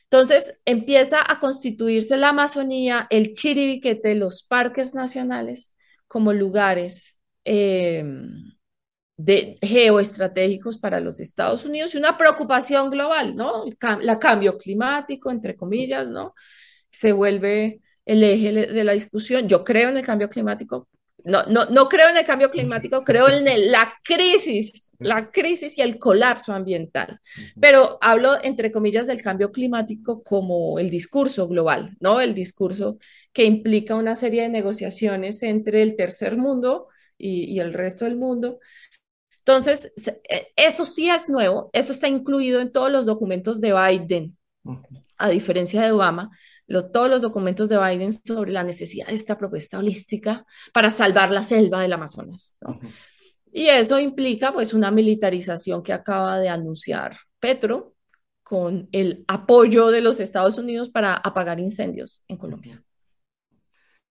Entonces, 0.03 0.59
empieza 0.65 1.17
a 1.27 1.39
constituirse 1.39 2.17
la 2.17 2.29
Amazonía, 2.29 3.07
el 3.09 3.33
Chiribiquete, 3.33 4.15
los 4.15 4.43
parques 4.43 4.95
nacionales 4.95 5.73
como 6.07 6.33
lugares 6.33 7.17
em, 7.43 8.56
de, 9.17 9.57
geoestratégicos 9.61 10.77
para 10.77 10.99
los 10.99 11.19
Estados 11.19 11.65
Unidos 11.65 11.93
y 11.93 11.97
una 11.97 12.17
preocupación 12.17 12.89
global, 12.89 13.35
¿no? 13.35 13.65
El 13.65 13.77
la 14.01 14.19
cambio 14.19 14.57
climático, 14.57 15.31
entre 15.31 15.55
comillas, 15.55 16.07
¿no? 16.07 16.33
Se 16.87 17.11
vuelve 17.11 17.81
el 18.05 18.23
eje 18.23 18.53
de 18.53 18.83
la 18.83 18.93
discusión. 18.93 19.47
Yo 19.47 19.63
creo 19.63 19.89
en 19.89 19.97
el 19.97 20.05
cambio 20.05 20.29
climático, 20.29 20.87
no, 21.27 21.43
no, 21.43 21.65
no 21.65 21.89
creo 21.89 22.09
en 22.09 22.17
el 22.17 22.25
cambio 22.25 22.49
climático, 22.49 23.03
creo 23.03 23.27
en 23.27 23.71
la 23.71 23.93
crisis, 24.01 24.93
la 24.99 25.29
crisis 25.29 25.77
y 25.77 25.81
el 25.81 25.99
colapso 25.99 26.53
ambiental. 26.53 27.19
Pero 27.59 27.97
hablo, 27.99 28.41
entre 28.41 28.71
comillas, 28.71 29.07
del 29.07 29.21
cambio 29.21 29.51
climático 29.51 30.23
como 30.23 30.79
el 30.79 30.89
discurso 30.89 31.47
global, 31.47 31.97
¿no? 31.99 32.21
El 32.21 32.33
discurso 32.33 32.97
que 33.33 33.43
implica 33.43 33.95
una 33.95 34.15
serie 34.15 34.43
de 34.43 34.49
negociaciones 34.49 35.43
entre 35.43 35.81
el 35.81 35.97
tercer 35.97 36.37
mundo 36.37 36.87
y, 37.17 37.43
y 37.45 37.59
el 37.59 37.73
resto 37.73 38.05
del 38.05 38.15
mundo. 38.15 38.59
Entonces, 39.47 39.93
eh, 40.29 40.47
eso 40.57 40.83
sí 40.83 41.09
es 41.09 41.29
nuevo, 41.29 41.69
eso 41.71 41.93
está 41.93 42.09
incluido 42.09 42.59
en 42.59 42.69
todos 42.69 42.91
los 42.91 43.05
documentos 43.05 43.61
de 43.61 43.71
Biden, 43.71 44.37
a 45.17 45.29
diferencia 45.29 45.81
de 45.81 45.91
Obama, 45.93 46.29
todos 46.91 47.09
los 47.09 47.21
documentos 47.21 47.69
de 47.69 47.77
Biden 47.77 48.11
sobre 48.11 48.51
la 48.51 48.65
necesidad 48.65 49.07
de 49.07 49.13
esta 49.13 49.37
propuesta 49.37 49.79
holística 49.79 50.45
para 50.73 50.91
salvar 50.91 51.31
la 51.31 51.43
selva 51.43 51.81
del 51.81 51.93
Amazonas. 51.93 52.57
Y 53.49 53.67
eso 53.67 53.97
implica 54.01 54.51
pues 54.51 54.73
una 54.73 54.91
militarización 54.91 55.81
que 55.81 55.93
acaba 55.93 56.39
de 56.39 56.49
anunciar 56.49 57.15
Petro 57.39 57.95
con 58.43 58.89
el 58.91 59.23
apoyo 59.29 59.87
de 59.87 60.01
los 60.01 60.19
Estados 60.19 60.57
Unidos 60.57 60.89
para 60.89 61.13
apagar 61.13 61.61
incendios 61.61 62.25
en 62.27 62.35
Colombia. 62.35 62.83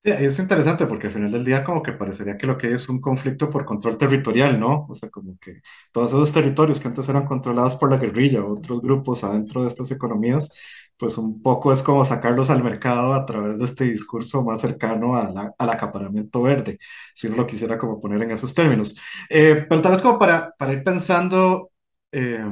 Es 0.03 0.39
interesante 0.39 0.87
porque 0.87 1.09
al 1.09 1.13
final 1.13 1.33
del 1.33 1.45
día 1.45 1.65
como 1.65 1.83
que 1.83 1.91
parecería 1.93 2.39
que 2.39 2.47
lo 2.47 2.57
que 2.57 2.73
es 2.73 2.89
un 2.89 3.01
conflicto 3.01 3.51
por 3.51 3.65
control 3.65 3.99
territorial, 3.99 4.59
¿no? 4.61 4.87
O 4.89 4.95
sea, 4.95 5.11
como 5.11 5.37
que 5.41 5.63
todos 5.91 6.11
esos 6.11 6.31
territorios 6.33 6.79
que 6.79 6.87
antes 6.87 7.09
eran 7.09 7.27
controlados 7.27 7.75
por 7.75 7.91
la 7.91 7.97
guerrilla 7.97 8.41
o 8.45 8.53
otros 8.57 8.81
grupos 8.83 9.25
adentro 9.25 9.63
de 9.63 9.69
estas 9.69 9.91
economías, 9.91 10.49
pues 10.97 11.19
un 11.19 11.43
poco 11.43 11.73
es 11.73 11.83
como 11.83 12.05
sacarlos 12.05 12.51
al 12.51 12.63
mercado 12.63 13.15
a 13.15 13.27
través 13.27 13.59
de 13.59 13.65
este 13.65 13.85
discurso 13.85 14.45
más 14.45 14.61
cercano 14.61 15.17
al 15.17 15.71
acaparamiento 15.71 16.41
verde, 16.41 16.79
si 17.13 17.27
uno 17.27 17.39
lo 17.39 17.47
quisiera 17.49 17.77
como 17.77 18.01
poner 18.01 18.23
en 18.23 18.31
esos 18.31 18.55
términos. 18.55 18.95
Eh, 19.29 19.67
pero 19.69 19.83
tal 19.83 19.93
vez 19.93 20.03
como 20.03 20.19
para, 20.21 20.53
para 20.57 20.73
ir 20.73 20.85
pensando... 20.85 21.73
Eh, 22.13 22.45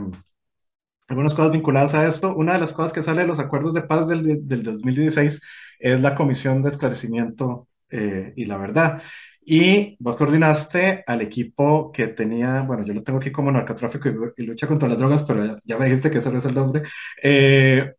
algunas 1.08 1.34
cosas 1.34 1.52
vinculadas 1.52 1.94
a 1.94 2.06
esto. 2.06 2.34
Una 2.34 2.54
de 2.54 2.58
las 2.58 2.72
cosas 2.72 2.92
que 2.92 3.02
sale 3.02 3.22
de 3.22 3.26
los 3.26 3.38
acuerdos 3.38 3.74
de 3.74 3.82
paz 3.82 4.08
del, 4.08 4.46
del 4.46 4.62
2016 4.62 5.40
es 5.78 6.00
la 6.00 6.14
Comisión 6.14 6.62
de 6.62 6.68
Esclarecimiento 6.68 7.68
eh, 7.90 8.32
y 8.36 8.44
la 8.46 8.56
Verdad. 8.58 9.02
Y 9.46 9.96
vos 10.00 10.16
coordinaste 10.16 11.04
al 11.06 11.20
equipo 11.20 11.92
que 11.92 12.08
tenía, 12.08 12.62
bueno, 12.62 12.84
yo 12.84 12.94
lo 12.94 13.02
tengo 13.02 13.18
aquí 13.18 13.30
como 13.30 13.52
narcotráfico 13.52 14.08
y, 14.08 14.42
y 14.42 14.46
lucha 14.46 14.66
contra 14.66 14.88
las 14.88 14.98
drogas, 14.98 15.22
pero 15.24 15.44
ya, 15.44 15.58
ya, 15.64 15.76
me 15.78 15.84
dijiste 15.84 16.10
que 16.10 16.18
ese 16.18 16.30
no 16.32 16.38
es 16.38 16.44
el 16.46 16.54
nombre. 16.54 16.82
Eh, 17.22 17.92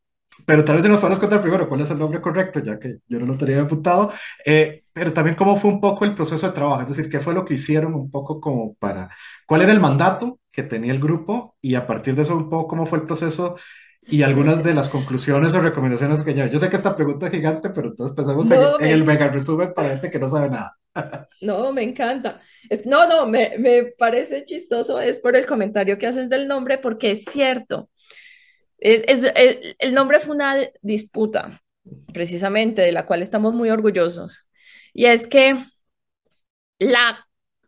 pero 0.45 0.65
tal 0.65 0.77
vez 0.77 0.85
nos 0.87 0.99
podemos 0.99 1.19
contar 1.19 1.41
primero 1.41 1.69
cuál 1.69 1.81
es 1.81 1.91
el 1.91 1.99
nombre 1.99 2.21
correcto, 2.21 2.59
ya 2.59 2.79
que 2.79 2.97
yo 3.07 3.19
no 3.19 3.25
lo 3.25 3.37
tenía 3.37 3.61
apuntado, 3.61 4.11
eh, 4.45 4.83
pero 4.91 5.13
también 5.13 5.35
cómo 5.35 5.55
fue 5.57 5.71
un 5.71 5.79
poco 5.79 6.03
el 6.05 6.15
proceso 6.15 6.47
de 6.47 6.53
trabajo, 6.53 6.81
es 6.81 6.89
decir, 6.89 7.09
qué 7.09 7.19
fue 7.19 7.33
lo 7.33 7.45
que 7.45 7.53
hicieron 7.53 7.93
un 7.93 8.11
poco 8.11 8.41
como 8.41 8.73
para, 8.75 9.09
cuál 9.45 9.61
era 9.61 9.71
el 9.71 9.79
mandato 9.79 10.39
que 10.55 10.63
tenía 10.63 10.93
el 10.93 10.99
grupo 10.99 11.57
y 11.59 11.75
a 11.75 11.85
partir 11.85 12.15
de 12.15 12.21
eso 12.21 12.35
un 12.35 12.49
poco 12.49 12.69
cómo 12.69 12.85
fue 12.85 12.99
el 12.99 13.05
proceso 13.05 13.57
y 14.07 14.23
algunas 14.23 14.63
de 14.63 14.73
las 14.73 14.87
conclusiones 14.87 15.53
o 15.53 15.59
recomendaciones 15.59 16.21
que 16.21 16.33
ya. 16.33 16.47
Yo 16.47 16.59
sé 16.59 16.69
que 16.69 16.75
esta 16.75 16.95
pregunta 16.95 17.25
es 17.25 17.33
gigante, 17.33 17.71
pero 17.71 17.89
entonces 17.89 18.15
pensemos 18.15 18.47
no, 18.47 18.75
en, 18.75 18.81
me... 18.81 18.87
en, 18.87 18.93
el 18.93 19.03
mega 19.03 19.27
resumen 19.27 19.73
para 19.73 19.89
gente 19.89 20.11
que 20.11 20.19
no 20.19 20.29
sabe 20.29 20.49
nada. 20.49 20.77
No, 21.41 21.73
me 21.73 21.83
encanta. 21.83 22.39
No, 22.85 23.05
no, 23.05 23.27
me, 23.27 23.57
me, 23.59 23.83
parece 23.83 24.45
chistoso, 24.45 25.01
es 25.01 25.19
por 25.19 25.35
el 25.35 25.45
comentario 25.45 25.97
que 25.97 26.07
haces 26.07 26.29
del 26.29 26.47
nombre, 26.47 26.77
porque 26.77 27.11
es 27.11 27.25
cierto. 27.25 27.89
Es, 28.77 29.03
es, 29.05 29.31
el, 29.35 29.75
el 29.77 29.93
nombre 29.93 30.21
fue 30.21 30.35
una 30.35 30.55
disputa, 30.81 31.61
precisamente, 32.13 32.81
de 32.81 32.93
la 32.93 33.05
cual 33.05 33.21
estamos 33.21 33.53
muy 33.53 33.69
orgullosos. 33.69 34.47
Y 34.93 35.05
es 35.05 35.27
que 35.27 35.65
la, 36.79 37.27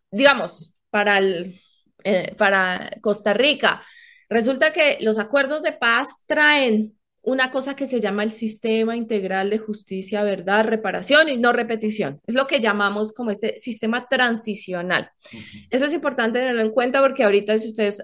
digamos, 0.09 0.75
para, 0.89 1.17
el, 1.17 1.59
eh, 2.03 2.33
para 2.37 2.91
Costa 3.01 3.33
Rica, 3.33 3.81
resulta 4.29 4.71
que 4.71 4.97
los 5.01 5.19
acuerdos 5.19 5.63
de 5.63 5.73
paz 5.73 6.23
traen 6.25 6.97
una 7.27 7.51
cosa 7.51 7.75
que 7.75 7.85
se 7.85 7.99
llama 7.99 8.23
el 8.23 8.31
sistema 8.31 8.95
integral 8.95 9.49
de 9.49 9.57
justicia, 9.57 10.23
verdad, 10.23 10.63
reparación 10.63 11.27
y 11.27 11.37
no 11.37 11.51
repetición. 11.51 12.21
Es 12.25 12.35
lo 12.35 12.47
que 12.47 12.61
llamamos 12.61 13.11
como 13.11 13.31
este 13.31 13.57
sistema 13.57 14.07
transicional. 14.07 15.11
Uh 15.33 15.35
-huh. 15.35 15.67
Eso 15.69 15.85
es 15.85 15.93
importante 15.93 16.39
tenerlo 16.39 16.61
en 16.61 16.71
cuenta 16.71 17.01
porque 17.01 17.25
ahorita 17.25 17.57
si 17.57 17.67
ustedes, 17.67 18.01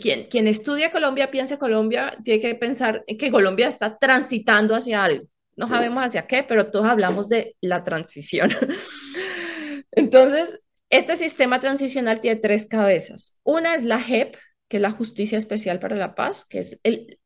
quien, 0.00 0.26
quien 0.26 0.46
estudia 0.46 0.92
Colombia, 0.92 1.32
piensa 1.32 1.58
Colombia, 1.58 2.16
tiene 2.22 2.38
que 2.38 2.54
pensar 2.54 3.04
que 3.06 3.32
Colombia 3.32 3.66
está 3.66 3.98
transitando 3.98 4.76
hacia 4.76 5.02
algo. 5.02 5.26
No 5.56 5.68
sabemos 5.68 6.04
hacia 6.04 6.28
qué, 6.28 6.44
pero 6.44 6.70
todos 6.70 6.86
hablamos 6.86 7.28
de 7.28 7.56
la 7.60 7.82
transición. 7.82 8.50
Entonces, 9.90 10.60
este 10.90 11.16
sistema 11.16 11.60
transicional 11.60 12.20
tiene 12.20 12.40
tres 12.40 12.66
cabezas. 12.66 13.38
Una 13.42 13.74
es 13.74 13.82
la 13.82 13.98
JEP, 13.98 14.36
que 14.68 14.76
es 14.78 14.80
la 14.80 14.90
Justicia 14.90 15.38
Especial 15.38 15.78
para 15.78 15.96
la 15.96 16.14
Paz, 16.14 16.44
que 16.44 16.60
es 16.60 16.80
el, 16.82 17.18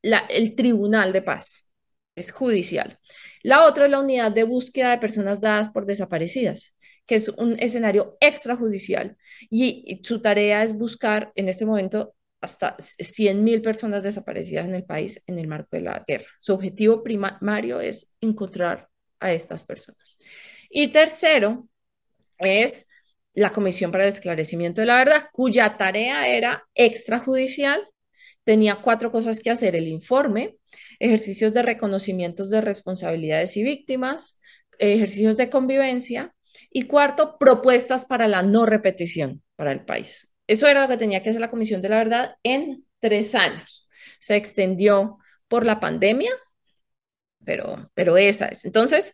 Tribunal 0.55 1.13
de 1.13 1.21
Paz, 1.21 1.69
es 2.15 2.31
judicial. 2.31 2.99
La 3.43 3.65
otra 3.65 3.85
es 3.85 3.91
la 3.91 3.99
Unidad 3.99 4.31
de 4.31 4.43
Búsqueda 4.43 4.91
de 4.91 4.97
Personas 4.97 5.41
Dadas 5.41 5.69
por 5.69 5.85
Desaparecidas, 5.85 6.75
que 7.05 7.15
es 7.15 7.29
un 7.29 7.57
escenario 7.59 8.17
extrajudicial 8.19 9.17
y, 9.49 10.01
su 10.03 10.21
tarea 10.21 10.63
es 10.63 10.77
buscar 10.77 11.31
en 11.35 11.49
este 11.49 11.65
momento 11.65 12.15
hasta 12.41 12.75
100 12.79 13.43
mil 13.43 13.61
personas 13.61 14.03
desaparecidas 14.03 14.65
en 14.65 14.73
el 14.73 14.83
país 14.83 15.21
en 15.27 15.37
el 15.37 15.47
marco 15.47 15.69
de 15.71 15.81
la 15.81 16.03
guerra. 16.07 16.25
Su 16.39 16.53
objetivo 16.53 17.03
primario 17.03 17.79
es 17.79 18.15
encontrar 18.19 18.89
a 19.19 19.31
estas 19.31 19.65
personas. 19.65 20.17
Y 20.67 20.87
tercero 20.87 21.67
es 22.39 22.87
la 23.33 23.51
Comisión 23.51 23.91
para 23.91 24.03
el 24.05 24.09
Esclarecimiento 24.09 24.81
de 24.81 24.87
la 24.87 24.97
Verdad, 24.97 25.29
cuya 25.31 25.77
tarea 25.77 26.27
era 26.27 26.67
extrajudicial. 26.75 27.81
Tenía 28.43 28.81
cuatro 28.81 29.11
cosas 29.11 29.39
que 29.39 29.51
hacer, 29.51 29.75
el 29.75 29.87
informe, 29.87 30.57
ejercicios 30.99 31.53
de 31.53 31.61
reconocimientos 31.61 32.49
de 32.49 32.61
responsabilidades 32.61 33.55
y 33.57 33.63
víctimas, 33.63 34.39
ejercicios 34.79 35.37
de 35.37 35.49
convivencia 35.49 36.33
y 36.71 36.83
cuarto, 36.83 37.37
propuestas 37.37 38.05
para 38.05 38.27
la 38.27 38.41
no 38.41 38.65
repetición 38.65 39.41
para 39.55 39.71
el 39.71 39.85
país. 39.85 40.31
Eso 40.47 40.67
era 40.67 40.81
lo 40.81 40.87
que 40.87 40.97
tenía 40.97 41.23
que 41.23 41.29
hacer 41.29 41.41
la 41.41 41.49
Comisión 41.49 41.81
de 41.81 41.89
la 41.89 41.97
Verdad 41.97 42.35
en 42.43 42.85
tres 42.99 43.35
años. 43.35 43.87
Se 44.19 44.35
extendió 44.35 45.17
por 45.47 45.65
la 45.65 45.79
pandemia, 45.79 46.31
pero, 47.45 47.89
pero 47.93 48.17
esa 48.17 48.47
es. 48.47 48.65
Entonces, 48.65 49.13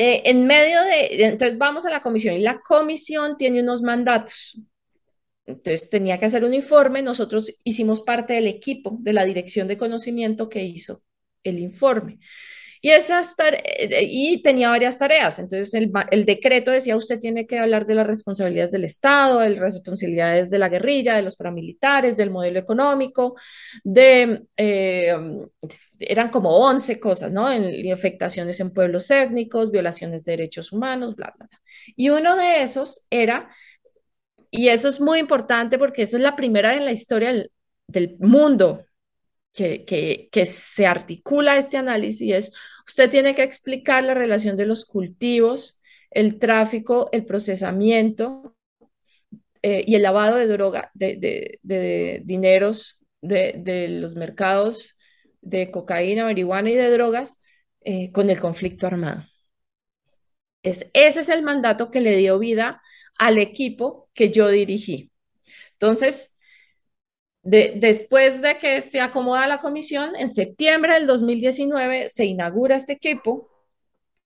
eh, 0.00 0.22
en 0.30 0.46
medio 0.46 0.80
de, 0.84 1.24
entonces 1.24 1.58
vamos 1.58 1.84
a 1.84 1.90
la 1.90 2.00
comisión 2.00 2.36
y 2.36 2.38
la 2.38 2.60
comisión 2.60 3.36
tiene 3.36 3.60
unos 3.60 3.82
mandatos. 3.82 4.56
Entonces 5.44 5.90
tenía 5.90 6.20
que 6.20 6.26
hacer 6.26 6.44
un 6.44 6.54
informe, 6.54 7.02
nosotros 7.02 7.52
hicimos 7.64 8.02
parte 8.02 8.34
del 8.34 8.46
equipo 8.46 8.96
de 9.00 9.12
la 9.12 9.24
dirección 9.24 9.66
de 9.66 9.76
conocimiento 9.76 10.48
que 10.48 10.62
hizo 10.62 11.02
el 11.42 11.58
informe. 11.58 12.20
Y, 12.80 12.90
esas 12.90 13.34
y 14.02 14.42
tenía 14.42 14.70
varias 14.70 14.98
tareas. 14.98 15.38
Entonces, 15.38 15.74
el, 15.74 15.90
el, 16.10 16.24
decreto 16.24 16.70
decía, 16.70 16.96
usted 16.96 17.18
tiene 17.18 17.46
que 17.46 17.58
hablar 17.58 17.86
de 17.86 17.94
las 17.94 18.06
responsabilidades 18.06 18.70
del 18.70 18.84
Estado, 18.84 19.40
de 19.40 19.50
las 19.50 19.74
responsabilidades 19.74 20.50
de 20.50 20.58
la 20.58 20.68
guerrilla, 20.68 21.16
de 21.16 21.22
los 21.22 21.36
paramilitares, 21.36 22.16
del 22.16 22.30
modelo 22.30 22.58
económico, 22.58 23.34
de, 23.82 24.42
eh, 24.56 25.16
eran 25.98 26.30
como 26.30 26.50
11 26.56 27.00
cosas, 27.00 27.32
¿no? 27.32 27.50
En, 27.50 27.92
afectaciones 27.92 28.60
en 28.60 28.70
pueblos 28.70 29.10
étnicos, 29.10 29.70
violaciones 29.70 30.24
de 30.24 30.32
derechos 30.32 30.72
humanos, 30.72 31.16
bla, 31.16 31.32
bla, 31.36 31.46
bla. 31.46 31.60
Y 31.96 32.10
uno 32.10 32.36
de 32.36 32.62
esos 32.62 33.06
era, 33.10 33.50
y 34.50 34.68
eso 34.68 34.88
es 34.88 35.00
muy 35.00 35.18
importante 35.18 35.78
porque 35.78 36.02
esa 36.02 36.16
es 36.16 36.22
la 36.22 36.36
primera 36.36 36.74
en 36.76 36.84
la 36.84 36.92
historia 36.92 37.32
del 37.86 38.16
mundo 38.20 38.84
que, 39.52 39.84
que, 39.84 40.28
que, 40.30 40.44
se 40.44 40.86
articula 40.86 41.56
este 41.56 41.76
análisis 41.76 42.32
es, 42.32 42.52
usted 42.86 43.10
tiene 43.10 43.34
que 43.34 43.42
explicar 43.42 44.04
la 44.04 44.14
relación 44.14 44.56
de 44.56 44.66
los 44.66 44.84
cultivos, 44.84 45.80
el 46.10 46.38
tráfico, 46.38 47.08
el 47.12 47.24
procesamiento 47.24 48.56
eh, 49.62 49.84
y 49.86 49.96
el 49.96 50.02
lavado 50.02 50.36
de 50.36 50.46
droga, 50.46 50.90
de, 50.94 51.16
de, 51.16 51.58
de 51.62 52.22
dineros 52.24 52.98
de, 53.20 53.54
de, 53.58 53.88
los 53.88 54.14
mercados 54.14 54.96
de 55.40 55.70
cocaína, 55.70 56.24
marihuana 56.24 56.70
y 56.70 56.74
de 56.74 56.90
drogas 56.90 57.38
eh, 57.80 58.12
con 58.12 58.30
el 58.30 58.38
conflicto 58.38 58.86
armado. 58.86 59.24
Es, 60.62 60.90
ese 60.92 61.20
es 61.20 61.28
el 61.28 61.42
mandato 61.42 61.90
que 61.90 62.00
le 62.00 62.16
dio 62.16 62.38
vida 62.38 62.82
al 63.16 63.38
equipo 63.38 64.08
que 64.14 64.30
yo 64.30 64.48
dirigí. 64.48 65.10
Entonces, 65.72 66.36
de, 67.42 67.74
después 67.76 68.42
de 68.42 68.58
que 68.58 68.80
se 68.80 69.00
acomoda 69.00 69.46
la 69.46 69.60
comisión, 69.60 70.16
en 70.16 70.28
septiembre 70.28 70.94
del 70.94 71.06
2019 71.06 72.08
se 72.08 72.26
inaugura 72.26 72.76
este 72.76 72.94
equipo 72.94 73.48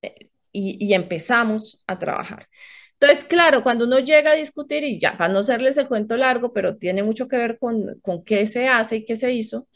eh, 0.03 0.31
y, 0.53 0.85
y, 0.85 0.95
empezamos 0.95 1.83
a 1.87 1.99
trabajar. 1.99 2.49
Entonces, 2.95 3.25
claro, 3.25 3.63
cuando 3.63 3.85
uno 3.87 3.99
llega 3.99 4.33
a 4.33 4.35
discutir, 4.35 4.85
y 4.85 4.99
ya, 4.99 5.17
para 5.17 5.33
no 5.33 5.41
hacerles 5.41 5.77
el 5.77 5.89
cuento 5.89 6.17
largo, 6.17 6.53
pero 6.53 6.77
tiene 6.77 7.03
mucho 7.03 7.29
que 7.29 7.37
ver 7.37 7.59
con, 7.59 8.01
con 8.03 8.25
qué 8.25 8.47
se 8.47 8.69
hace 8.69 8.97
y 8.99 9.05
qué 9.05 9.17
se 9.17 9.33
hizo, 9.33 9.69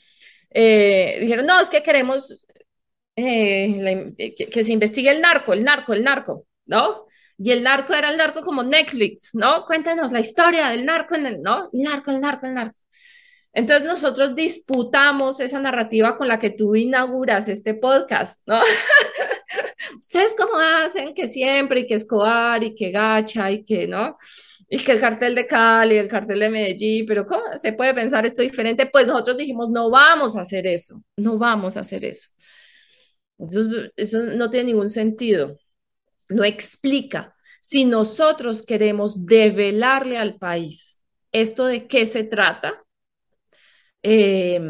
eh, 0.51 1.19
dijeron, 1.21 1.47
no, 1.47 1.61
es 1.61 1.71
que 1.71 1.83
queremos 1.83 2.47
eh, 3.17 3.69
la, 3.79 4.13
que, 4.17 4.47
que 4.47 4.65
se 4.65 4.73
investigue 4.73 5.11
el 5.11 5.21
narco, 5.21 5.53
el 5.53 5.65
narco, 5.65 5.93
el 5.95 6.05
narco, 6.05 6.47
¿no? 6.67 7.07
y 7.39 7.51
el 7.51 7.63
narco 7.63 7.93
era 7.95 8.11
el 8.11 8.17
narco 8.17 8.43
como 8.43 8.63
Netflix, 8.63 9.35
¿no? 9.35 9.65
Cuéntanos 9.67 10.11
la 10.13 10.21
historia 10.21 10.71
del 10.71 10.85
narco, 10.85 11.15
en 11.15 11.27
el, 11.27 11.43
¿no? 11.43 11.69
El 11.73 11.83
narco, 11.83 12.11
el 12.11 12.21
narco, 12.21 12.47
el 12.47 12.55
narco. 12.55 12.79
Entonces 13.57 13.89
nosotros 13.89 14.35
disputamos 14.35 15.41
esa 15.41 15.59
narrativa 15.59 16.15
con 16.19 16.29
la 16.29 16.39
que 16.39 16.51
tú 16.51 16.77
inauguras 16.77 17.49
este 17.49 17.73
podcast, 17.73 18.43
¿no? 18.45 18.61
Ustedes 19.99 20.35
cómo 20.37 20.59
hacen 20.59 21.15
que 21.15 21.27
siempre 21.27 21.81
y 21.81 21.87
que 21.87 21.95
Escobar 21.95 22.63
y 22.63 22.75
que 22.75 22.91
Gacha 22.91 23.51
y 23.51 23.65
que, 23.65 23.87
¿no? 23.87 24.19
Y 24.69 24.77
que 24.77 24.93
el 24.93 25.01
cartel 25.01 25.35
de 25.35 25.47
Cali, 25.47 25.97
el 25.97 26.07
cartel 26.07 26.41
de 26.41 26.51
Medellín, 26.51 27.07
pero 27.07 27.25
¿cómo 27.25 27.45
se 27.59 27.73
puede 27.73 27.95
pensar 27.95 28.27
esto 28.27 28.43
diferente? 28.43 28.85
Pues 28.85 29.07
nosotros 29.07 29.39
dijimos, 29.39 29.71
no 29.71 29.89
vamos 29.89 30.37
a 30.37 30.43
hacer 30.43 30.67
eso, 30.67 31.03
no 31.17 31.39
vamos 31.39 31.79
a 31.79 31.81
hacer 31.81 32.05
eso. 32.05 32.29
Eso, 33.39 33.61
eso 33.97 34.19
no 34.19 34.51
tiene 34.51 34.73
ningún 34.73 34.91
sentido, 34.91 35.57
no 36.29 36.45
explica. 36.45 37.35
Si 37.63 37.87
nosotros 37.87 38.63
queremos 38.63 39.25
develarle 39.25 40.19
al 40.19 40.37
país 40.37 41.01
esto 41.33 41.65
de 41.65 41.87
qué 41.87 42.05
se 42.05 42.23
trata, 42.23 42.83
eh, 44.09 44.61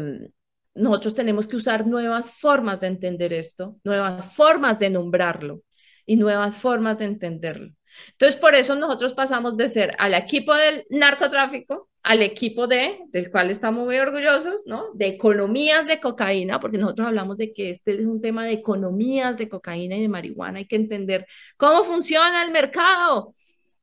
nosotros 0.73 1.13
tenemos 1.13 1.47
que 1.47 1.57
usar 1.57 1.85
nuevas 1.85 2.31
formas 2.31 2.79
de 2.79 2.87
entender 2.87 3.33
esto, 3.33 3.77
nuevas 3.83 4.33
formas 4.33 4.79
de 4.79 4.89
nombrarlo 4.89 5.61
y 6.07 6.15
nuevas 6.15 6.55
formas 6.55 6.97
de 6.97 7.05
entenderlo. 7.05 7.71
Entonces, 8.13 8.39
por 8.39 8.55
eso 8.55 8.75
nosotros 8.75 9.13
pasamos 9.13 9.55
de 9.55 9.67
ser 9.67 9.95
al 9.99 10.15
equipo 10.15 10.55
del 10.55 10.85
narcotráfico, 10.89 11.87
al 12.01 12.23
equipo 12.23 12.65
de, 12.65 12.99
del 13.09 13.29
cual 13.29 13.51
estamos 13.51 13.85
muy 13.85 13.99
orgullosos, 13.99 14.63
¿no? 14.65 14.91
De 14.95 15.05
economías 15.05 15.85
de 15.85 15.99
cocaína, 15.99 16.59
porque 16.59 16.79
nosotros 16.79 17.07
hablamos 17.07 17.37
de 17.37 17.53
que 17.53 17.69
este 17.69 17.93
es 17.93 18.07
un 18.07 18.21
tema 18.21 18.43
de 18.43 18.53
economías 18.53 19.37
de 19.37 19.49
cocaína 19.49 19.97
y 19.97 20.01
de 20.01 20.09
marihuana, 20.09 20.59
hay 20.59 20.65
que 20.65 20.77
entender 20.77 21.27
cómo 21.57 21.83
funciona 21.83 22.43
el 22.43 22.51
mercado, 22.51 23.33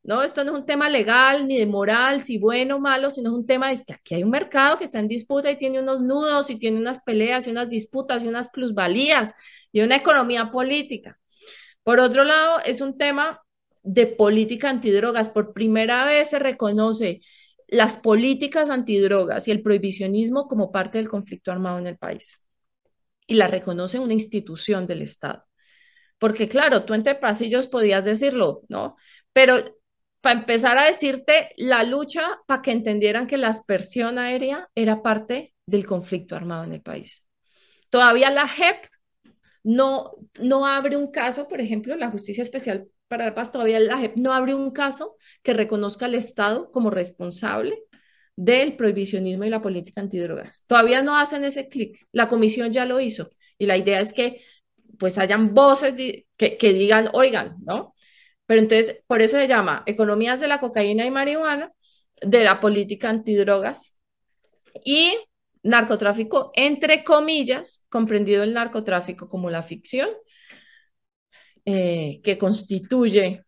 no, 0.05 0.23
esto 0.23 0.45
no 0.45 0.53
es 0.53 0.59
un 0.59 0.67
tema 0.67 0.91
legal 0.91 1.49
ni 1.49 1.57
de 1.59 1.65
moral, 1.67 2.21
si 2.21 2.37
bueno 2.37 2.77
o 2.77 2.79
malo, 2.79 3.11
sino 3.11 3.31
es 3.31 3.37
un 3.37 3.47
tema 3.47 3.71
de 3.71 3.83
que 3.87 3.95
aquí 3.95 4.15
hay 4.15 4.23
un 4.23 4.31
mercado 4.31 4.77
que 4.77 4.85
está 4.85 4.99
en 4.99 5.09
disputa 5.09 5.51
y 5.51 5.57
tiene 5.57 5.81
unos 5.81 6.03
nudos 6.03 6.51
y 6.51 6.59
tiene 6.59 6.79
unas 6.79 7.03
peleas 7.03 7.47
y 7.47 7.51
unas 7.51 7.71
disputas 7.71 8.23
y 8.23 8.29
unas 8.29 8.51
plusvalías 8.51 9.33
y 9.73 9.81
una 9.81 9.97
economía 9.97 10.51
política. 10.51 11.19
Por 11.83 12.01
otro 12.01 12.25
lado, 12.25 12.61
es 12.67 12.83
un 12.83 12.99
tema 12.99 13.41
de 13.83 14.07
política 14.07 14.69
antidrogas. 14.69 15.31
Por 15.31 15.55
primera 15.55 16.05
vez 16.05 16.29
se 16.31 16.39
reconoce 16.39 17.23
las 17.67 17.97
políticas 17.97 18.69
antidrogas 18.69 19.49
y 19.49 19.53
el 19.53 19.63
prohibicionismo 19.63 20.49
como 20.49 20.71
parte 20.71 20.99
del 20.99 21.09
conflicto 21.09 21.51
armado 21.51 21.79
en 21.79 21.87
el 21.87 21.97
país. 21.97 22.43
Y 23.27 23.35
la 23.35 23.49
reconoce 23.49 23.99
una 23.99 24.13
institución 24.13 24.87
del 24.87 25.01
Estado. 25.01 25.47
Porque 26.19 26.47
claro, 26.47 26.85
tú 26.85 26.93
entre 26.93 27.15
pasillos 27.15 27.67
podías 27.69 28.05
decirlo, 28.05 28.63
¿no? 28.69 28.97
Pero 29.33 29.65
para 30.25 30.41
empezar 30.41 30.79
a 30.79 30.87
decirte 30.87 31.51
la 31.59 31.85
lucha 31.85 32.23
para 32.47 32.63
que 32.63 32.71
entendieran 32.71 33.27
que 33.27 33.37
la 33.37 33.49
aspersión 33.49 34.19
aérea 34.19 34.71
era 34.75 35.03
parte 35.03 35.53
del 35.67 35.85
conflicto 35.85 36.35
armado 36.35 36.65
en 36.65 36.73
el 36.73 36.81
país. 36.81 37.27
Todavía 37.91 38.31
la 38.31 38.49
JEP 38.49 38.87
no, 39.65 40.13
no 40.41 40.65
abre 40.65 40.97
un 40.97 41.11
caso, 41.11 41.47
por 41.47 41.61
ejemplo, 41.61 41.95
la 41.97 42.11
Justicia 42.11 42.41
Especial 42.41 42.87
para 43.07 43.27
la 43.27 43.35
Paz, 43.35 43.53
todavía 43.53 43.79
la 43.81 43.99
JEP 43.99 44.17
no 44.17 44.33
abre 44.33 44.55
un 44.55 44.71
caso 44.71 45.19
que 45.43 45.53
reconozca 45.53 46.07
al 46.07 46.15
Estado 46.15 46.71
como 46.71 46.89
responsable 46.89 47.83
del 48.35 48.77
prohibicionismo 48.77 49.45
y 49.45 49.51
la 49.51 49.61
política 49.61 50.01
antidrogas. 50.01 50.65
Todavía 50.67 51.03
no 51.03 51.19
hacen 51.19 51.45
ese 51.45 51.69
clic. 51.69 51.99
La 52.13 52.29
comisión 52.29 52.73
ya 52.73 52.87
lo 52.87 52.99
hizo 52.99 53.29
y 53.59 53.67
la 53.67 53.77
idea 53.77 54.01
es 54.01 54.15
que 54.15 54.41
pues 54.99 55.19
hayan 55.19 55.53
voces 55.53 55.95
que, 55.95 56.57
que 56.57 56.73
digan, 56.73 57.11
oigan, 57.13 57.57
¿no? 57.63 57.94
Pero 58.47 58.61
entonces, 58.61 59.03
por 59.07 59.23
eso 59.23 59.39
se 59.39 59.49
llama 59.49 59.83
economías 59.87 60.41
de 60.41 60.49
la 60.49 60.61
cocaína 60.61 61.07
y 61.07 61.11
marihuana, 61.11 61.73
de 62.21 62.45
la 62.45 62.61
política 62.61 63.09
antidrogas 63.09 63.97
y 64.85 65.15
narcotráfico, 65.63 66.53
entre 66.55 67.05
comillas, 67.05 67.85
comprendido 67.89 68.43
el 68.43 68.53
narcotráfico 68.53 69.29
como 69.29 69.51
la 69.51 69.63
ficción 69.63 70.09
eh, 71.65 72.21
que 72.23 72.37
constituye 72.37 73.45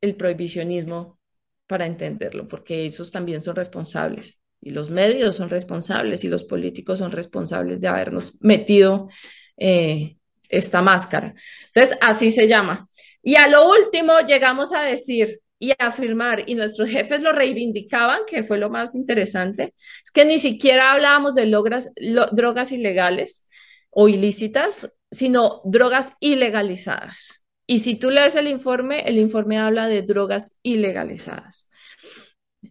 el 0.00 0.16
prohibicionismo 0.16 1.18
para 1.66 1.86
entenderlo, 1.86 2.48
porque 2.48 2.84
esos 2.86 3.10
también 3.10 3.40
son 3.40 3.56
responsables 3.56 4.40
y 4.60 4.70
los 4.70 4.90
medios 4.90 5.36
son 5.36 5.50
responsables 5.50 6.24
y 6.24 6.28
los 6.28 6.44
políticos 6.44 6.98
son 6.98 7.12
responsables 7.12 7.80
de 7.80 7.88
habernos 7.88 8.38
metido 8.40 9.08
eh, 9.56 10.16
esta 10.48 10.82
máscara. 10.82 11.34
Entonces, 11.66 11.96
así 12.00 12.30
se 12.30 12.48
llama. 12.48 12.88
Y 13.24 13.36
a 13.36 13.48
lo 13.48 13.68
último 13.68 14.20
llegamos 14.20 14.72
a 14.72 14.82
decir 14.82 15.40
y 15.58 15.70
a 15.70 15.86
afirmar, 15.86 16.44
y 16.46 16.54
nuestros 16.54 16.90
jefes 16.90 17.22
lo 17.22 17.32
reivindicaban, 17.32 18.20
que 18.26 18.42
fue 18.42 18.58
lo 18.58 18.68
más 18.68 18.94
interesante, 18.94 19.72
es 19.76 20.10
que 20.12 20.26
ni 20.26 20.38
siquiera 20.38 20.92
hablábamos 20.92 21.34
de 21.34 21.46
drogas 21.46 22.72
ilegales 22.72 23.46
o 23.90 24.08
ilícitas, 24.08 24.94
sino 25.10 25.62
drogas 25.64 26.14
ilegalizadas. 26.20 27.44
Y 27.66 27.78
si 27.78 27.94
tú 27.94 28.10
lees 28.10 28.36
el 28.36 28.46
informe, 28.46 29.08
el 29.08 29.18
informe 29.18 29.58
habla 29.58 29.88
de 29.88 30.02
drogas 30.02 30.52
ilegalizadas. 30.62 31.66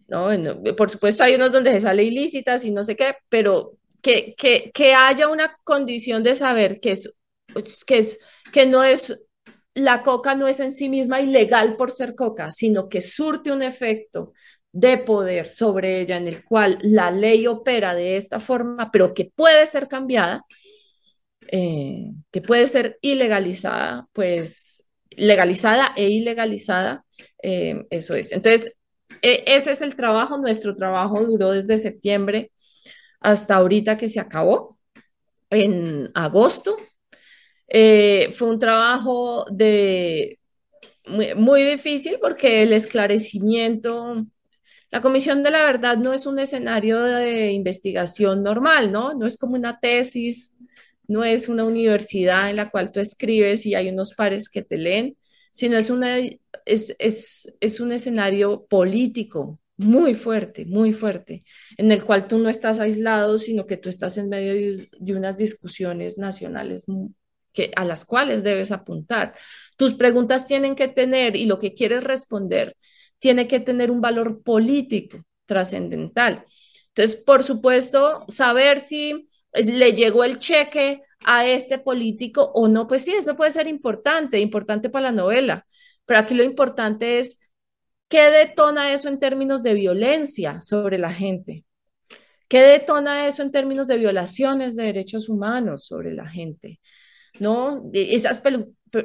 ¿no? 0.06 0.28
Por 0.76 0.88
supuesto, 0.88 1.24
hay 1.24 1.34
unos 1.34 1.50
donde 1.50 1.72
se 1.72 1.80
sale 1.80 2.04
ilícitas 2.04 2.64
y 2.64 2.70
no 2.70 2.84
sé 2.84 2.94
qué, 2.94 3.16
pero 3.28 3.72
que, 4.02 4.34
que, 4.36 4.70
que 4.72 4.94
haya 4.94 5.28
una 5.28 5.56
condición 5.64 6.22
de 6.22 6.36
saber 6.36 6.78
que, 6.78 6.92
es, 6.92 7.12
que, 7.86 7.98
es, 7.98 8.20
que 8.52 8.66
no 8.66 8.84
es 8.84 9.24
la 9.74 10.02
coca 10.02 10.34
no 10.34 10.46
es 10.48 10.60
en 10.60 10.72
sí 10.72 10.88
misma 10.88 11.20
ilegal 11.20 11.76
por 11.76 11.90
ser 11.90 12.14
coca, 12.14 12.50
sino 12.50 12.88
que 12.88 13.00
surte 13.00 13.50
un 13.52 13.62
efecto 13.62 14.32
de 14.72 14.98
poder 14.98 15.46
sobre 15.46 16.00
ella 16.00 16.16
en 16.16 16.28
el 16.28 16.44
cual 16.44 16.78
la 16.82 17.10
ley 17.10 17.46
opera 17.46 17.94
de 17.94 18.16
esta 18.16 18.40
forma, 18.40 18.90
pero 18.90 19.14
que 19.14 19.30
puede 19.34 19.66
ser 19.66 19.88
cambiada, 19.88 20.44
eh, 21.48 22.12
que 22.30 22.40
puede 22.40 22.66
ser 22.66 22.98
ilegalizada, 23.00 24.08
pues 24.12 24.84
legalizada 25.10 25.92
e 25.96 26.08
ilegalizada, 26.08 27.04
eh, 27.42 27.84
eso 27.90 28.14
es. 28.14 28.32
Entonces, 28.32 28.72
e, 29.22 29.44
ese 29.46 29.72
es 29.72 29.82
el 29.82 29.94
trabajo, 29.94 30.38
nuestro 30.38 30.74
trabajo 30.74 31.24
duró 31.24 31.50
desde 31.52 31.78
septiembre 31.78 32.50
hasta 33.20 33.56
ahorita 33.56 33.96
que 33.96 34.08
se 34.08 34.20
acabó, 34.20 34.78
en 35.50 36.10
agosto, 36.14 36.76
eh, 37.68 38.30
fue 38.32 38.48
un 38.48 38.58
trabajo 38.58 39.44
de, 39.50 40.38
muy, 41.06 41.62
difícil 41.62 42.18
porque 42.20 42.62
el 42.62 42.72
esclarecimiento, 42.72 44.24
la 44.90 45.00
Comisión 45.00 45.42
de 45.42 45.50
la 45.50 45.62
Verdad 45.64 45.96
no 45.98 46.12
es 46.12 46.26
un 46.26 46.38
escenario 46.38 47.02
de 47.02 47.52
investigación 47.52 48.42
normal, 48.42 48.92
¿no? 48.92 49.14
No 49.14 49.26
es 49.26 49.36
como 49.36 49.54
una 49.54 49.78
tesis, 49.80 50.54
no 51.06 51.24
es 51.24 51.48
una 51.48 51.64
universidad 51.64 52.50
en 52.50 52.56
la 52.56 52.70
cual 52.70 52.92
tú 52.92 53.00
escribes 53.00 53.66
y 53.66 53.74
hay 53.74 53.88
unos 53.88 54.14
pares 54.14 54.48
que 54.48 54.62
te 54.62 54.78
leen, 54.78 55.16
sino 55.52 55.76
es, 55.76 55.90
una, 55.90 56.18
es, 56.64 56.94
es, 56.98 57.54
es 57.60 57.80
un 57.80 57.92
escenario 57.92 58.64
político 58.66 59.60
muy 59.76 60.14
fuerte, 60.14 60.64
muy 60.66 60.92
fuerte, 60.92 61.42
en 61.76 61.90
el 61.90 62.04
cual 62.04 62.28
tú 62.28 62.38
no 62.38 62.48
estás 62.48 62.80
aislado, 62.80 63.38
sino 63.38 63.66
que 63.66 63.76
tú 63.76 63.88
estás 63.88 64.16
en 64.18 64.28
medio 64.28 64.52
de, 64.54 64.88
de 64.98 65.14
unas 65.16 65.36
discusiones 65.36 66.16
nacionales 66.16 66.86
que, 67.54 67.72
a 67.76 67.86
las 67.86 68.04
cuales 68.04 68.42
debes 68.42 68.72
apuntar. 68.72 69.34
Tus 69.78 69.94
preguntas 69.94 70.46
tienen 70.46 70.74
que 70.74 70.88
tener 70.88 71.36
y 71.36 71.46
lo 71.46 71.58
que 71.58 71.72
quieres 71.72 72.04
responder 72.04 72.76
tiene 73.18 73.48
que 73.48 73.60
tener 73.60 73.90
un 73.90 74.02
valor 74.02 74.42
político 74.42 75.24
trascendental. 75.46 76.44
Entonces, 76.88 77.16
por 77.16 77.42
supuesto, 77.42 78.24
saber 78.28 78.80
si 78.80 79.28
le 79.52 79.92
llegó 79.94 80.24
el 80.24 80.38
cheque 80.38 81.02
a 81.24 81.46
este 81.46 81.78
político 81.78 82.52
o 82.54 82.68
no, 82.68 82.86
pues 82.86 83.04
sí, 83.04 83.14
eso 83.14 83.34
puede 83.34 83.50
ser 83.50 83.66
importante, 83.66 84.38
importante 84.38 84.90
para 84.90 85.04
la 85.04 85.12
novela, 85.12 85.66
pero 86.04 86.20
aquí 86.20 86.34
lo 86.34 86.44
importante 86.44 87.18
es 87.18 87.40
qué 88.08 88.30
detona 88.30 88.92
eso 88.92 89.08
en 89.08 89.18
términos 89.18 89.62
de 89.62 89.74
violencia 89.74 90.60
sobre 90.60 90.98
la 90.98 91.10
gente, 91.10 91.64
qué 92.48 92.60
detona 92.60 93.26
eso 93.26 93.42
en 93.42 93.50
términos 93.50 93.86
de 93.86 93.98
violaciones 93.98 94.76
de 94.76 94.84
derechos 94.84 95.28
humanos 95.28 95.86
sobre 95.86 96.12
la 96.12 96.26
gente, 96.26 96.80
¿no? 97.40 97.90
Esas 97.92 98.42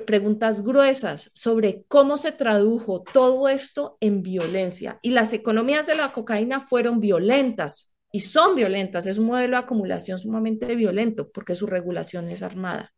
preguntas 0.06 0.64
gruesas 0.64 1.32
sobre 1.34 1.84
cómo 1.88 2.18
se 2.18 2.32
tradujo 2.32 3.04
todo 3.04 3.50
esto 3.50 3.98
en 4.00 4.22
violencia. 4.22 5.00
Y 5.02 5.12
las 5.12 5.34
economías 5.34 5.88
de 5.88 5.96
la 5.96 6.12
cocaína 6.12 6.60
fueron 6.62 7.00
violentas 7.00 7.94
y 8.12 8.22
son 8.22 8.56
violentas. 8.56 9.08
Es 9.08 9.18
un 9.18 9.28
modelo 9.28 9.58
de 9.58 9.64
acumulación 9.64 10.20
sumamente 10.20 10.76
violento 10.76 11.30
porque 11.32 11.56
su 11.56 11.66
regulación 11.68 12.30
es 12.30 12.42
armada. 12.42 12.94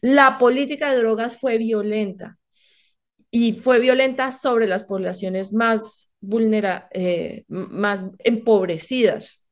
La 0.00 0.38
política 0.38 0.90
de 0.90 0.98
drogas 0.98 1.36
fue 1.36 1.58
violenta 1.58 2.38
y 3.30 3.54
fue 3.54 3.80
violenta 3.80 4.30
sobre 4.32 4.66
las 4.66 4.84
poblaciones 4.84 5.52
más 5.52 6.10
vulnerables, 6.20 6.88
eh, 6.92 7.44
más 7.48 8.06
empobrecidas. 8.18 9.48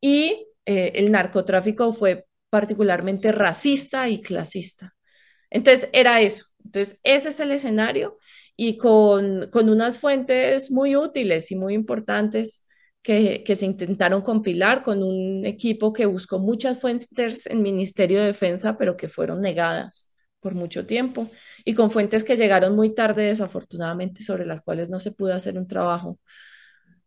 Y 0.00 0.48
eh, 0.64 0.92
el 0.94 1.12
narcotráfico 1.12 1.92
fue 1.92 2.26
particularmente 2.52 3.32
racista 3.32 4.10
y 4.10 4.20
clasista. 4.20 4.94
Entonces, 5.48 5.88
era 5.94 6.20
eso. 6.20 6.44
Entonces, 6.62 7.00
ese 7.02 7.30
es 7.30 7.40
el 7.40 7.50
escenario 7.50 8.18
y 8.56 8.76
con, 8.76 9.48
con 9.50 9.70
unas 9.70 9.96
fuentes 9.96 10.70
muy 10.70 10.94
útiles 10.94 11.50
y 11.50 11.56
muy 11.56 11.72
importantes 11.72 12.62
que, 13.00 13.42
que, 13.42 13.56
se 13.56 13.64
intentaron 13.64 14.20
compilar 14.20 14.82
con 14.82 15.02
un 15.02 15.46
equipo 15.46 15.94
que 15.94 16.04
buscó 16.04 16.38
muchas 16.40 16.78
fuentes 16.78 17.46
en 17.46 17.62
Ministerio 17.62 18.20
de 18.20 18.26
Defensa, 18.26 18.76
pero 18.76 18.98
que 18.98 19.08
fueron 19.08 19.40
negadas 19.40 20.10
por 20.38 20.54
mucho 20.54 20.84
tiempo, 20.84 21.30
y 21.64 21.72
con 21.72 21.90
fuentes 21.90 22.22
que 22.22 22.36
llegaron 22.36 22.76
muy 22.76 22.94
tarde, 22.94 23.24
desafortunadamente, 23.28 24.22
sobre 24.22 24.44
las 24.44 24.60
cuales 24.60 24.90
no 24.90 25.00
se 25.00 25.12
pudo 25.12 25.32
hacer 25.32 25.56
un 25.56 25.66
trabajo, 25.66 26.18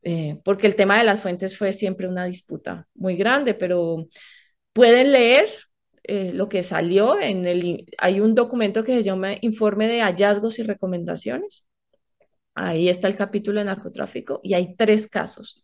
eh, 0.01 0.39
porque 0.43 0.67
el 0.67 0.75
tema 0.75 0.97
de 0.97 1.03
las 1.03 1.19
fuentes 1.19 1.57
fue 1.57 1.71
siempre 1.71 2.07
una 2.07 2.25
disputa 2.25 2.87
muy 2.95 3.15
grande, 3.15 3.53
pero 3.53 4.07
Pueden 4.75 5.13
leer 5.13 5.47
eh, 6.03 6.33
lo 6.33 6.49
que 6.49 6.61
salió 6.61 7.17
en 7.17 7.45
el, 7.45 7.85
hay 7.97 8.19
un 8.19 8.35
documento 8.35 8.83
que 8.83 8.97
se 8.97 9.03
llama 9.03 9.35
Informe 9.39 9.87
de 9.87 10.01
Hallazgos 10.01 10.59
y 10.59 10.63
Recomendaciones. 10.63 11.63
Ahí 12.55 12.89
está 12.89 13.07
el 13.07 13.15
capítulo 13.15 13.59
de 13.59 13.65
narcotráfico 13.67 14.41
y 14.43 14.53
hay 14.53 14.75
tres 14.75 15.07
casos. 15.07 15.63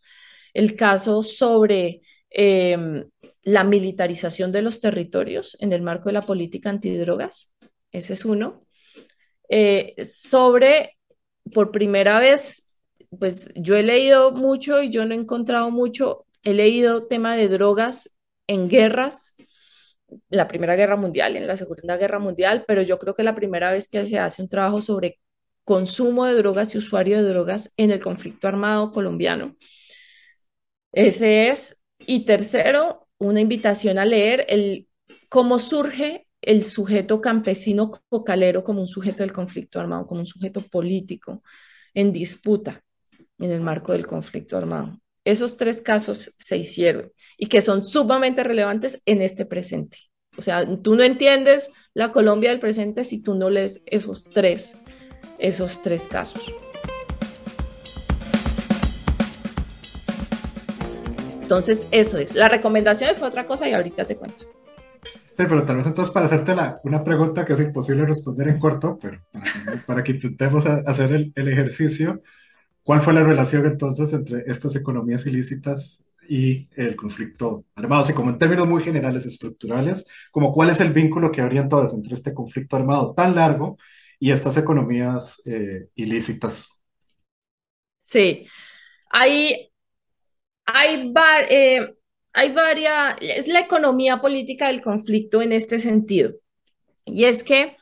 El 0.54 0.76
caso 0.76 1.22
sobre 1.22 2.00
em, 2.30 3.04
la 3.42 3.64
militarización 3.64 4.50
de 4.50 4.62
los 4.62 4.80
territorios 4.80 5.58
en 5.60 5.74
el 5.74 5.82
marco 5.82 6.08
de 6.08 6.14
la 6.14 6.22
política 6.22 6.70
antidrogas, 6.70 7.52
ese 7.90 8.14
es 8.14 8.24
uno. 8.24 8.66
Eh, 9.50 9.94
sobre, 10.06 10.96
por 11.52 11.70
primera 11.70 12.18
vez, 12.18 12.64
pues 13.18 13.50
yo 13.56 13.76
he 13.76 13.82
leído 13.82 14.32
mucho 14.32 14.82
y 14.82 14.88
yo 14.88 15.04
no 15.04 15.12
he 15.12 15.18
encontrado 15.18 15.70
mucho, 15.70 16.24
he 16.44 16.54
leído 16.54 17.06
tema 17.08 17.36
de 17.36 17.48
drogas 17.48 18.08
en 18.46 18.68
guerras, 18.68 19.34
la 20.28 20.48
Primera 20.48 20.76
Guerra 20.76 20.96
Mundial 20.96 21.34
y 21.34 21.38
en 21.38 21.46
la 21.46 21.56
Segunda 21.56 21.96
Guerra 21.96 22.18
Mundial, 22.18 22.64
pero 22.66 22.82
yo 22.82 22.98
creo 22.98 23.14
que 23.14 23.22
la 23.22 23.34
primera 23.34 23.72
vez 23.72 23.88
que 23.88 24.04
se 24.06 24.18
hace 24.18 24.42
un 24.42 24.48
trabajo 24.48 24.80
sobre 24.82 25.20
consumo 25.64 26.26
de 26.26 26.34
drogas 26.34 26.74
y 26.74 26.78
usuario 26.78 27.22
de 27.22 27.28
drogas 27.28 27.72
en 27.76 27.90
el 27.90 28.00
conflicto 28.00 28.48
armado 28.48 28.92
colombiano. 28.92 29.56
Ese 30.92 31.48
es. 31.48 31.80
Y 32.06 32.24
tercero, 32.24 33.08
una 33.18 33.40
invitación 33.40 33.98
a 33.98 34.04
leer 34.04 34.44
el, 34.48 34.88
cómo 35.28 35.58
surge 35.58 36.26
el 36.40 36.64
sujeto 36.64 37.20
campesino 37.20 37.92
cocalero 38.08 38.64
como 38.64 38.80
un 38.80 38.88
sujeto 38.88 39.22
del 39.22 39.32
conflicto 39.32 39.78
armado, 39.80 40.06
como 40.06 40.20
un 40.20 40.26
sujeto 40.26 40.60
político 40.62 41.42
en 41.94 42.12
disputa 42.12 42.82
en 43.38 43.52
el 43.52 43.60
marco 43.60 43.92
del 43.92 44.06
conflicto 44.06 44.56
armado. 44.56 45.01
Esos 45.24 45.56
tres 45.56 45.82
casos 45.82 46.34
se 46.36 46.56
hicieron 46.56 47.12
y 47.38 47.46
que 47.46 47.60
son 47.60 47.84
sumamente 47.84 48.42
relevantes 48.42 49.00
en 49.06 49.22
este 49.22 49.46
presente. 49.46 49.98
O 50.36 50.42
sea, 50.42 50.66
tú 50.82 50.96
no 50.96 51.04
entiendes 51.04 51.70
la 51.94 52.10
Colombia 52.10 52.50
del 52.50 52.58
presente 52.58 53.04
si 53.04 53.22
tú 53.22 53.34
no 53.34 53.48
lees 53.48 53.82
esos 53.86 54.24
tres, 54.24 54.74
esos 55.38 55.80
tres 55.80 56.08
casos. 56.08 56.52
Entonces, 61.40 61.86
eso 61.92 62.18
es. 62.18 62.34
La 62.34 62.48
recomendación 62.48 63.14
fue 63.14 63.28
otra 63.28 63.46
cosa 63.46 63.68
y 63.68 63.74
ahorita 63.74 64.04
te 64.06 64.16
cuento. 64.16 64.46
Sí, 65.34 65.44
pero 65.48 65.64
tal 65.64 65.76
vez 65.76 65.86
entonces 65.86 66.12
para 66.12 66.26
hacerte 66.26 66.54
la, 66.54 66.80
una 66.82 67.04
pregunta 67.04 67.44
que 67.44 67.52
es 67.52 67.60
imposible 67.60 68.06
responder 68.06 68.48
en 68.48 68.58
corto, 68.58 68.98
pero 69.00 69.20
para, 69.86 70.02
que 70.02 70.12
intentemos 70.12 70.66
hacer 70.66 71.12
el, 71.12 71.32
el, 71.34 71.48
ejercicio, 71.48 72.22
¿cuál 72.82 73.00
fue 73.00 73.12
la 73.12 73.22
relación 73.22 73.64
entonces 73.66 74.12
entre 74.12 74.40
estas 74.46 74.76
economías 74.76 75.26
ilícitas 75.26 76.04
y 76.28 76.68
el 76.76 76.96
conflicto 76.96 77.64
armado? 77.74 78.02
Así 78.02 78.12
como 78.12 78.30
en 78.30 78.38
términos 78.38 78.68
muy 78.68 78.82
generales, 78.82 79.26
estructurales, 79.26 80.06
como 80.30 80.52
cuál 80.52 80.70
es 80.70 80.80
el 80.80 80.92
vínculo 80.92 81.30
que 81.30 81.40
habría 81.40 81.62
entonces 81.62 81.96
entre 81.96 82.14
este 82.14 82.34
conflicto 82.34 82.76
armado 82.76 83.14
tan 83.14 83.34
largo 83.34 83.76
y 84.18 84.30
estas 84.30 84.56
economías 84.56 85.42
eh, 85.46 85.88
ilícitas. 85.94 86.80
Sí, 88.04 88.46
hay, 89.10 89.72
hay, 90.66 91.12
eh, 91.50 91.94
hay 92.32 92.52
varias, 92.52 93.16
es 93.20 93.48
la 93.48 93.60
economía 93.60 94.20
política 94.20 94.68
del 94.68 94.80
conflicto 94.80 95.42
en 95.42 95.52
este 95.52 95.78
sentido. 95.78 96.34
Y 97.04 97.24
es 97.24 97.42
que 97.42 97.76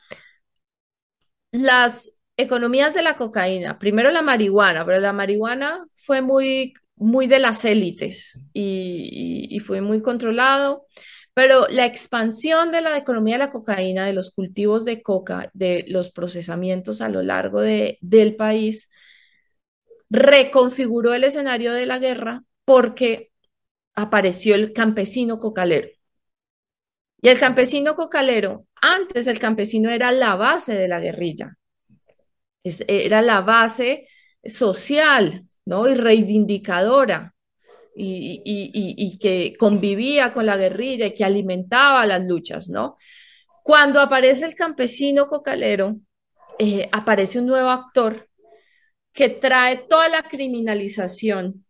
las 1.51 2.13
economías 2.41 2.93
de 2.93 3.01
la 3.01 3.15
cocaína, 3.15 3.79
primero 3.79 4.11
la 4.11 4.21
marihuana, 4.21 4.85
pero 4.85 4.99
la 4.99 5.13
marihuana 5.13 5.85
fue 5.95 6.21
muy, 6.21 6.73
muy 6.95 7.27
de 7.27 7.39
las 7.39 7.65
élites 7.65 8.39
y, 8.53 9.59
fue 9.65 9.81
muy 9.81 10.01
controlado. 10.01 10.85
Pero 11.33 11.67
la 11.69 11.85
expansión 11.85 12.71
de 12.71 12.81
la 12.81 12.97
economía 12.97 13.35
de 13.35 13.39
la 13.45 13.49
cocaína, 13.49 14.05
de 14.05 14.13
los 14.13 14.31
cultivos 14.31 14.83
de 14.85 15.01
coca, 15.01 15.49
de 15.53 15.85
los 15.87 16.11
procesamientos 16.11 16.99
a 17.01 17.09
lo 17.09 17.23
largo 17.23 17.61
de, 17.61 17.97
del 18.01 18.35
país, 18.35 18.89
reconfiguró 20.09 21.13
el 21.13 21.23
escenario 21.23 21.71
de 21.73 21.85
la 21.85 21.99
guerra 21.99 22.43
porque 22.65 23.31
apareció 23.95 24.55
el 24.55 24.73
campesino 24.73 25.39
cocalero. 25.39 25.89
Y 27.21 27.29
el 27.29 27.39
campesino 27.39 27.95
cocalero, 27.95 28.65
antes 28.81 29.27
el 29.27 29.39
campesino 29.39 29.89
era 29.89 30.11
la 30.11 30.35
base 30.35 30.75
de 30.75 30.87
la 30.87 30.99
guerrilla, 30.99 31.57
era 32.63 33.21
la 33.21 33.41
base 33.41 34.07
social 34.43 35.47
¿no? 35.65 35.87
y 35.87 35.95
reivindicadora 35.95 37.33
y, 37.95 39.17
que 39.19 39.53
convivía 39.57 40.33
con 40.33 40.45
la 40.45 40.57
guerrilla 40.57 41.07
y 41.07 41.13
que 41.13 41.25
alimentaba 41.25 42.05
las 42.05 42.25
luchas. 42.25 42.69
¿no? 42.69 42.95
Cuando 43.63 43.99
aparece 43.99 44.45
el 44.45 44.55
campesino 44.55 45.27
cocalero, 45.27 45.93
eh, 46.59 46.87
aparece 46.91 47.39
un 47.39 47.47
nuevo 47.47 47.69
actor 47.69 48.27
que 49.13 49.29
trae 49.29 49.85
toda 49.89 50.09
la 50.09 50.23
criminalización 50.23 51.65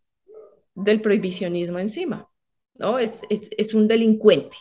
del 0.75 1.01
prohibicionismo 1.01 1.79
encima, 1.79 2.29
¿no? 2.75 2.99
Es, 2.99 3.21
es, 3.29 3.73
un 3.73 3.87
delincuente. 3.87 4.57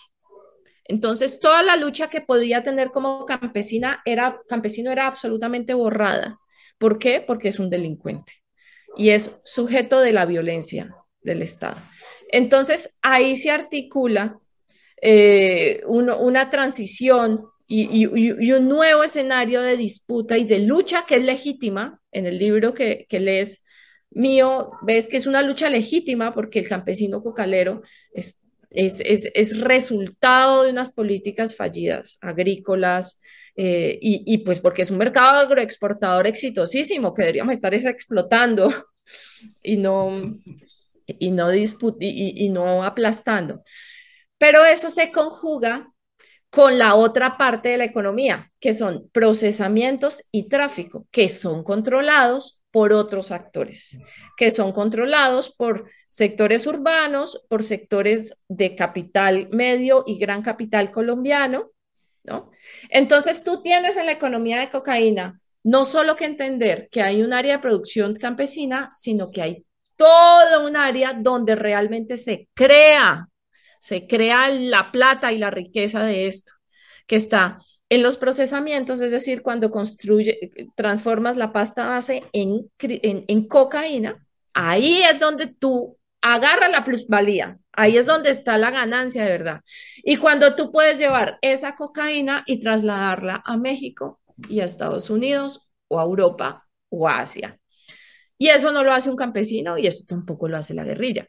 Entonces, 0.90 1.38
toda 1.38 1.62
la 1.62 1.76
lucha 1.76 2.10
que 2.10 2.20
podía 2.20 2.64
tener 2.64 2.90
como 2.90 3.24
campesina 3.24 4.02
era, 4.04 4.40
campesino 4.48 4.90
era 4.90 5.06
absolutamente 5.06 5.72
borrada. 5.72 6.40
¿Por 6.78 6.98
qué? 6.98 7.20
Porque 7.24 7.46
es 7.46 7.60
un 7.60 7.70
delincuente 7.70 8.32
y 8.96 9.10
es 9.10 9.40
sujeto 9.44 10.00
de 10.00 10.12
la 10.12 10.26
violencia 10.26 10.96
del 11.22 11.42
Estado. 11.42 11.80
Entonces, 12.32 12.98
ahí 13.02 13.36
se 13.36 13.52
articula 13.52 14.40
eh, 15.00 15.80
una 15.86 16.50
transición 16.50 17.44
y, 17.68 18.06
un 18.52 18.68
nuevo 18.68 19.04
escenario 19.04 19.62
de 19.62 19.76
disputa 19.76 20.38
y 20.38 20.44
de 20.44 20.58
lucha 20.58 21.04
que 21.06 21.16
es 21.18 21.22
legítima. 21.22 22.00
En 22.10 22.26
el 22.26 22.36
libro 22.36 22.74
que, 22.74 23.06
que 23.08 23.20
lees, 23.20 23.62
mío, 24.10 24.72
ves 24.82 25.08
que 25.08 25.18
es 25.18 25.28
una 25.28 25.42
lucha 25.42 25.70
legítima 25.70 26.34
porque 26.34 26.58
el 26.58 26.68
campesino 26.68 27.22
cocalero 27.22 27.80
es, 28.12 28.39
es, 28.70 29.00
es, 29.00 29.28
es 29.34 29.60
resultado 29.60 30.62
de 30.62 30.70
unas 30.70 30.90
políticas 30.90 31.56
fallidas, 31.56 32.18
agrícolas, 32.20 33.20
eh, 33.56 33.98
y, 34.00 34.22
y, 34.26 34.38
pues 34.38 34.60
porque 34.60 34.82
es 34.82 34.90
un 34.90 34.98
mercado 34.98 35.40
agroexportador 35.40 36.26
exitosísimo 36.26 37.12
que 37.12 37.22
deberíamos 37.22 37.52
estar 37.52 37.74
explotando 37.74 38.72
y 39.62 39.76
no, 39.76 40.38
y 41.06 41.30
no, 41.30 41.52
y, 41.52 41.66
y 42.00 42.48
no 42.48 42.84
aplastando. 42.84 43.62
Pero 44.38 44.64
eso 44.64 44.88
se 44.88 45.10
conjuga 45.12 45.92
con 46.48 46.78
la 46.78 46.94
otra 46.94 47.36
parte 47.36 47.70
de 47.70 47.78
la 47.78 47.84
economía, 47.84 48.50
que 48.60 48.74
son 48.74 49.08
procesamientos 49.12 50.24
y 50.32 50.48
tráfico, 50.48 51.06
que 51.10 51.28
son 51.28 51.62
controlados 51.62 52.59
por 52.70 52.92
otros 52.92 53.32
actores, 53.32 53.98
que 54.36 54.50
son 54.50 54.72
controlados 54.72 55.50
por 55.50 55.90
sectores 56.06 56.66
urbanos, 56.66 57.44
por 57.48 57.62
sectores 57.62 58.42
de 58.48 58.76
capital 58.76 59.48
medio 59.50 60.04
y 60.06 60.18
gran 60.18 60.42
capital 60.42 60.90
colombiano, 60.90 61.70
¿no? 62.22 62.50
Entonces 62.90 63.42
tú 63.42 63.62
tienes 63.62 63.96
en 63.96 64.06
la 64.06 64.12
economía 64.12 64.60
de 64.60 64.70
cocaína 64.70 65.40
no 65.62 65.84
solo 65.84 66.16
que 66.16 66.24
entender 66.24 66.88
que 66.90 67.02
hay 67.02 67.22
un 67.22 67.32
área 67.32 67.56
de 67.56 67.62
producción 67.62 68.14
campesina, 68.16 68.88
sino 68.90 69.30
que 69.30 69.42
hay 69.42 69.66
todo 69.96 70.66
un 70.66 70.76
área 70.76 71.12
donde 71.12 71.54
realmente 71.54 72.16
se 72.16 72.48
crea, 72.54 73.28
se 73.78 74.06
crea 74.06 74.48
la 74.48 74.90
plata 74.90 75.32
y 75.32 75.38
la 75.38 75.50
riqueza 75.50 76.02
de 76.04 76.26
esto, 76.26 76.52
que 77.06 77.16
está 77.16 77.58
en 77.90 78.04
los 78.04 78.16
procesamientos, 78.16 79.02
es 79.02 79.10
decir, 79.10 79.42
cuando 79.42 79.70
construye, 79.70 80.52
transformas 80.76 81.36
la 81.36 81.52
pasta 81.52 81.88
base 81.88 82.22
en, 82.32 83.48
cocaína, 83.48 84.24
ahí 84.54 85.02
es 85.02 85.18
donde 85.18 85.48
tú 85.48 85.98
agarras 86.22 86.70
la 86.70 86.84
plusvalía, 86.84 87.58
ahí 87.72 87.96
es 87.96 88.06
donde 88.06 88.30
está 88.30 88.58
la 88.58 88.70
ganancia 88.70 89.24
de 89.24 89.30
verdad. 89.30 89.60
Y 90.04 90.16
cuando 90.16 90.54
tú 90.54 90.70
puedes 90.70 90.98
llevar 90.98 91.38
esa 91.42 91.74
cocaína 91.74 92.44
y 92.46 92.60
trasladarla 92.60 93.42
a 93.44 93.56
México 93.56 94.20
y 94.48 94.60
a 94.60 94.66
Estados 94.66 95.10
Unidos 95.10 95.68
o 95.88 95.98
a 95.98 96.04
Europa 96.04 96.68
o 96.90 97.08
a 97.08 97.18
Asia. 97.18 97.58
Y 98.38 98.48
eso 98.48 98.72
no 98.72 98.84
lo 98.84 98.92
hace 98.92 99.10
un 99.10 99.16
campesino 99.16 99.76
y 99.76 99.88
eso 99.88 100.04
tampoco 100.06 100.48
lo 100.48 100.56
hace 100.56 100.74
la 100.74 100.84
guerrilla. 100.84 101.26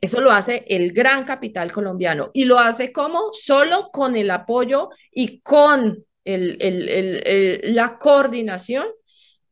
Eso 0.00 0.20
lo 0.20 0.30
hace 0.30 0.64
el 0.68 0.92
gran 0.92 1.24
capital 1.24 1.72
colombiano 1.72 2.30
y 2.34 2.44
lo 2.44 2.58
hace 2.58 2.92
como 2.92 3.32
solo 3.32 3.90
con 3.92 4.14
el 4.16 4.30
apoyo 4.30 4.88
y 5.10 5.40
con 5.40 6.04
la 6.24 7.98
coordinación 7.98 8.86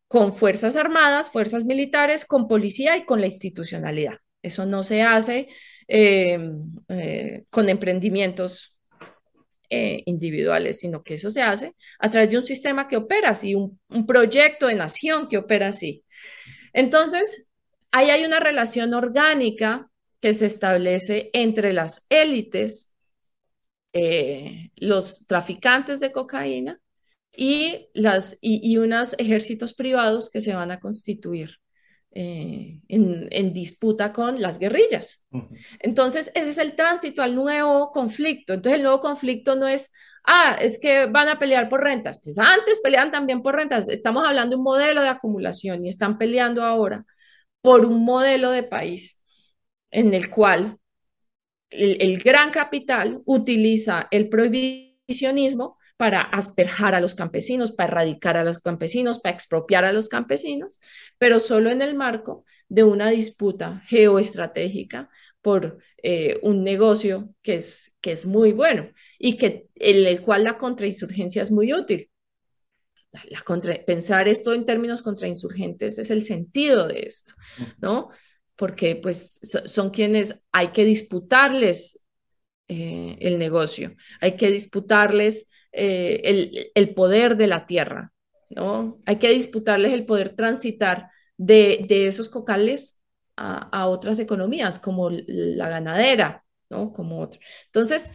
con 0.08 0.32
Fuerzas 0.32 0.76
Armadas, 0.76 1.30
Fuerzas 1.30 1.64
Militares, 1.64 2.24
con 2.24 2.46
policía 2.46 2.96
y 2.96 3.04
con 3.04 3.20
la 3.20 3.26
institucionalidad. 3.26 4.18
Eso 4.42 4.66
no 4.66 4.84
se 4.84 5.02
hace 5.02 5.48
eh, 5.88 6.38
eh, 6.88 7.44
con 7.50 7.68
emprendimientos 7.68 8.78
eh, 9.70 10.02
individuales, 10.06 10.78
sino 10.78 11.02
que 11.02 11.14
eso 11.14 11.30
se 11.30 11.42
hace 11.42 11.74
a 11.98 12.10
través 12.10 12.30
de 12.30 12.36
un 12.36 12.44
sistema 12.44 12.86
que 12.86 12.96
opera 12.96 13.30
así, 13.30 13.54
un, 13.54 13.80
un 13.88 14.06
proyecto 14.06 14.66
de 14.66 14.74
nación 14.74 15.26
que 15.28 15.38
opera 15.38 15.68
así. 15.68 16.04
Entonces, 16.72 17.48
ahí 17.90 18.10
hay 18.10 18.24
una 18.24 18.40
relación 18.40 18.94
orgánica 18.94 19.90
que 20.24 20.32
se 20.32 20.46
establece 20.46 21.28
entre 21.34 21.74
las 21.74 22.06
élites, 22.08 22.94
eh, 23.92 24.70
los 24.76 25.26
traficantes 25.26 26.00
de 26.00 26.12
cocaína 26.12 26.80
y, 27.36 27.90
las, 27.92 28.38
y, 28.40 28.74
unos 28.78 29.14
ejércitos 29.18 29.74
privados 29.74 30.30
que 30.30 30.40
se 30.40 30.54
van 30.54 30.70
a 30.70 30.80
constituir 30.80 31.58
eh, 32.12 32.80
en, 32.88 33.52
disputa 33.52 34.14
con 34.14 34.40
las 34.40 34.58
guerrillas. 34.58 35.22
Entonces, 35.78 36.32
ese 36.34 36.48
es 36.48 36.56
el 36.56 36.74
tránsito 36.74 37.20
al 37.20 37.34
nuevo 37.34 37.92
conflicto. 37.92 38.54
Entonces, 38.54 38.78
el 38.78 38.84
nuevo 38.84 39.00
conflicto 39.00 39.56
no 39.56 39.68
es, 39.68 39.92
ah, 40.24 40.56
es 40.58 40.78
que 40.78 41.04
van 41.04 41.28
a 41.28 41.38
pelear 41.38 41.68
por 41.68 41.82
rentas. 41.82 42.18
Pues 42.24 42.38
antes 42.38 42.80
peleaban 42.82 43.10
también 43.10 43.42
por 43.42 43.56
rentas. 43.56 43.84
Estamos 43.88 44.24
hablando 44.26 44.56
de 44.56 44.56
un 44.56 44.64
modelo 44.64 45.02
de 45.02 45.08
acumulación 45.08 45.84
y 45.84 45.90
están 45.90 46.16
peleando 46.16 46.64
ahora 46.64 47.04
por 47.60 47.84
un 47.84 48.02
modelo 48.06 48.52
de 48.52 48.62
país 48.62 49.20
en 49.94 50.12
el 50.12 50.28
cual 50.28 50.78
el, 51.70 52.18
gran 52.18 52.50
capital 52.50 53.22
utiliza 53.24 54.08
el 54.10 54.28
prohibicionismo 54.28 55.78
para 55.96 56.20
asperjar 56.20 56.96
a 56.96 57.00
los 57.00 57.14
campesinos, 57.14 57.70
para 57.70 57.92
erradicar 57.92 58.36
a 58.36 58.44
los 58.44 58.58
campesinos, 58.58 59.20
para 59.20 59.34
expropiar 59.34 59.84
a 59.84 59.92
los 59.92 60.08
campesinos, 60.08 60.80
pero 61.16 61.38
solo 61.38 61.70
en 61.70 61.80
el 61.80 61.94
marco 61.94 62.44
de 62.68 62.82
una 62.82 63.08
disputa 63.10 63.80
geoestratégica 63.86 65.08
por 65.40 65.78
eh, 66.02 66.40
un 66.42 66.64
negocio 66.64 67.32
que 67.40 67.54
es, 67.56 67.94
que 68.00 68.10
es 68.10 68.26
muy 68.26 68.52
bueno 68.52 68.90
y 69.18 69.36
que 69.36 69.68
en 69.76 70.06
el 70.06 70.22
cual 70.22 70.42
la 70.42 70.58
contrainsurgencia 70.58 71.42
es 71.42 71.52
muy 71.52 71.72
útil. 71.72 72.10
La, 73.30 73.42
contra, 73.42 73.72
pensar 73.84 74.26
esto 74.26 74.52
en 74.54 74.64
términos 74.64 75.02
contrainsurgentes 75.02 75.98
es 75.98 76.10
el 76.10 76.24
sentido 76.24 76.88
de 76.88 77.02
esto, 77.02 77.34
¿no? 77.78 78.10
Porque 78.56 78.96
pues 78.96 79.40
son 79.42 79.90
quienes 79.90 80.42
hay 80.52 80.68
que 80.68 80.84
disputarles 80.84 82.04
eh, 82.68 83.16
el 83.20 83.38
negocio, 83.38 83.94
hay 84.20 84.36
que 84.36 84.50
disputarles 84.50 85.50
eh, 85.72 86.20
el, 86.24 86.70
el, 86.74 86.94
poder 86.94 87.36
de 87.36 87.46
la 87.48 87.66
tierra, 87.66 88.12
¿no? 88.50 89.00
Hay 89.06 89.16
que 89.16 89.30
disputarles 89.30 89.92
el 89.92 90.06
poder 90.06 90.36
transitar 90.36 91.08
de, 91.36 91.84
de 91.88 92.06
esos 92.06 92.28
cocales 92.28 93.02
a, 93.36 93.88
otras 93.88 94.18
economías, 94.18 94.78
como 94.78 95.10
la 95.10 95.68
ganadera, 95.68 96.44
¿no? 96.70 96.92
Como 96.92 97.20
otro. 97.20 97.40
Entonces, 97.66 98.12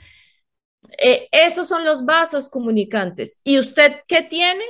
eh, 0.98 1.28
esos 1.32 1.68
son 1.68 1.84
los 1.84 2.06
vasos 2.06 2.50
comunicantes. 2.50 3.42
¿Y 3.44 3.60
usted 3.60 3.98
qué 4.08 4.24
tiene? 4.24 4.64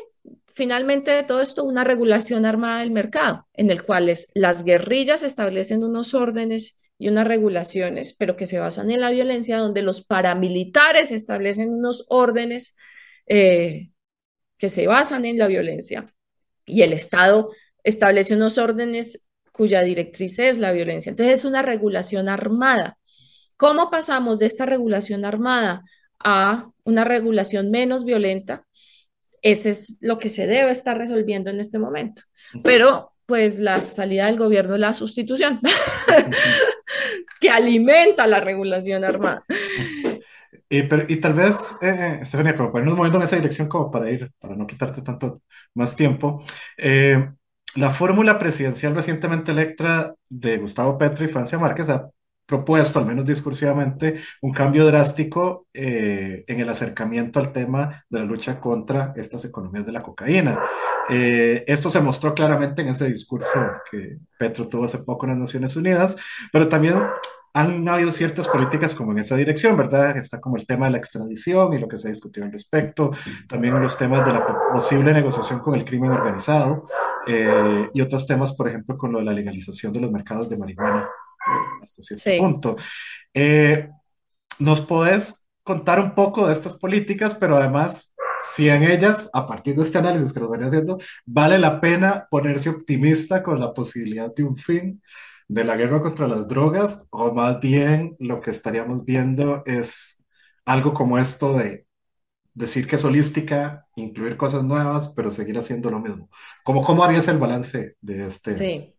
Finalmente 0.60 1.12
de 1.12 1.24
todo 1.24 1.40
esto, 1.40 1.64
una 1.64 1.86
regulación 1.86 2.46
armada 2.46 2.82
del 2.82 2.92
mercado, 2.92 3.48
en 3.54 3.72
el 3.72 3.82
cual 3.82 4.12
las 4.34 4.66
guerrillas 4.66 5.24
establecen 5.24 5.86
unos 5.86 6.14
órdenes 6.14 6.92
y 6.98 7.08
unas 7.08 7.26
regulaciones, 7.26 8.14
pero 8.20 8.36
que 8.36 8.46
se 8.46 8.60
basan 8.60 8.92
en 8.92 9.00
la 9.00 9.10
violencia, 9.10 9.58
donde 9.60 9.84
los 9.84 10.06
paramilitares 10.06 11.14
establecen 11.14 11.70
unos 11.70 12.06
órdenes 12.10 12.76
eh, 13.26 13.92
que 14.58 14.68
se 14.68 14.86
basan 14.86 15.24
en 15.24 15.38
la 15.38 15.48
violencia 15.48 16.14
y 16.66 16.82
el 16.82 16.92
Estado 16.92 17.48
establece 17.86 18.36
unos 18.36 18.58
órdenes 18.58 19.26
cuya 19.54 19.82
directriz 19.82 20.40
es 20.40 20.58
la 20.58 20.74
violencia. 20.74 21.10
Entonces 21.10 21.40
es 21.40 21.46
una 21.46 21.62
regulación 21.62 22.28
armada. 22.28 22.98
¿Cómo 23.56 23.90
pasamos 23.90 24.40
de 24.40 24.48
esta 24.48 24.66
regulación 24.66 25.24
armada 25.24 25.84
a 26.20 26.70
una 26.84 27.06
regulación 27.06 27.72
menos 27.72 28.04
violenta? 28.04 28.66
Ese 29.42 29.70
es 29.70 29.98
lo 30.02 30.18
que 30.18 30.30
se 30.30 30.48
debe 30.48 30.72
estar 30.72 30.98
resolviendo 30.98 31.50
en 31.50 31.60
este 31.60 31.80
momento. 31.80 32.24
Pero 32.64 33.14
pues 33.26 33.60
la 33.60 33.82
salida 33.82 34.26
del 34.26 34.38
gobierno 34.38 34.74
es 34.74 34.80
la 34.80 34.94
sustitución, 34.96 35.60
que 37.40 37.50
alimenta 37.50 38.26
la 38.26 38.40
regulación 38.40 39.04
armada. 39.04 39.44
Y, 40.68 40.80
y 41.14 41.16
tal 41.18 41.34
vez, 41.34 41.76
eh, 41.82 42.20
Estefania, 42.22 42.56
como 42.56 42.72
para 42.72 42.84
irnos 42.84 42.98
moviendo 42.98 43.20
en 43.20 43.24
esa 43.24 43.36
dirección, 43.36 43.68
como 43.68 43.92
para 43.92 44.10
ir, 44.10 44.32
para 44.40 44.56
no 44.56 44.66
quitarte 44.66 45.02
tanto 45.04 45.44
más 45.76 45.96
tiempo, 45.96 46.44
eh, 46.78 47.30
la 47.76 47.92
fórmula 47.92 48.40
presidencial 48.40 48.96
recientemente 48.96 49.52
electa 49.52 50.16
de 50.28 50.58
Gustavo 50.58 50.98
Petro 50.98 51.24
y 51.24 51.28
Francia 51.28 51.60
Márquez 51.60 51.90
ha 51.90 52.10
propuesto, 52.50 53.00
al 53.00 53.06
menos 53.06 53.26
discursivamente, 53.26 54.16
un 54.42 54.52
cambio 54.52 54.86
drástico 54.88 55.68
eh, 55.72 56.44
en 56.48 56.60
el 56.60 56.68
acercamiento 56.68 57.40
al 57.40 57.54
tema 57.54 58.04
de 58.10 58.20
la 58.20 58.26
lucha 58.26 58.60
contra 58.60 59.14
estas 59.16 59.46
economías 59.46 59.86
de 59.86 59.92
la 59.92 60.02
cocaína. 60.02 60.60
Eh, 61.10 61.64
esto 61.68 61.92
se 61.92 62.02
mostró 62.02 62.34
claramente 62.34 62.82
en 62.82 62.90
ese 62.90 63.08
discurso 63.08 63.60
que 63.90 64.18
Petro 64.38 64.68
tuvo 64.68 64.86
hace 64.86 64.98
poco 64.98 65.26
en 65.26 65.34
las 65.34 65.40
Naciones 65.40 65.76
Unidas, 65.76 66.18
pero 66.52 66.68
también 66.68 66.96
han 67.54 67.88
habido 67.88 68.12
ciertas 68.12 68.48
políticas 68.48 68.96
como 68.96 69.12
en 69.12 69.20
esa 69.20 69.36
dirección, 69.36 69.78
¿verdad? 69.78 70.18
Está 70.18 70.40
como 70.40 70.56
el 70.56 70.66
tema 70.66 70.88
de 70.88 70.94
la 70.94 70.98
extradición 70.98 71.74
y 71.74 71.80
lo 71.80 71.88
que 71.88 71.98
se 71.98 72.08
ha 72.08 72.12
discutido 72.12 72.46
al 72.46 72.52
respecto, 72.52 73.12
también 73.48 73.80
los 73.80 73.98
temas 73.98 74.26
de 74.26 74.34
la 74.34 74.46
posible 74.74 75.14
negociación 75.14 75.60
con 75.60 75.76
el 75.76 75.86
crimen 75.86 76.12
organizado 76.12 76.86
eh, 77.28 77.90
y 77.94 78.02
otros 78.02 78.26
temas, 78.26 78.54
por 78.54 78.70
ejemplo, 78.70 78.98
con 78.98 79.12
lo 79.12 79.20
de 79.20 79.26
la 79.26 79.34
legalización 79.34 79.94
de 79.94 80.00
los 80.00 80.12
mercados 80.12 80.50
de 80.50 80.58
marihuana 80.58 81.08
hasta 81.82 82.02
cierto 82.02 82.44
punto. 82.44 82.76
Eh, 83.34 83.90
¿Nos 84.60 84.82
podés 84.82 85.48
contar 85.64 86.00
un 86.00 86.16
poco 86.16 86.48
de 86.48 86.54
estas 86.54 86.76
políticas, 86.76 87.36
pero 87.36 87.56
además 87.56 88.14
si 88.42 88.70
en 88.70 88.84
ellas, 88.84 89.30
a 89.34 89.46
partir 89.46 89.76
de 89.76 89.84
este 89.84 89.98
análisis 89.98 90.34
que 90.34 90.40
nos 90.40 90.50
venía 90.50 90.68
haciendo, 90.68 90.98
vale 91.26 91.58
la 91.58 91.80
pena 91.82 92.28
ponerse 92.30 92.70
optimista 92.70 93.44
con 93.44 93.60
la 93.60 93.74
posibilidad 93.74 94.34
de 94.34 94.44
un 94.44 94.58
fin 94.58 95.02
de 95.48 95.64
la 95.64 95.76
guerra 95.76 96.02
contra 96.02 96.28
las 96.28 96.48
drogas 96.48 97.06
o 97.10 97.34
más 97.34 97.60
bien 97.60 98.16
lo 98.20 98.40
que 98.40 98.52
estaríamos 98.52 99.04
viendo 99.04 99.64
es 99.66 100.24
algo 100.66 100.94
como 100.94 101.18
esto 101.18 101.58
de 101.58 101.86
decir 102.54 102.88
que 102.88 102.96
es 102.96 103.04
holística, 103.04 103.88
incluir 103.96 104.38
cosas 104.38 104.64
nuevas, 104.64 105.10
pero 105.10 105.32
seguir 105.32 105.58
haciendo 105.58 105.90
lo 105.90 106.00
mismo. 106.00 106.30
¿Cómo, 106.64 106.82
cómo 106.82 107.04
harías 107.04 107.28
el 107.28 107.38
balance 107.38 107.96
de 108.02 108.28
este? 108.28 108.58
Sí. 108.58 108.96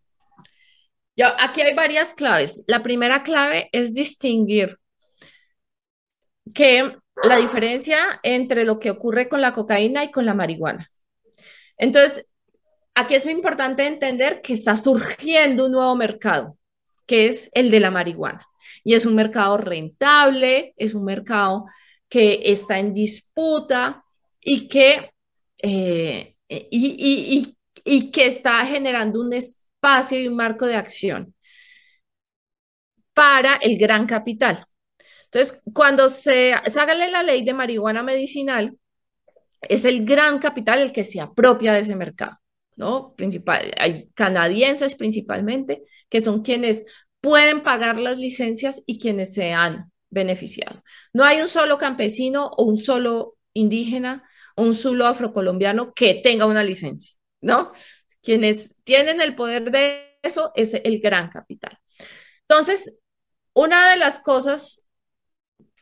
Aquí 1.38 1.60
hay 1.60 1.74
varias 1.74 2.12
claves. 2.12 2.64
La 2.66 2.82
primera 2.82 3.22
clave 3.22 3.68
es 3.72 3.92
distinguir 3.92 4.78
que 6.54 6.96
la 7.22 7.36
diferencia 7.36 8.20
entre 8.22 8.64
lo 8.64 8.78
que 8.78 8.90
ocurre 8.90 9.28
con 9.28 9.40
la 9.40 9.52
cocaína 9.52 10.04
y 10.04 10.10
con 10.10 10.24
la 10.26 10.34
marihuana. 10.34 10.90
Entonces, 11.76 12.30
aquí 12.94 13.14
es 13.14 13.26
importante 13.26 13.86
entender 13.86 14.40
que 14.42 14.52
está 14.52 14.76
surgiendo 14.76 15.66
un 15.66 15.72
nuevo 15.72 15.94
mercado, 15.96 16.56
que 17.06 17.26
es 17.26 17.50
el 17.52 17.70
de 17.70 17.80
la 17.80 17.90
marihuana. 17.90 18.46
Y 18.84 18.94
es 18.94 19.06
un 19.06 19.14
mercado 19.14 19.56
rentable, 19.58 20.74
es 20.76 20.94
un 20.94 21.04
mercado 21.04 21.64
que 22.08 22.40
está 22.44 22.78
en 22.78 22.92
disputa 22.92 24.04
y 24.40 24.68
que, 24.68 25.12
eh, 25.58 26.36
y, 26.48 27.56
que 28.10 28.26
está 28.26 28.64
generando 28.66 29.20
un 29.20 29.32
espacio 29.32 29.59
y 30.10 30.28
un 30.28 30.36
marco 30.36 30.66
de 30.66 30.76
acción 30.76 31.34
para 33.14 33.56
el 33.56 33.78
gran 33.78 34.06
capital. 34.06 34.64
Entonces, 35.24 35.62
cuando 35.72 36.08
se, 36.08 36.52
haga 36.52 36.94
la 36.94 37.22
ley 37.22 37.44
de 37.44 37.54
marihuana 37.54 38.02
medicinal, 38.02 38.76
es 39.62 39.84
el 39.84 40.04
gran 40.04 40.38
capital 40.38 40.80
el 40.80 40.92
que 40.92 41.04
se 41.04 41.20
apropia 41.20 41.72
de 41.72 41.80
ese 41.80 41.96
mercado. 41.96 42.36
¿no? 42.76 43.14
Principal, 43.14 43.72
hay 43.78 44.08
canadienses 44.14 44.94
principalmente, 44.94 45.82
que 46.08 46.20
son 46.20 46.42
quienes 46.42 46.86
pueden 47.20 47.62
pagar 47.62 48.00
las 48.00 48.18
licencias 48.18 48.82
y 48.86 48.98
quienes 48.98 49.34
se 49.34 49.52
han 49.52 49.92
beneficiado. 50.08 50.82
No 51.12 51.24
hay 51.24 51.40
un 51.40 51.48
solo 51.48 51.78
campesino 51.78 52.46
o 52.48 52.64
un 52.64 52.76
solo 52.76 53.36
indígena 53.52 54.24
o 54.56 54.62
un 54.62 54.74
solo 54.74 55.06
afrocolombiano 55.06 55.92
que 55.92 56.14
tenga 56.14 56.46
una 56.46 56.64
licencia, 56.64 57.14
¿no? 57.42 57.72
Quienes 58.22 58.74
tienen 58.84 59.20
el 59.20 59.34
poder 59.34 59.70
de 59.70 60.18
eso 60.22 60.52
es 60.54 60.74
el 60.74 61.00
gran 61.00 61.30
capital. 61.30 61.78
Entonces, 62.42 63.00
una 63.54 63.90
de 63.90 63.96
las 63.96 64.20
cosas 64.20 64.88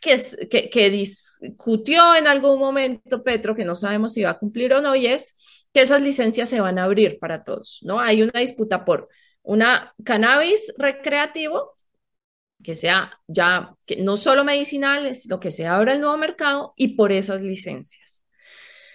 que, 0.01 0.17
que, 0.51 0.71
que 0.71 0.91
discutió 0.91 2.15
en 2.15 2.27
algún 2.27 2.59
momento 2.59 3.23
Petro, 3.23 3.55
que 3.55 3.65
no 3.65 3.75
sabemos 3.75 4.13
si 4.13 4.23
va 4.23 4.31
a 4.31 4.39
cumplir 4.39 4.73
o 4.75 4.81
no, 4.81 4.95
y 4.95 5.07
es 5.07 5.35
que 5.73 5.81
esas 5.81 6.01
licencias 6.03 6.49
se 6.49 6.61
van 6.61 6.79
a 6.79 6.85
abrir 6.85 7.19
para 7.19 7.43
todos, 7.45 7.81
¿no? 7.83 8.01
Hay 8.01 8.23
una 8.23 8.41
disputa 8.41 8.85
por 8.85 9.09
una 9.43 9.95
cannabis 10.05 10.73
recreativo 10.79 11.75
que 12.63 12.77
sea 12.77 13.11
ya 13.27 13.75
que 13.87 14.03
no 14.03 14.17
solo 14.17 14.45
medicinal, 14.45 15.15
sino 15.15 15.41
que 15.41 15.51
se 15.51 15.67
abra 15.67 15.93
el 15.95 16.01
nuevo 16.01 16.17
mercado 16.17 16.75
y 16.77 16.97
por 16.97 17.13
esas 17.13 17.43
licencias. 17.43 18.25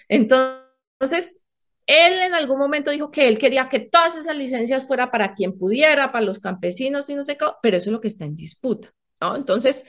Entonces, 0.10 1.43
él 1.86 2.14
en 2.14 2.34
algún 2.34 2.60
momento 2.60 2.92
dijo 2.92 3.12
que 3.12 3.28
él 3.28 3.38
quería 3.38 3.70
que 3.70 3.80
todas 3.80 4.18
esas 4.18 4.36
licencias 4.36 4.88
fuera 4.88 5.12
para 5.12 5.34
quien 5.34 5.58
pudiera, 5.58 6.12
para 6.12 6.26
los 6.26 6.40
campesinos 6.40 7.10
y 7.10 7.16
no 7.16 7.24
sé 7.24 7.38
qué, 7.38 7.46
pero 7.62 7.78
eso 7.78 7.90
es 7.90 7.94
lo 7.94 8.02
que 8.02 8.08
está 8.08 8.26
en 8.26 8.36
disputa, 8.36 8.94
¿no? 9.22 9.36
Entonces, 9.36 9.84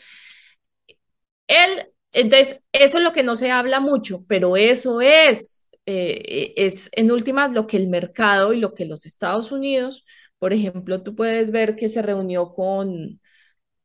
él, 1.47 1.93
entonces, 2.13 2.63
eso 2.73 2.99
es 2.99 3.05
lo 3.05 3.13
que 3.13 3.23
no 3.23 3.37
se 3.37 3.51
habla 3.51 3.81
mucho, 3.81 4.25
pero 4.29 4.57
eso 4.57 5.01
es 5.01 5.65
eh, 5.87 6.55
es 6.57 6.89
en 6.93 7.11
últimas 7.13 7.53
lo 7.53 7.67
que 7.67 7.77
el 7.77 7.89
mercado 7.89 8.53
y 8.53 8.59
lo 8.59 8.75
que 8.75 8.87
los 8.87 9.05
Estados 9.07 9.53
Unidos, 9.53 10.05
por 10.39 10.53
ejemplo, 10.53 11.03
tú 11.03 11.15
puedes 11.15 11.51
ver 11.51 11.77
que 11.77 11.89
se 11.89 12.01
reunió 12.03 12.55
con, 12.55 13.21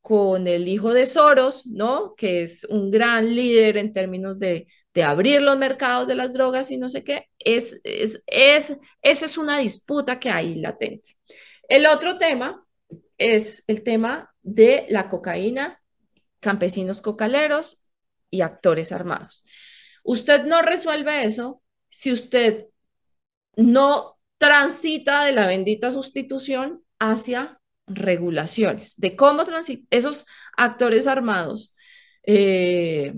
con 0.02 0.48
el 0.48 0.68
hijo 0.68 0.94
de 0.94 1.06
Soros, 1.06 1.66
¿no? 1.68 2.16
Que 2.16 2.44
es 2.44 2.64
un 2.66 2.92
gran 2.92 3.36
líder 3.36 3.78
en 3.78 3.94
términos 3.94 4.40
de, 4.40 4.68
de 4.94 5.04
abrir 5.04 5.42
los 5.42 5.58
mercados 5.58 6.08
de 6.08 6.16
las 6.16 6.34
drogas 6.34 6.72
y 6.72 6.78
no 6.78 6.90
sé 6.90 7.04
qué. 7.04 7.28
Es, 7.38 7.80
es, 7.84 8.24
es, 8.28 8.78
esa 9.02 9.26
es 9.26 9.38
una 9.38 9.60
disputa 9.60 10.20
que 10.20 10.30
hay 10.30 10.56
latente. 10.56 11.18
El 11.68 11.86
otro 11.86 12.18
tema 12.18 12.66
es 13.18 13.64
el 13.68 13.84
tema 13.84 14.34
de 14.42 14.86
la 14.90 15.10
cocaína, 15.10 15.82
campesinos 16.40 17.02
cocaleros 17.02 17.86
y 18.30 18.42
actores 18.42 18.92
armados. 18.92 19.44
Usted 20.04 20.46
no 20.46 20.62
resuelve 20.62 21.26
eso 21.26 21.62
si 21.90 22.12
usted 22.12 22.68
no 23.56 24.18
transita 24.38 25.26
de 25.26 25.34
la 25.34 25.46
bendita 25.48 25.92
sustitución 25.92 26.84
hacia 26.98 27.59
regulaciones, 27.90 28.96
de 28.98 29.16
cómo 29.16 29.44
esos 29.90 30.26
actores 30.56 31.08
armados. 31.08 31.76
Eh, 32.24 33.14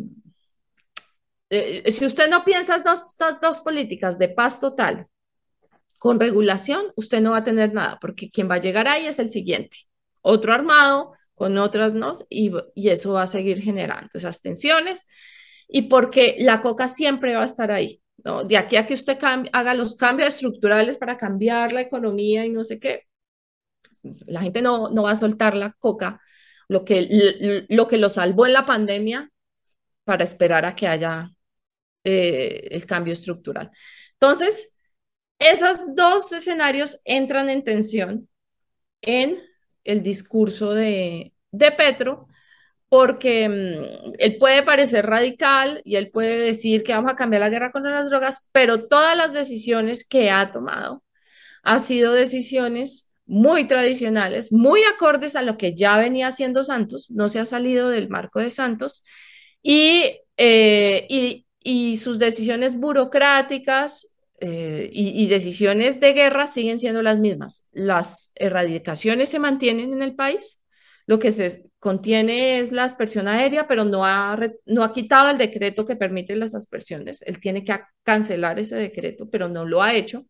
eh, 1.49 1.91
si 1.91 2.05
usted 2.05 2.30
no 2.30 2.45
piensa 2.45 2.78
estas 2.78 3.41
dos 3.41 3.59
políticas 3.59 4.17
de 4.17 4.30
paz 4.30 4.59
total 4.59 5.07
con 5.99 6.19
regulación, 6.19 6.86
usted 6.95 7.22
no 7.22 7.32
va 7.32 7.38
a 7.38 7.43
tener 7.43 7.74
nada, 7.74 7.97
porque 7.99 8.30
quien 8.30 8.49
va 8.49 8.55
a 8.55 8.61
llegar 8.61 8.88
ahí 8.88 9.05
es 9.05 9.19
el 9.19 9.30
siguiente, 9.30 9.78
otro 10.22 10.53
armado 10.53 11.13
con 11.36 11.57
otras 11.57 11.93
no, 11.93 12.11
y, 12.30 12.51
y 12.74 12.89
eso 12.89 13.13
va 13.13 13.24
a 13.24 13.28
seguir 13.28 13.61
generando 13.61 14.09
esas 14.13 14.41
tensiones, 14.41 15.05
y 15.67 15.84
porque 15.84 16.36
la 16.39 16.61
coca 16.61 16.88
siempre 16.88 17.36
va 17.36 17.41
a 17.41 17.45
estar 17.45 17.72
ahí, 17.72 18.01
¿no? 18.24 18.43
De 18.43 18.57
aquí 18.57 18.76
a 18.78 18.86
que 18.86 18.93
usted 18.93 19.17
haga 19.51 19.74
los 19.74 19.95
cambios 19.95 20.30
estructurales 20.30 20.97
para 20.97 21.17
cambiar 21.17 21.74
la 21.74 21.82
economía 21.82 22.45
y 22.45 22.49
no 22.49 22.63
sé 22.63 22.80
qué, 22.80 23.07
la 24.28 24.41
gente 24.41 24.62
no, 24.62 24.89
no 24.89 25.04
va 25.04 25.12
a 25.12 25.16
soltar 25.16 25.56
la 25.56 25.74
coca, 25.74 26.20
lo 26.68 26.86
que, 26.86 27.66
lo 27.70 27.88
que 27.88 27.97
lo 27.97 28.10
salvó 28.10 28.45
en 28.45 28.54
la 28.54 28.66
pandemia 28.66 29.30
para 30.04 30.24
esperar 30.24 30.66
a 30.66 30.76
que 30.76 30.88
haya 30.88 31.32
eh, 32.04 32.70
el 32.72 32.86
cambio 32.86 33.14
estructural. 33.14 33.72
Entonces, 34.14 34.76
esos 35.39 35.95
dos 35.95 36.32
escenarios 36.32 36.99
entran 37.06 37.49
en 37.49 37.64
tensión 37.64 38.30
en 39.02 39.39
el 39.84 40.04
discurso 40.04 40.74
de, 40.74 41.34
de 41.52 41.72
Petro, 41.72 42.28
porque 42.89 43.49
mm, 43.49 44.14
él 44.20 44.38
puede 44.38 44.64
parecer 44.64 45.06
radical 45.06 45.82
y 45.84 45.95
él 45.95 46.12
puede 46.12 46.39
decir 46.39 46.84
que 46.84 46.93
vamos 46.93 47.12
a 47.12 47.16
cambiar 47.16 47.41
la 47.41 47.49
guerra 47.49 47.72
contra 47.72 47.91
las 47.91 48.10
drogas, 48.10 48.49
pero 48.52 48.88
todas 48.88 49.16
las 49.18 49.34
decisiones 49.34 50.08
que 50.08 50.30
ha 50.30 50.52
tomado 50.52 51.04
han 51.64 51.80
sido 51.80 52.14
decisiones 52.14 53.11
muy 53.32 53.66
tradicionales, 53.66 54.52
muy 54.52 54.82
acordes 54.84 55.38
a 55.38 55.42
lo 55.42 55.58
que 55.58 55.74
ya 55.74 55.98
venía 55.98 56.28
haciendo 56.28 56.66
Santos, 56.66 57.10
no 57.12 57.30
se 57.30 57.40
ha 57.40 57.46
salido 57.46 57.88
del 57.90 58.10
marco 58.10 58.42
de 58.42 58.50
Santos, 58.50 59.06
y, 59.64 60.20
eh, 60.36 61.46
y, 61.64 61.98
sus 61.98 62.20
decisiones 62.20 62.78
burocráticas 62.78 64.08
eh, 64.42 64.90
y, 64.92 65.24
y, 65.24 65.28
decisiones 65.28 66.02
de 66.02 66.12
guerra 66.12 66.46
siguen 66.46 66.78
siendo 66.78 67.02
las 67.02 67.20
mismas. 67.20 67.68
Las 67.72 68.34
erradicaciones 68.36 69.30
se 69.30 69.40
mantienen 69.40 69.94
en 69.94 70.02
el 70.02 70.14
país, 70.14 70.60
lo 71.08 71.18
que 71.18 71.32
se 71.32 71.70
contiene 71.80 72.60
es 72.60 72.74
la 72.74 72.84
aspersión 72.84 73.30
aérea, 73.30 73.66
pero 73.66 73.86
no 73.86 74.06
ha, 74.06 74.38
no 74.66 74.84
ha 74.84 74.92
quitado 74.92 75.30
el 75.30 75.38
decreto 75.38 75.86
que 75.86 75.96
permite 75.96 76.36
las 76.36 76.54
aspersiones. 76.54 77.22
Él 77.22 77.40
tiene 77.40 77.64
que 77.64 77.80
cancelar 78.04 78.60
ese 78.60 78.76
decreto, 78.76 79.30
pero 79.30 79.48
no 79.48 79.64
lo 79.64 79.82
ha 79.82 79.94
hecho. 79.94 80.26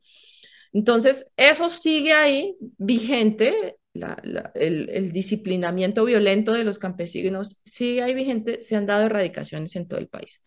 Entonces, 0.73 1.31
eso 1.35 1.69
sigue 1.69 2.13
ahí 2.13 2.55
vigente, 2.77 3.77
el, 3.93 5.11
disciplinamiento 5.11 6.05
violento 6.05 6.53
de 6.53 6.63
los 6.63 6.79
campesinos 6.79 7.59
sigue 7.65 8.01
ahí 8.01 8.13
vigente, 8.13 8.61
se 8.61 8.75
han 8.75 8.85
dado 8.85 9.05
erradicaciones 9.05 9.75
en 9.75 9.87
todo 9.87 9.99
el 9.99 10.07
país. 10.07 10.41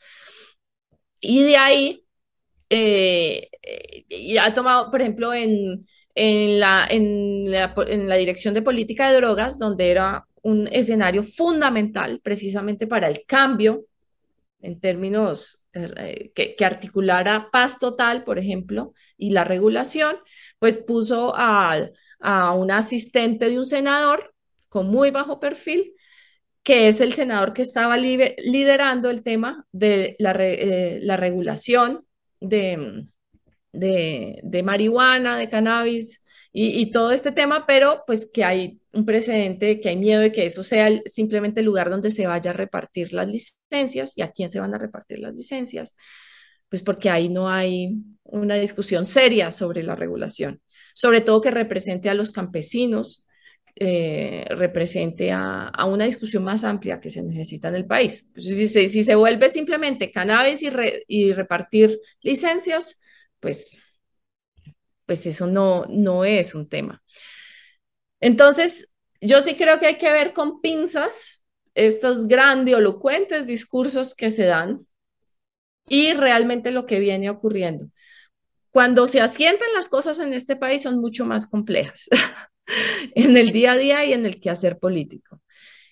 Y 1.20 1.42
de 1.42 1.56
ahí, 1.56 2.04
eh, 2.70 3.48
y 4.08 4.36
ha 4.38 4.52
tomado, 4.54 4.90
por 4.90 5.00
ejemplo, 5.00 5.32
en, 5.34 5.84
la, 6.60 6.88
Dirección 8.18 8.54
de 8.54 8.62
Política 8.62 9.10
de 9.10 9.16
Drogas, 9.16 9.58
donde 9.58 9.90
era 9.90 10.26
un 10.42 10.68
escenario 10.68 11.22
fundamental 11.22 12.20
precisamente 12.22 12.86
para 12.86 13.08
el 13.08 13.24
cambio 13.26 13.86
en 14.60 14.80
términos 14.80 15.58
eh, 15.58 15.63
que, 16.34 16.54
que, 16.56 16.64
articulara 16.64 17.48
paz 17.50 17.78
total, 17.78 18.24
por 18.24 18.38
ejemplo, 18.38 18.94
y 19.18 19.30
la 19.30 19.44
regulación, 19.44 20.16
pues 20.58 20.78
puso 20.78 21.34
a, 21.36 21.90
a 22.20 22.52
un 22.52 22.70
asistente 22.70 23.48
de 23.48 23.58
un 23.58 23.66
senador 23.66 24.34
con 24.68 24.86
muy 24.88 25.10
bajo 25.10 25.40
perfil, 25.40 25.94
que 26.62 26.88
es 26.88 27.00
el 27.00 27.12
senador 27.12 27.52
que 27.52 27.62
estaba 27.62 27.96
liderando 27.96 29.10
el 29.10 29.22
tema 29.22 29.66
de 29.72 30.16
la, 30.18 30.32
eh, 30.38 30.98
la 31.02 31.16
regulación 31.16 32.06
de, 32.40 33.06
de, 33.72 34.40
de, 34.42 34.62
marihuana, 34.62 35.36
de 35.36 35.48
cannabis 35.48 36.20
y, 36.56 36.92
todo 36.92 37.10
este 37.10 37.32
tema, 37.32 37.66
pero 37.66 38.04
pues 38.06 38.30
que 38.32 38.44
hay 38.44 38.80
un 38.92 39.04
precedente, 39.04 39.80
que 39.80 39.88
hay 39.88 39.96
miedo 39.96 40.20
de 40.20 40.30
que 40.30 40.46
eso 40.46 40.62
sea 40.62 40.88
simplemente 41.04 41.58
el 41.60 41.66
lugar 41.66 41.90
donde 41.90 42.12
se 42.12 42.28
vaya 42.28 42.52
a 42.52 42.54
repartir 42.54 43.12
las 43.12 43.26
licencias 43.26 44.16
y 44.16 44.22
a 44.22 44.30
quién 44.30 44.48
se 44.48 44.60
van 44.60 44.72
a 44.72 44.78
repartir 44.78 45.18
las 45.18 45.34
licencias, 45.34 45.96
pues 46.68 46.80
porque 46.80 47.10
ahí 47.10 47.28
no 47.28 47.50
hay 47.50 47.96
una 48.22 48.54
discusión 48.54 49.04
seria 49.04 49.50
sobre 49.50 49.82
la 49.82 49.96
regulación, 49.96 50.62
sobre 50.94 51.22
todo 51.22 51.40
que 51.40 51.50
represente 51.50 52.08
a 52.08 52.14
los 52.14 52.30
campesinos, 52.30 53.26
eh, 53.74 54.44
represente 54.50 55.32
a, 55.32 55.72
una 55.88 56.04
discusión 56.04 56.44
más 56.44 56.62
amplia 56.62 57.00
que 57.00 57.10
se 57.10 57.22
necesita 57.22 57.66
en 57.66 57.74
el 57.74 57.86
país. 57.86 58.30
Pues 58.32 58.46
si, 58.46 58.66
se, 58.68 58.86
si 58.86 59.02
se 59.02 59.16
vuelve 59.16 59.50
simplemente 59.50 60.12
cannabis 60.12 60.62
y 61.08 61.32
repartir 61.32 61.98
licencias, 62.22 63.00
pues, 63.40 63.80
pues 65.06 65.26
eso 65.26 65.46
no, 65.46 65.84
no 65.88 66.24
es 66.24 66.54
un 66.54 66.68
tema. 66.68 67.02
Entonces, 68.20 68.90
yo 69.20 69.40
sí 69.40 69.54
creo 69.54 69.78
que 69.78 69.86
hay 69.86 69.98
que 69.98 70.10
ver 70.10 70.32
con 70.32 70.60
pinzas 70.60 71.42
estos 71.74 72.26
grandilocuentes 72.26 73.46
discursos 73.46 74.14
que 74.14 74.30
se 74.30 74.44
dan 74.44 74.78
y 75.88 76.12
realmente 76.14 76.70
lo 76.70 76.86
que 76.86 77.00
viene 77.00 77.30
ocurriendo. 77.30 77.86
Cuando 78.70 79.06
se 79.06 79.20
asientan 79.20 79.68
las 79.74 79.88
cosas 79.88 80.18
en 80.20 80.32
este 80.32 80.56
país 80.56 80.82
son 80.82 81.00
mucho 81.00 81.24
más 81.24 81.46
complejas 81.46 82.08
en 83.14 83.36
el 83.36 83.52
día 83.52 83.72
a 83.72 83.76
día 83.76 84.04
y 84.04 84.12
en 84.12 84.26
el 84.26 84.40
quehacer 84.40 84.78
político. 84.78 85.40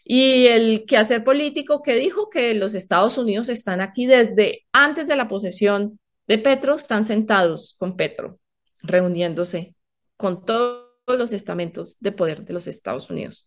Y 0.04 0.46
el 0.46 0.84
quehacer 0.84 1.22
político 1.22 1.80
que 1.80 1.94
dijo 1.94 2.28
que 2.28 2.54
los 2.54 2.74
Estados 2.74 3.18
Unidos 3.18 3.48
están 3.48 3.80
aquí 3.80 4.06
desde 4.06 4.66
antes 4.72 5.06
de 5.06 5.16
la 5.16 5.28
posesión 5.28 6.00
de 6.26 6.38
Petro, 6.38 6.74
están 6.74 7.04
sentados 7.04 7.76
con 7.78 7.96
Petro, 7.96 8.40
reuniéndose 8.82 9.74
con 10.16 10.44
todos 10.44 10.92
los 11.06 11.32
estamentos 11.32 11.96
de 12.00 12.12
poder 12.12 12.44
de 12.44 12.52
los 12.52 12.66
Estados 12.66 13.10
Unidos. 13.10 13.46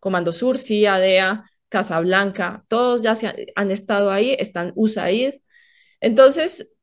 Comando 0.00 0.32
Sur, 0.32 0.58
CIA, 0.58 0.98
DEA, 0.98 1.44
Casablanca, 1.68 2.64
todos 2.68 3.02
ya 3.02 3.14
han, 3.54 3.70
estado 3.70 4.10
ahí, 4.10 4.36
están 4.38 4.72
USAID. 4.74 5.34
Entonces, 6.00 6.74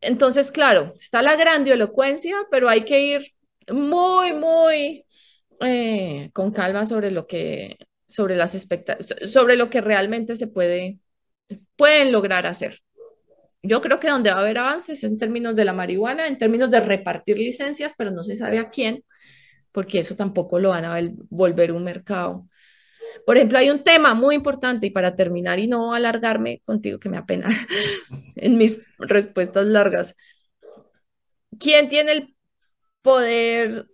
entonces, 0.00 0.52
claro, 0.52 0.94
está 0.98 1.22
la 1.22 1.36
grandilocuencia, 1.36 2.36
pero 2.50 2.68
hay 2.68 2.84
que 2.84 3.00
ir 3.00 3.34
muy, 3.68 4.32
muy 4.32 5.04
eh, 5.60 6.30
con 6.32 6.52
calma 6.52 6.84
sobre 6.84 7.10
lo 7.10 7.26
que, 7.26 7.78
sobre 8.06 8.36
las 8.36 8.56
sobre 9.22 9.56
lo 9.56 9.70
que 9.70 9.80
realmente 9.80 10.36
se 10.36 10.46
puede, 10.46 10.98
pueden 11.76 12.12
lograr 12.12 12.46
hacer. 12.46 12.78
Yo 13.62 13.80
creo 13.80 13.98
que 13.98 14.08
donde 14.08 14.30
va 14.30 14.36
a 14.38 14.40
haber 14.40 14.58
avances 14.58 15.02
en 15.04 15.18
términos 15.18 15.56
de 15.56 15.64
la 15.64 15.72
marihuana, 15.72 16.26
en 16.26 16.38
términos 16.38 16.70
de 16.70 16.80
repartir 16.80 17.38
licencias, 17.38 17.94
pero 17.96 18.10
no 18.10 18.22
se 18.22 18.36
sabe 18.36 18.58
a 18.58 18.70
quién, 18.70 19.04
porque 19.72 19.98
eso 19.98 20.16
tampoco 20.16 20.58
lo 20.58 20.70
van 20.70 20.84
a 20.84 21.00
volver 21.28 21.72
un 21.72 21.84
mercado. 21.84 22.46
Por 23.26 23.36
ejemplo, 23.36 23.58
hay 23.58 23.70
un 23.70 23.82
tema 23.82 24.14
muy 24.14 24.34
importante 24.34 24.86
y 24.86 24.90
para 24.90 25.14
terminar 25.16 25.58
y 25.58 25.66
no 25.66 25.94
alargarme 25.94 26.62
contigo, 26.64 26.98
que 26.98 27.08
me 27.08 27.16
apena 27.16 27.48
en 28.36 28.56
mis 28.56 28.84
respuestas 28.98 29.66
largas. 29.66 30.14
¿Quién 31.58 31.88
tiene 31.88 32.12
el 32.12 32.36
poder 33.02 33.86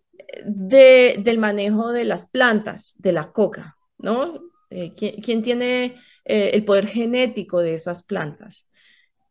de, 0.44 1.16
del 1.18 1.38
manejo 1.38 1.92
de 1.92 2.04
las 2.04 2.30
plantas, 2.30 2.94
de 2.98 3.12
la 3.12 3.32
coca? 3.32 3.76
¿no? 3.98 4.40
Eh, 4.70 4.92
¿quién, 4.96 5.20
¿quién, 5.22 5.42
tiene 5.42 5.96
eh, 6.24 6.50
el 6.52 6.64
poder 6.64 6.86
genético 6.86 7.60
de 7.60 7.74
esas 7.74 8.02
plantas? 8.02 8.68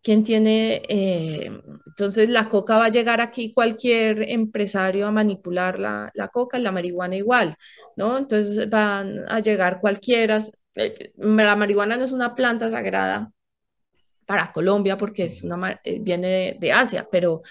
¿Quién 0.04 0.26
tiene? 0.26 0.84
Eh, 0.90 1.50
entonces 1.88 2.28
la 2.28 2.50
coca 2.50 2.78
va 2.78 2.86
a 2.86 2.90
llegar 2.90 3.22
aquí 3.22 3.54
cualquier 3.54 4.30
empresario 4.30 5.08
a 5.08 5.12
manipular 5.12 5.80
la, 5.80 6.12
la, 6.14 6.28
coca, 6.28 6.60
la 6.60 6.74
marihuana 6.74 7.16
igual, 7.16 7.56
¿no? 7.96 8.18
Entonces 8.18 8.70
van 8.70 9.24
a 9.30 9.40
llegar 9.40 9.80
cualquiera. 9.80 10.40
Eh, 10.76 11.14
la 11.18 11.56
marihuana 11.56 11.96
no 11.96 12.04
es 12.04 12.12
una 12.12 12.36
planta 12.36 12.70
sagrada 12.70 13.32
para 14.26 14.52
Colombia 14.52 14.98
porque 14.98 15.26
es 15.26 15.42
una, 15.42 15.80
eh, 15.86 16.00
viene 16.02 16.28
de, 16.28 16.58
de, 16.60 16.72
Asia, 16.74 17.08
pero 17.10 17.42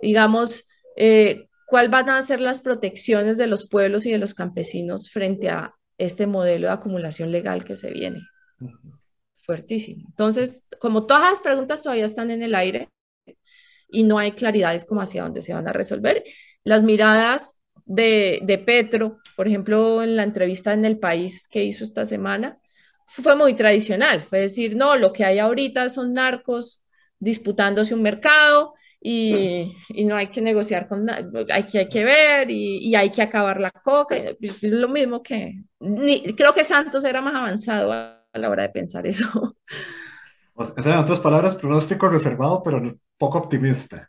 digamos, 0.00 0.66
eh, 0.96 1.48
¿cuáles 1.66 1.90
van 1.90 2.08
a 2.08 2.22
ser 2.22 2.40
las 2.40 2.60
protecciones 2.60 3.36
de 3.36 3.48
los 3.48 3.68
pueblos 3.68 4.06
y 4.06 4.12
de 4.12 4.18
los 4.18 4.32
campesinos 4.32 5.10
frente 5.10 5.50
a 5.50 5.74
este 5.98 6.26
modelo 6.26 6.68
de 6.68 6.72
acumulación 6.72 7.32
legal 7.32 7.64
que 7.64 7.76
se 7.76 7.90
viene? 7.90 8.20
Uh 8.60 8.66
-huh 8.66 8.97
fuertísimo. 9.48 10.04
Entonces, 10.06 10.66
como 10.78 11.06
todas 11.06 11.30
las 11.30 11.40
preguntas 11.40 11.82
todavía 11.82 12.04
están 12.04 12.30
en 12.30 12.42
el 12.42 12.54
aire 12.54 12.90
y 13.88 14.02
no 14.02 14.18
hay 14.18 14.32
claridades 14.32 14.84
como 14.84 15.00
hacia 15.00 15.22
dónde 15.22 15.40
se 15.40 15.54
van 15.54 15.66
a 15.66 15.72
resolver, 15.72 16.22
las 16.64 16.82
miradas 16.82 17.58
de, 17.86 18.40
de 18.42 18.58
Petro, 18.58 19.20
por 19.36 19.48
ejemplo, 19.48 20.02
en 20.02 20.16
la 20.16 20.24
entrevista 20.24 20.74
en 20.74 20.84
El 20.84 20.98
País 20.98 21.48
que 21.48 21.64
hizo 21.64 21.82
esta 21.82 22.04
semana, 22.04 22.58
fue 23.06 23.36
muy 23.36 23.54
tradicional, 23.54 24.20
fue 24.20 24.40
decir, 24.40 24.76
no, 24.76 24.96
lo 24.96 25.14
que 25.14 25.24
hay 25.24 25.38
ahorita 25.38 25.88
son 25.88 26.12
narcos 26.12 26.82
disputándose 27.18 27.94
un 27.94 28.02
mercado 28.02 28.74
y, 29.00 29.72
y, 29.88 30.04
no 30.04 30.14
hay 30.14 30.26
que 30.26 30.42
negociar 30.42 30.88
con 30.88 31.08
hay 31.08 31.62
que, 31.62 31.78
hay 31.78 31.88
que 31.88 32.04
ver 32.04 32.50
y, 32.50 32.86
y, 32.86 32.94
hay 32.96 33.10
que 33.10 33.22
acabar 33.22 33.60
la 33.60 33.70
coca. 33.70 34.14
Es 34.16 34.62
lo 34.64 34.88
mismo 34.88 35.22
que, 35.22 35.54
ni, 35.80 36.34
creo 36.34 36.52
que 36.52 36.64
Santos 36.64 37.04
era 37.04 37.22
más 37.22 37.34
avanzado 37.34 38.17
a 38.38 38.42
la 38.42 38.50
hora 38.50 38.62
de 38.62 38.70
pensar 38.70 39.06
eso. 39.06 39.56
O 40.54 40.64
sea, 40.64 40.94
en 40.94 40.98
otras 40.98 41.20
palabras, 41.20 41.56
pronóstico 41.56 42.08
reservado, 42.08 42.62
pero 42.62 42.82
poco 43.16 43.38
optimista. 43.38 44.08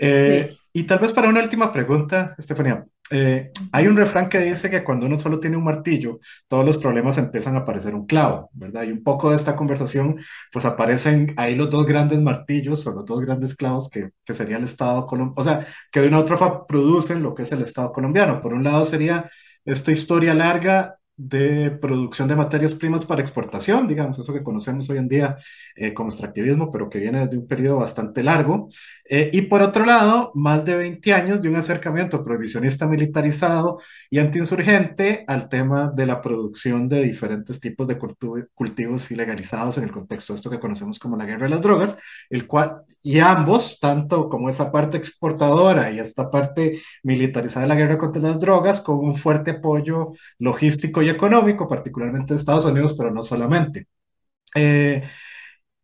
Eh, 0.00 0.48
sí. 0.50 0.56
Y 0.72 0.84
tal 0.84 1.00
vez 1.00 1.12
para 1.12 1.28
una 1.28 1.42
última 1.42 1.72
pregunta, 1.72 2.34
Estefanía, 2.38 2.84
Eh, 3.12 3.50
hay 3.72 3.88
un 3.88 3.96
refrán 3.96 4.28
que 4.28 4.38
dice 4.38 4.70
que 4.70 4.84
cuando 4.84 5.06
uno 5.06 5.18
solo 5.18 5.40
tiene 5.40 5.56
un 5.56 5.64
martillo, 5.64 6.20
todos 6.46 6.64
los 6.64 6.78
problemas 6.78 7.18
empiezan 7.18 7.56
a 7.56 7.64
parecer 7.64 7.92
un 7.92 8.06
clavo, 8.06 8.50
¿verdad? 8.52 8.84
Y 8.84 8.92
un 8.92 9.02
poco 9.02 9.30
de 9.30 9.36
esta 9.36 9.56
conversación, 9.56 10.16
pues 10.52 10.64
aparecen 10.64 11.34
ahí 11.36 11.56
los 11.56 11.68
dos 11.70 11.84
grandes 11.84 12.20
martillos 12.22 12.86
o 12.86 12.92
los 12.92 13.04
dos 13.04 13.20
grandes 13.20 13.56
clavos 13.56 13.88
que, 13.90 14.10
que 14.24 14.32
sería 14.32 14.58
el 14.58 14.64
Estado 14.64 15.08
colombiano, 15.08 15.34
o 15.40 15.42
sea, 15.44 15.66
que 15.90 16.00
de 16.00 16.06
una 16.06 16.18
u 16.18 16.20
otra 16.20 16.36
forma 16.36 16.66
producen 16.68 17.20
lo 17.20 17.34
que 17.34 17.42
es 17.42 17.50
el 17.50 17.62
Estado 17.62 17.90
colombiano. 17.92 18.40
Por 18.40 18.52
un 18.54 18.62
lado 18.62 18.84
sería 18.84 19.28
esta 19.64 19.90
historia 19.90 20.32
larga 20.32 20.99
de 21.20 21.70
producción 21.70 22.28
de 22.28 22.36
materias 22.36 22.74
primas 22.74 23.04
para 23.04 23.20
exportación, 23.20 23.86
digamos, 23.86 24.18
eso 24.18 24.32
que 24.32 24.42
conocemos 24.42 24.88
hoy 24.88 24.96
en 24.98 25.08
día 25.08 25.36
eh, 25.76 25.92
como 25.92 26.08
extractivismo, 26.08 26.70
pero 26.70 26.88
que 26.88 26.98
viene 26.98 27.20
desde 27.20 27.36
un 27.36 27.46
periodo 27.46 27.78
bastante 27.78 28.22
largo. 28.22 28.68
Eh, 29.12 29.28
y 29.32 29.42
por 29.42 29.60
otro 29.60 29.84
lado, 29.84 30.30
más 30.36 30.64
de 30.64 30.76
20 30.76 31.12
años 31.14 31.42
de 31.42 31.48
un 31.48 31.56
acercamiento 31.56 32.22
prohibicionista 32.22 32.86
militarizado 32.86 33.80
y 34.08 34.20
antiinsurgente 34.20 35.24
al 35.26 35.48
tema 35.48 35.90
de 35.90 36.06
la 36.06 36.22
producción 36.22 36.88
de 36.88 37.02
diferentes 37.02 37.58
tipos 37.58 37.88
de 37.88 37.98
cultivos 38.54 39.10
ilegalizados 39.10 39.78
en 39.78 39.84
el 39.84 39.90
contexto 39.90 40.32
de 40.32 40.36
esto 40.36 40.48
que 40.48 40.60
conocemos 40.60 41.00
como 41.00 41.16
la 41.16 41.26
guerra 41.26 41.44
de 41.46 41.50
las 41.50 41.60
drogas, 41.60 41.98
el 42.30 42.46
cual, 42.46 42.82
y 43.02 43.18
ambos, 43.18 43.80
tanto 43.80 44.28
como 44.28 44.48
esa 44.48 44.70
parte 44.70 44.96
exportadora 44.96 45.90
y 45.90 45.98
esta 45.98 46.30
parte 46.30 46.78
militarizada 47.02 47.62
de 47.64 47.68
la 47.68 47.74
guerra 47.74 47.98
contra 47.98 48.22
las 48.22 48.38
drogas, 48.38 48.80
con 48.80 48.98
un 48.98 49.16
fuerte 49.16 49.50
apoyo 49.52 50.12
logístico 50.38 51.02
y 51.02 51.08
económico, 51.08 51.68
particularmente 51.68 52.34
de 52.34 52.38
Estados 52.38 52.64
Unidos, 52.64 52.94
pero 52.96 53.10
no 53.10 53.24
solamente. 53.24 53.88
Eh, 54.54 55.02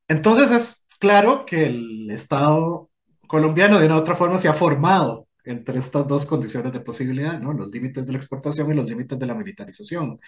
entonces 0.09 0.51
es 0.53 0.87
claro 0.99 1.45
que 1.47 1.66
el 1.66 2.11
Estado 2.11 2.91
colombiano 3.27 3.79
de 3.79 3.87
una 3.87 3.97
u 3.97 3.99
otra 3.99 4.14
forma 4.16 4.39
se 4.39 4.49
ha 4.49 4.53
formado 4.53 5.27
entre 5.45 5.79
estas 5.79 6.07
dos 6.07 6.27
condiciones 6.27 6.72
de 6.72 6.81
posibilidad, 6.81 7.41
¿no? 7.41 7.53
Los 7.53 7.70
límites 7.70 8.05
de 8.05 8.12
la 8.12 8.18
exportación 8.18 8.70
y 8.72 8.74
los 8.74 8.89
límites 8.89 9.18
de 9.18 9.27
la 9.27 9.35
militarización. 9.35 10.18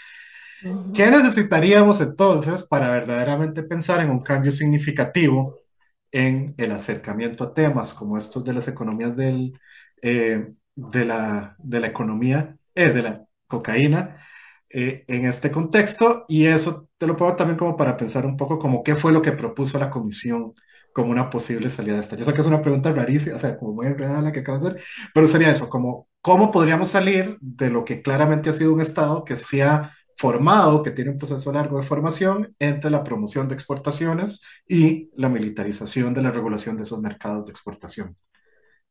¿Qué 0.92 1.11
necesitaríamos 1.11 2.01
entonces 2.01 2.64
para 2.64 2.90
verdaderamente 2.90 3.62
pensar 3.62 4.01
en 4.01 4.11
un 4.11 4.22
cambio 4.22 4.51
significativo 4.51 5.57
en 6.11 6.55
el 6.57 6.72
acercamiento 6.72 7.44
a 7.44 7.55
temas 7.55 7.94
como 7.94 8.18
estos 8.18 8.44
de 8.44 8.55
las 8.55 8.66
economías 8.66 9.16
del, 9.16 9.59
eh, 10.03 10.53
de, 10.74 11.05
la, 11.05 11.55
de 11.59 11.80
la 11.80 11.86
economía, 11.86 12.57
eh, 12.74 12.90
de 12.90 13.03
la 13.03 13.24
cocaína, 13.46 14.16
eh, 14.70 15.05
en 15.09 15.26
este 15.26 15.51
contexto 15.51 16.24
y 16.28 16.46
eso 16.46 16.88
te 16.99 17.07
lo 17.07 17.16
pongo 17.16 17.36
también 17.36 17.57
como 17.57 17.76
para 17.76 17.96
pensar 17.96 18.26
un 18.26 18.36
poco 18.36 18.59
como 18.59 18.82
qué 18.82 18.94
fue 18.96 19.12
lo 19.12 19.22
que 19.22 19.32
propuso 19.32 19.78
la 19.78 19.90
comisión 19.90 20.53
como 20.99 21.12
una 21.12 21.30
posible 21.30 21.70
salida 21.70 21.94
de 21.94 22.01
esta. 22.01 22.16
Yo 22.16 22.24
sé 22.24 22.34
que 22.34 22.40
es 22.40 22.46
una 22.49 22.61
pregunta 22.61 22.90
rarísima, 22.90 23.36
o 23.36 23.38
sea, 23.38 23.57
como 23.57 23.72
muy 23.72 23.86
enredada 23.86 24.20
la 24.20 24.32
que 24.32 24.40
acabas 24.40 24.62
de 24.62 24.68
hacer, 24.70 24.82
pero 25.14 25.28
sería 25.28 25.49
eso, 25.49 25.68
como 25.68 26.09
cómo 26.20 26.51
podríamos 26.51 26.90
salir 26.90 27.36
de 27.40 27.70
lo 27.70 27.84
que 27.84 28.03
claramente 28.03 28.51
ha 28.51 28.53
sido 28.53 28.72
un 28.72 28.80
Estado 28.80 29.24
que 29.24 29.36
se 29.36 29.62
ha 29.62 29.92
formado, 30.16 30.82
que 30.82 30.90
tiene 30.90 31.12
un 31.12 31.18
proceso 31.18 31.53
largo 31.53 31.78
de 31.78 31.84
formación 31.84 32.53
entre 32.59 32.90
la 32.90 33.05
promoción 33.05 33.46
de 33.46 33.55
exportaciones 33.55 34.42
y 34.66 35.09
la 35.14 35.28
militarización 35.28 36.12
de 36.14 36.22
la 36.22 36.32
regulación 36.32 36.76
de 36.76 36.82
esos 36.82 37.01
mercados 37.01 37.44
de 37.44 37.53
exportación. 37.53 38.16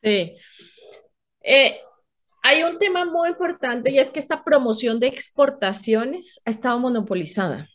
Sí. 0.02 0.38
Eh, 1.44 1.78
hay 2.42 2.64
un 2.64 2.78
tema 2.80 3.04
muy 3.04 3.28
importante 3.28 3.92
y 3.92 4.00
es 4.00 4.10
que 4.10 4.20
esta 4.20 4.46
promoción 4.46 5.02
de 5.02 5.08
exportaciones 5.08 6.40
ha 6.46 6.52
estado 6.52 6.80
monopolizada 6.80 7.68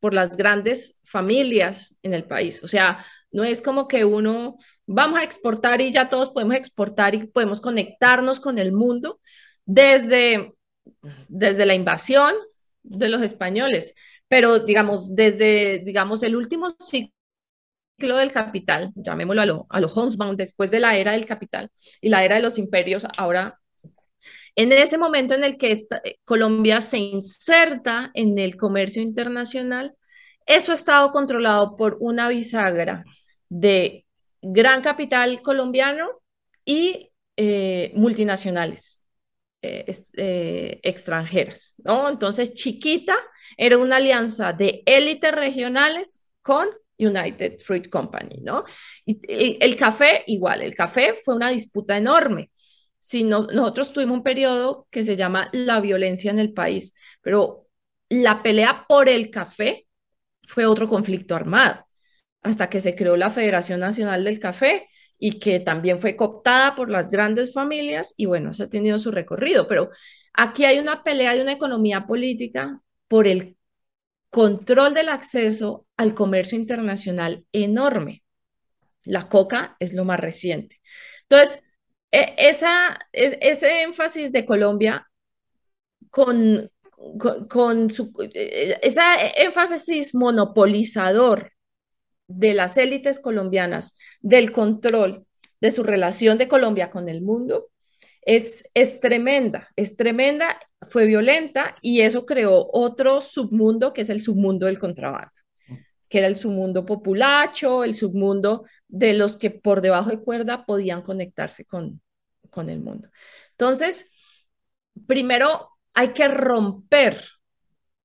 por 0.00 0.12
las 0.12 0.36
grandes 0.36 1.00
familias 1.02 1.96
en 2.02 2.12
el 2.12 2.24
país. 2.24 2.62
O 2.62 2.68
sea, 2.68 2.98
no 3.34 3.42
es 3.42 3.60
como 3.60 3.88
que 3.88 4.04
uno 4.04 4.56
vamos 4.86 5.18
a 5.18 5.24
exportar 5.24 5.80
y 5.80 5.90
ya 5.90 6.08
todos 6.08 6.30
podemos 6.30 6.54
exportar 6.54 7.16
y 7.16 7.26
podemos 7.26 7.60
conectarnos 7.60 8.38
con 8.38 8.58
el 8.58 8.72
mundo 8.72 9.20
desde, 9.66 10.52
desde 11.26 11.66
la 11.66 11.74
invasión 11.74 12.32
de 12.84 13.08
los 13.08 13.22
españoles, 13.22 13.94
pero 14.28 14.60
digamos, 14.60 15.16
desde 15.16 15.82
digamos, 15.84 16.22
el 16.22 16.36
último 16.36 16.76
ciclo 16.78 17.12
del 17.98 18.30
capital, 18.30 18.92
llamémoslo 18.94 19.42
a 19.42 19.46
lo, 19.46 19.66
a 19.68 19.80
lo 19.80 19.90
después 20.36 20.70
de 20.70 20.78
la 20.78 20.96
era 20.96 21.12
del 21.12 21.26
capital 21.26 21.72
y 22.00 22.10
la 22.10 22.24
era 22.24 22.36
de 22.36 22.42
los 22.42 22.56
imperios, 22.56 23.04
ahora 23.18 23.58
en 24.54 24.70
ese 24.70 24.96
momento 24.96 25.34
en 25.34 25.42
el 25.42 25.58
que 25.58 25.72
eh, 25.72 26.18
Colombia 26.24 26.80
se 26.82 26.98
inserta 26.98 28.12
en 28.14 28.38
el 28.38 28.56
comercio 28.56 29.02
internacional, 29.02 29.96
eso 30.46 30.70
ha 30.70 30.76
estado 30.76 31.10
controlado 31.10 31.76
por 31.76 31.96
una 31.98 32.28
bisagra 32.28 33.04
de 33.54 34.04
gran 34.42 34.82
capital 34.82 35.40
colombiano 35.42 36.08
y 36.64 37.12
eh, 37.36 37.92
multinacionales 37.94 39.00
eh, 39.62 40.80
extranjeras, 40.82 41.74
¿no? 41.78 42.08
Entonces, 42.08 42.52
Chiquita 42.52 43.16
era 43.56 43.78
una 43.78 43.96
alianza 43.96 44.52
de 44.52 44.82
élites 44.84 45.32
regionales 45.32 46.26
con 46.42 46.68
United 46.98 47.60
Fruit 47.60 47.88
Company, 47.88 48.40
¿no? 48.42 48.64
el 49.06 49.76
café, 49.76 50.22
igual, 50.26 50.62
el 50.62 50.74
café 50.74 51.14
fue 51.14 51.34
una 51.34 51.50
disputa 51.50 51.96
enorme 51.96 52.50
si 53.04 53.22
nosotros 53.22 53.92
tuvimos 53.92 54.16
un 54.16 54.22
periodo 54.22 54.88
que 54.90 55.02
se 55.02 55.14
llama 55.14 55.50
la 55.52 55.80
violencia 55.80 56.30
en 56.30 56.38
el 56.38 56.54
país, 56.54 56.94
pero 57.20 57.66
la 58.08 58.42
pelea 58.42 58.86
por 58.88 59.10
el 59.10 59.30
café 59.30 59.86
fue 60.46 60.64
otro 60.64 60.88
conflicto 60.88 61.34
armado, 61.34 61.83
hasta 62.44 62.68
que 62.68 62.78
se 62.78 62.94
creó 62.94 63.16
la 63.16 63.30
Federación 63.30 63.80
Nacional 63.80 64.22
del 64.22 64.38
Café 64.38 64.88
y 65.18 65.40
que 65.40 65.60
también 65.60 65.98
fue 65.98 66.14
cooptada 66.14 66.74
por 66.76 66.90
las 66.90 67.10
grandes 67.10 67.54
familias 67.54 68.12
y 68.16 68.26
bueno, 68.26 68.52
se 68.52 68.64
ha 68.64 68.68
tenido 68.68 68.98
su 68.98 69.10
recorrido, 69.10 69.66
pero 69.66 69.88
aquí 70.34 70.66
hay 70.66 70.78
una 70.78 71.02
pelea 71.02 71.34
de 71.34 71.42
una 71.42 71.52
economía 71.52 72.06
política 72.06 72.80
por 73.08 73.26
el 73.26 73.56
control 74.28 74.92
del 74.92 75.08
acceso 75.08 75.86
al 75.96 76.14
comercio 76.14 76.58
internacional 76.58 77.46
enorme. 77.52 78.22
La 79.04 79.28
coca 79.28 79.76
es 79.80 79.94
lo 79.94 80.04
más 80.04 80.20
reciente. 80.20 80.80
Entonces, 81.22 81.62
e, 82.10 82.34
ese 82.36 83.82
énfasis 83.82 84.32
de 84.32 84.44
Colombia 84.44 85.08
con, 86.10 86.70
con, 87.48 87.90
su, 87.90 88.12
e, 88.34 88.78
ese 88.82 89.00
énfasis 89.36 90.14
monopolizador 90.14 91.53
de 92.26 92.54
las 92.54 92.76
élites 92.76 93.20
colombianas, 93.20 93.98
del 94.20 94.52
control 94.52 95.26
de 95.60 95.70
su 95.70 95.82
relación 95.82 96.38
de 96.38 96.48
Colombia 96.48 96.90
con 96.90 97.08
el 97.08 97.22
mundo, 97.22 97.70
es, 98.22 98.68
es 98.74 99.00
tremenda, 99.00 99.68
es 99.76 99.96
tremenda, 99.96 100.58
fue 100.88 101.06
violenta 101.06 101.74
y 101.80 102.00
eso 102.00 102.24
creó 102.26 102.68
otro 102.72 103.20
submundo 103.20 103.92
que 103.92 104.02
es 104.02 104.10
el 104.10 104.20
submundo 104.20 104.66
del 104.66 104.78
contrabando 104.78 105.32
que 106.14 106.18
era 106.18 106.28
el 106.28 106.36
submundo 106.36 106.86
populacho, 106.86 107.82
el 107.82 107.96
submundo 107.96 108.64
de 108.86 109.14
los 109.14 109.36
que 109.36 109.50
por 109.50 109.80
debajo 109.80 110.10
de 110.10 110.20
cuerda 110.20 110.64
podían 110.64 111.02
conectarse 111.02 111.64
con, 111.64 112.00
con 112.50 112.70
el 112.70 112.78
mundo. 112.78 113.08
Entonces, 113.50 114.12
primero 115.08 115.70
hay 115.92 116.12
que 116.12 116.28
romper 116.28 117.20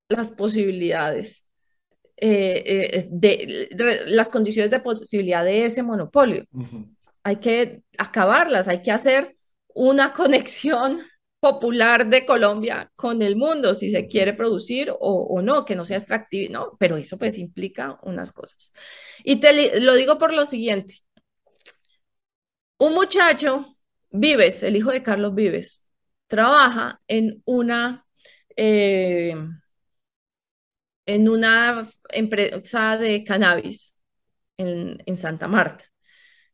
las 0.07 0.31
posibilidades 0.31 1.48
eh, 2.21 2.63
eh, 2.65 3.07
de, 3.09 4.05
las 4.07 4.31
condiciones 4.31 4.71
de 4.71 4.79
posibilidad 4.79 5.43
de 5.43 5.65
ese 5.65 5.83
monopolio. 5.83 6.45
Hay 7.23 7.37
que 7.37 7.83
acabarlas, 7.97 8.67
hay 8.67 8.81
que 8.81 8.91
hacer 8.91 9.35
una 9.73 10.13
conexión 10.13 10.99
popular 11.39 12.09
de 12.09 12.25
Colombia 12.25 12.91
con 12.95 13.21
el 13.21 13.35
mundo, 13.35 13.73
si 13.73 13.89
se 13.89 14.07
quiere 14.07 14.33
producir 14.33 14.93
o, 14.99 15.41
no, 15.41 15.63
que 15.63 15.75
no 15.75 15.85
sea 15.85 15.97
extractivo, 15.97 16.51
¿no? 16.51 16.77
Pero 16.77 16.97
eso 16.97 17.17
pues 17.17 17.37
implica 17.37 17.97
unas 18.03 18.31
cosas. 18.31 18.71
Y 19.23 19.37
te 19.37 19.79
lo 19.79 19.93
digo 19.95 20.17
por 20.17 20.33
lo 20.33 20.45
siguiente. 20.45 20.95
Un 22.77 22.93
muchacho 22.93 23.65
Vives, 24.11 24.63
el 24.63 24.75
hijo 24.75 24.91
de 24.91 25.03
Carlos 25.03 25.35
Vives, 25.35 25.85
trabaja 26.27 27.01
en 27.07 27.41
una, 27.45 28.05
eh, 28.55 29.35
en 31.09 31.29
una 31.29 31.87
empresa 32.09 32.97
de 32.97 33.23
cannabis 33.23 33.95
en, 34.57 35.01
en 35.05 35.15
Santa 35.15 35.47
Marta. 35.47 35.85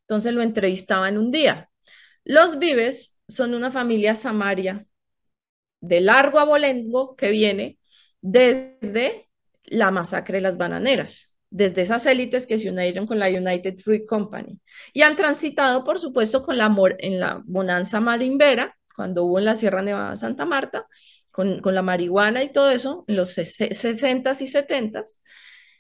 Entonces 0.02 0.34
lo 0.34 0.42
entrevistaban 0.42 1.18
un 1.18 1.32
día. 1.32 1.70
Los 2.24 2.58
Vives 2.60 3.18
son 3.28 3.54
una 3.54 3.72
familia 3.72 4.16
samaria 4.16 4.86
de 5.82 6.02
largo 6.02 6.40
abolengo 6.40 7.16
que 7.16 7.32
viene 7.32 7.80
desde 8.22 9.30
la 9.66 9.92
masacre 9.92 10.38
de 10.38 10.42
las 10.42 10.58
bananeras 10.58 11.36
desde 11.56 11.84
esas 11.84 12.06
élites 12.06 12.48
que 12.48 12.58
se 12.58 12.70
unieron 12.70 13.08
con 13.08 13.18
la 13.18 13.30
United 13.30 13.78
Fruit 13.78 14.06
Company 14.06 14.60
y 14.92 15.04
han 15.04 15.16
transitado, 15.16 15.86
por 15.86 16.00
supuesto, 16.00 16.42
con 16.42 16.58
la, 16.58 16.74
en 17.00 17.20
la 17.20 17.42
bonanza 17.46 18.02
marimbera, 18.02 18.76
cuando 18.94 19.24
hubo 19.24 19.40
en 19.40 19.46
la 19.46 19.56
Sierra 19.56 19.82
Nevada 19.82 20.18
Santa 20.18 20.46
Marta, 20.46 20.86
con, 21.36 21.76
la 21.76 21.82
marihuana 21.82 22.44
y 22.44 22.52
todo 22.52 22.72
eso, 22.72 23.04
en 23.08 23.18
los 23.18 23.38
60s 23.38 24.42
y 24.42 24.48
70s, 24.48 25.20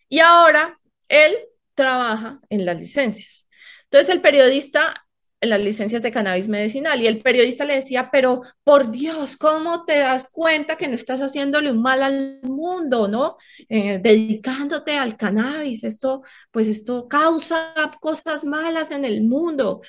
y 0.09 0.19
ahora 0.19 0.77
él 1.07 1.33
trabaja 1.73 2.41
en 2.49 2.65
las 2.65 2.77
licencias. 2.77 3.47
Entonces 3.85 4.13
el 4.13 4.21
periodista 4.21 4.93
las 5.41 5.59
licencias 5.59 6.01
de 6.01 6.11
cannabis 6.11 6.47
medicinal. 6.47 6.99
Y 6.99 7.07
el 7.07 7.21
periodista 7.21 7.65
le 7.65 7.75
decía, 7.75 8.09
pero 8.11 8.41
por 8.63 8.89
Dios, 8.89 9.37
¿cómo 9.37 9.85
te 9.85 9.99
das 9.99 10.31
cuenta 10.31 10.75
que 10.75 10.87
no 10.87 10.95
estás 10.95 11.21
haciéndole 11.21 11.71
un 11.71 11.83
mal 11.83 12.01
al 12.01 12.39
mundo, 12.41 13.07
¿no? 13.07 13.37
Eh, 13.69 13.99
dedicándote 14.01 14.97
al 14.97 15.17
cannabis, 15.17 15.83
esto, 15.83 16.23
pues 16.49 16.67
esto 16.67 17.07
causa 17.07 17.75
cosas 17.99 18.43
malas 18.43 18.89
en 18.89 19.05
el 19.05 19.23
mundo, 19.23 19.81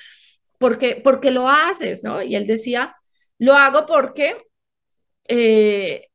porque, 0.59 1.01
porque 1.03 1.31
lo 1.31 1.49
haces, 1.49 2.03
¿no? 2.03 2.21
Y 2.21 2.35
él 2.35 2.45
decía, 2.45 2.95
lo 3.39 3.53
hago 3.53 3.87
porque 3.87 4.37
eh, 5.27 6.07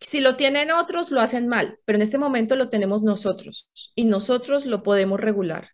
si 0.00 0.20
lo 0.20 0.36
tienen 0.36 0.70
otros, 0.70 1.10
lo 1.10 1.20
hacen 1.20 1.48
mal, 1.48 1.78
pero 1.84 1.96
en 1.96 2.02
este 2.02 2.18
momento 2.18 2.56
lo 2.56 2.68
tenemos 2.68 3.02
nosotros 3.02 3.70
y 3.94 4.04
nosotros 4.04 4.66
lo 4.66 4.82
podemos 4.82 5.20
regular 5.20 5.70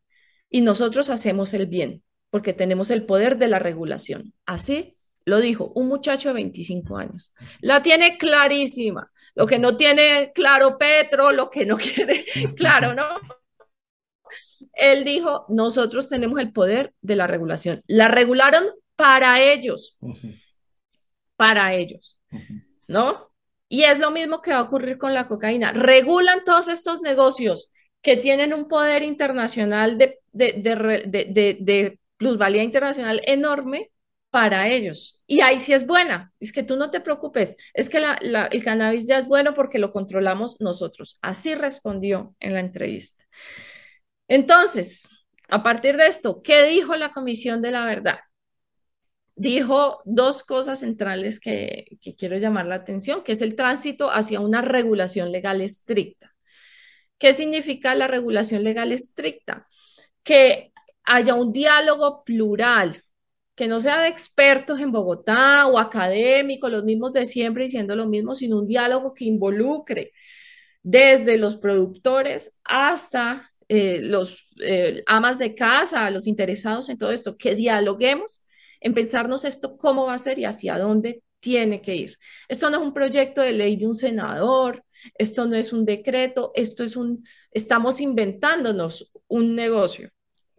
y 0.48 0.61
nosotros 0.61 1.11
hacemos 1.11 1.54
el 1.54 1.66
bien 1.66 2.02
porque 2.30 2.52
tenemos 2.52 2.90
el 2.90 3.04
poder 3.06 3.38
de 3.38 3.48
la 3.48 3.58
regulación. 3.58 4.34
Así 4.46 4.96
lo 5.24 5.40
dijo 5.40 5.72
un 5.74 5.88
muchacho 5.88 6.28
de 6.28 6.34
25 6.34 6.96
años. 6.96 7.32
La 7.61 7.82
tiene 7.82 8.18
clarísima. 8.18 9.11
Lo 9.34 9.46
que 9.46 9.58
no 9.58 9.76
tiene 9.76 10.32
claro 10.34 10.78
Petro, 10.78 11.32
lo 11.32 11.50
que 11.50 11.66
no 11.66 11.76
quiere 11.78 12.24
claro, 12.56 12.94
¿no? 12.94 13.06
Él 14.74 15.04
dijo, 15.04 15.46
nosotros 15.48 16.08
tenemos 16.08 16.38
el 16.38 16.52
poder 16.52 16.94
de 17.00 17.16
la 17.16 17.26
regulación. 17.26 17.82
La 17.86 18.08
regularon 18.08 18.64
para 18.94 19.40
ellos, 19.40 19.98
para 21.36 21.74
ellos, 21.74 22.19
¿no? 22.88 23.30
Y 23.68 23.84
es 23.84 23.98
lo 23.98 24.10
mismo 24.10 24.42
que 24.42 24.50
va 24.50 24.58
a 24.58 24.62
ocurrir 24.62 24.98
con 24.98 25.14
la 25.14 25.26
cocaína. 25.28 25.72
Regulan 25.72 26.42
todos 26.44 26.68
estos 26.68 27.02
negocios 27.02 27.70
que 28.02 28.16
tienen 28.16 28.52
un 28.52 28.66
poder 28.66 29.02
internacional 29.02 29.98
de, 29.98 30.18
de, 30.32 30.52
de, 31.06 31.56
de 31.60 32.00
plusvalía 32.16 32.62
internacional 32.62 33.20
enorme 33.24 33.90
para 34.30 34.68
ellos. 34.68 35.20
Y 35.26 35.40
ahí 35.40 35.58
sí 35.58 35.72
es 35.72 35.86
buena. 35.86 36.32
Es 36.40 36.52
que 36.52 36.62
tú 36.62 36.76
no 36.76 36.90
te 36.90 37.00
preocupes. 37.00 37.56
Es 37.74 37.90
que 37.90 37.98
el 37.98 38.64
cannabis 38.64 39.06
ya 39.06 39.18
es 39.18 39.28
bueno 39.28 39.54
porque 39.54 39.78
lo 39.78 39.92
controlamos 39.92 40.60
nosotros. 40.60 41.18
Así 41.22 41.54
respondió 41.54 42.34
en 42.40 42.54
la 42.54 42.60
entrevista. 42.60 43.24
Entonces, 44.28 45.08
a 45.48 45.62
partir 45.62 45.96
de 45.96 46.06
esto, 46.06 46.42
¿qué 46.42 46.64
dijo 46.64 46.94
la 46.96 47.12
Comisión 47.12 47.62
de 47.62 47.72
la 47.72 47.84
Verdad? 47.84 48.20
Dijo 49.41 50.03
dos 50.05 50.45
cosas 50.45 50.80
centrales 50.80 51.41
que, 51.41 51.97
quiero 52.18 52.36
llamar 52.36 52.66
la 52.66 52.74
atención, 52.74 53.24
que 53.24 53.32
es 53.32 53.41
el 53.41 53.57
tránsito 53.57 54.11
hacia 54.11 54.38
una 54.38 54.61
regulación 54.61 55.32
legal 55.32 55.62
estricta. 55.62 56.34
¿Qué 57.16 57.32
significa 57.32 57.95
la 57.95 58.07
regulación 58.07 58.62
legal 58.64 58.93
estricta? 58.93 59.66
Que 60.22 60.74
haya 61.05 61.32
un 61.32 61.53
diálogo 61.53 62.22
plural, 62.22 63.01
que 63.55 63.66
no 63.66 63.80
sea 63.80 64.03
de 64.03 64.09
expertos 64.09 64.78
en 64.78 64.93
Bogotá 64.93 65.66
o 65.68 65.78
académicos, 65.78 66.70
los 66.70 66.84
mismos 66.84 67.14
de 67.14 67.24
siempre 67.24 67.64
diciendo 67.64 67.97
lo 67.97 68.07
mismo, 68.07 68.34
sino 68.34 68.59
un 68.59 68.66
diálogo 68.66 69.14
que 69.14 69.24
involucre 69.24 70.12
desde 70.82 71.38
los 71.38 71.57
productores 71.57 72.53
hasta 72.62 73.51
eh, 73.68 74.01
los 74.03 74.51
eh, 74.62 75.03
amas 75.07 75.38
de 75.38 75.55
casa, 75.55 76.11
los 76.11 76.26
interesados 76.26 76.91
en 76.91 76.99
todo 76.99 77.11
esto, 77.11 77.38
que 77.38 77.55
dialoguemos 77.55 78.43
en 78.80 78.94
pensarnos 78.94 79.44
esto 79.44 79.76
cómo 79.76 80.06
va 80.06 80.14
a 80.14 80.18
ser 80.18 80.38
y 80.38 80.44
hacia 80.44 80.78
dónde 80.78 81.22
tiene 81.40 81.80
que 81.80 81.96
ir. 81.96 82.18
Esto 82.48 82.70
no 82.70 82.78
es 82.78 82.82
un 82.82 82.92
proyecto 82.92 83.40
de 83.40 83.52
ley 83.52 83.76
de 83.76 83.86
un 83.86 83.94
senador, 83.94 84.84
esto 85.18 85.46
no 85.46 85.56
es 85.56 85.72
un 85.72 85.84
decreto, 85.84 86.52
esto 86.54 86.84
es 86.84 86.96
un, 86.96 87.24
estamos 87.50 88.00
inventándonos 88.00 89.10
un 89.28 89.54
negocio 89.54 90.10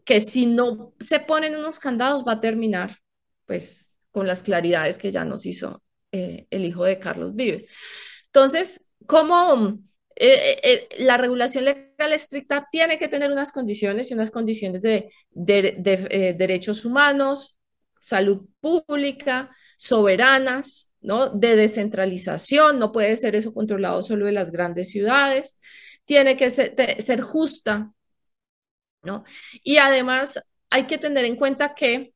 que 0.03 0.19
si 0.19 0.47
no 0.47 0.93
se 0.99 1.19
ponen 1.19 1.55
unos 1.55 1.79
candados 1.79 2.25
va 2.27 2.33
a 2.33 2.41
terminar 2.41 2.97
pues 3.45 3.95
con 4.11 4.27
las 4.27 4.43
claridades 4.43 4.97
que 4.97 5.11
ya 5.11 5.23
nos 5.23 5.45
hizo 5.45 5.83
eh, 6.11 6.47
el 6.49 6.65
hijo 6.65 6.83
de 6.83 6.99
Carlos 6.99 7.35
Vives. 7.35 7.65
Entonces, 8.25 8.89
¿cómo 9.05 9.79
eh, 10.15 10.57
eh, 10.63 10.89
la 10.99 11.17
regulación 11.17 11.65
legal 11.65 12.13
estricta 12.13 12.67
tiene 12.71 12.97
que 12.97 13.07
tener 13.07 13.31
unas 13.31 13.51
condiciones 13.51 14.09
y 14.09 14.13
unas 14.13 14.31
condiciones 14.31 14.81
de, 14.81 15.11
de 15.31 16.35
derechos 16.37 16.83
humanos, 16.85 17.57
salud 18.01 18.41
pública, 18.59 19.55
soberanas, 19.77 20.91
¿no? 20.99 21.29
De 21.29 21.55
descentralización, 21.55 22.79
no 22.79 22.91
puede 22.91 23.15
ser 23.15 23.35
eso 23.35 23.53
controlado 23.53 24.01
solo 24.01 24.25
de 24.25 24.33
las 24.33 24.51
grandes 24.51 24.89
ciudades, 24.89 25.57
tiene 26.05 26.35
que 26.35 26.49
ser, 26.49 27.21
justa 27.21 27.93
¿no? 29.03 29.23
Y 29.63 29.77
además 29.77 30.41
hay 30.69 30.85
que 30.87 30.97
tener 30.97 31.25
en 31.25 31.35
cuenta 31.35 31.73
que 31.75 32.13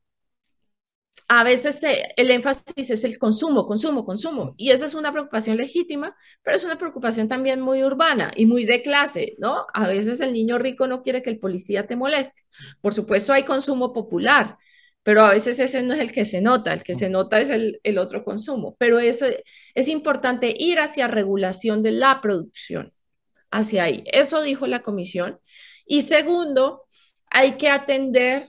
a 1.28 1.42
veces 1.42 1.82
el 2.16 2.30
énfasis 2.30 2.90
es 2.90 3.02
el 3.02 3.18
consumo, 3.18 3.66
consumo, 3.66 4.04
consumo. 4.04 4.54
Y 4.56 4.70
esa 4.70 4.84
es 4.86 4.94
una 4.94 5.10
preocupación 5.10 5.56
legítima, 5.56 6.14
pero 6.42 6.56
es 6.56 6.62
una 6.64 6.78
preocupación 6.78 7.26
también 7.26 7.60
muy 7.60 7.82
urbana 7.82 8.30
y 8.36 8.46
muy 8.46 8.64
de 8.64 8.80
clase, 8.80 9.34
¿no? 9.38 9.66
A 9.74 9.88
veces 9.88 10.20
el 10.20 10.32
niño 10.32 10.56
rico 10.58 10.86
no 10.86 11.02
quiere 11.02 11.22
que 11.22 11.30
el 11.30 11.40
policía 11.40 11.86
te 11.86 11.96
moleste. 11.96 12.42
Por 12.80 12.94
supuesto 12.94 13.32
hay 13.32 13.44
consumo 13.44 13.92
popular, 13.92 14.56
pero 15.06 15.20
a 15.22 15.30
veces 15.30 15.60
ese 15.60 15.84
no 15.84 15.94
es 15.94 16.00
el 16.00 16.10
que 16.10 16.24
se 16.24 16.40
nota, 16.40 16.72
el 16.72 16.82
que 16.82 16.96
se 16.96 17.08
nota 17.08 17.38
es 17.38 17.50
el, 17.50 17.78
el 17.84 17.96
otro 17.96 18.24
consumo. 18.24 18.74
Pero 18.76 18.98
eso 18.98 19.26
es 19.72 19.86
importante 19.86 20.52
ir 20.58 20.80
hacia 20.80 21.06
regulación 21.06 21.84
de 21.84 21.92
la 21.92 22.20
producción, 22.20 22.92
hacia 23.52 23.84
ahí. 23.84 24.02
Eso 24.06 24.42
dijo 24.42 24.66
la 24.66 24.82
comisión 24.82 25.38
y 25.86 26.02
segundo, 26.02 26.88
hay 27.30 27.52
que 27.52 27.68
atender 27.68 28.46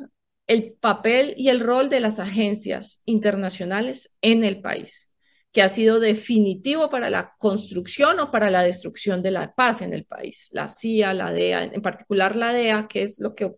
el 0.48 0.74
papel 0.74 1.36
y 1.38 1.50
el 1.50 1.60
rol 1.60 1.90
de 1.90 2.00
las 2.00 2.18
agencias 2.18 3.04
internacionales 3.06 4.18
en 4.24 4.44
el 4.44 4.60
país, 4.60 5.12
que 5.52 5.62
ha 5.62 5.68
sido 5.68 6.00
definitivo 6.00 6.90
para 6.90 7.12
la 7.12 7.36
construcción 7.38 8.20
o 8.20 8.32
para 8.32 8.50
la 8.50 8.64
destrucción 8.64 9.22
de 9.22 9.30
la 9.30 9.54
paz 9.54 9.84
en 9.84 9.94
el 9.94 10.06
país. 10.06 10.50
La 10.54 10.70
CIA, 10.70 11.14
la 11.14 11.32
DEA, 11.32 11.66
en 11.66 11.84
particular 11.84 12.36
la 12.36 12.52
DEA, 12.52 12.88
que 12.88 13.04
es 13.04 13.20
lo 13.20 13.36
que 13.36 13.52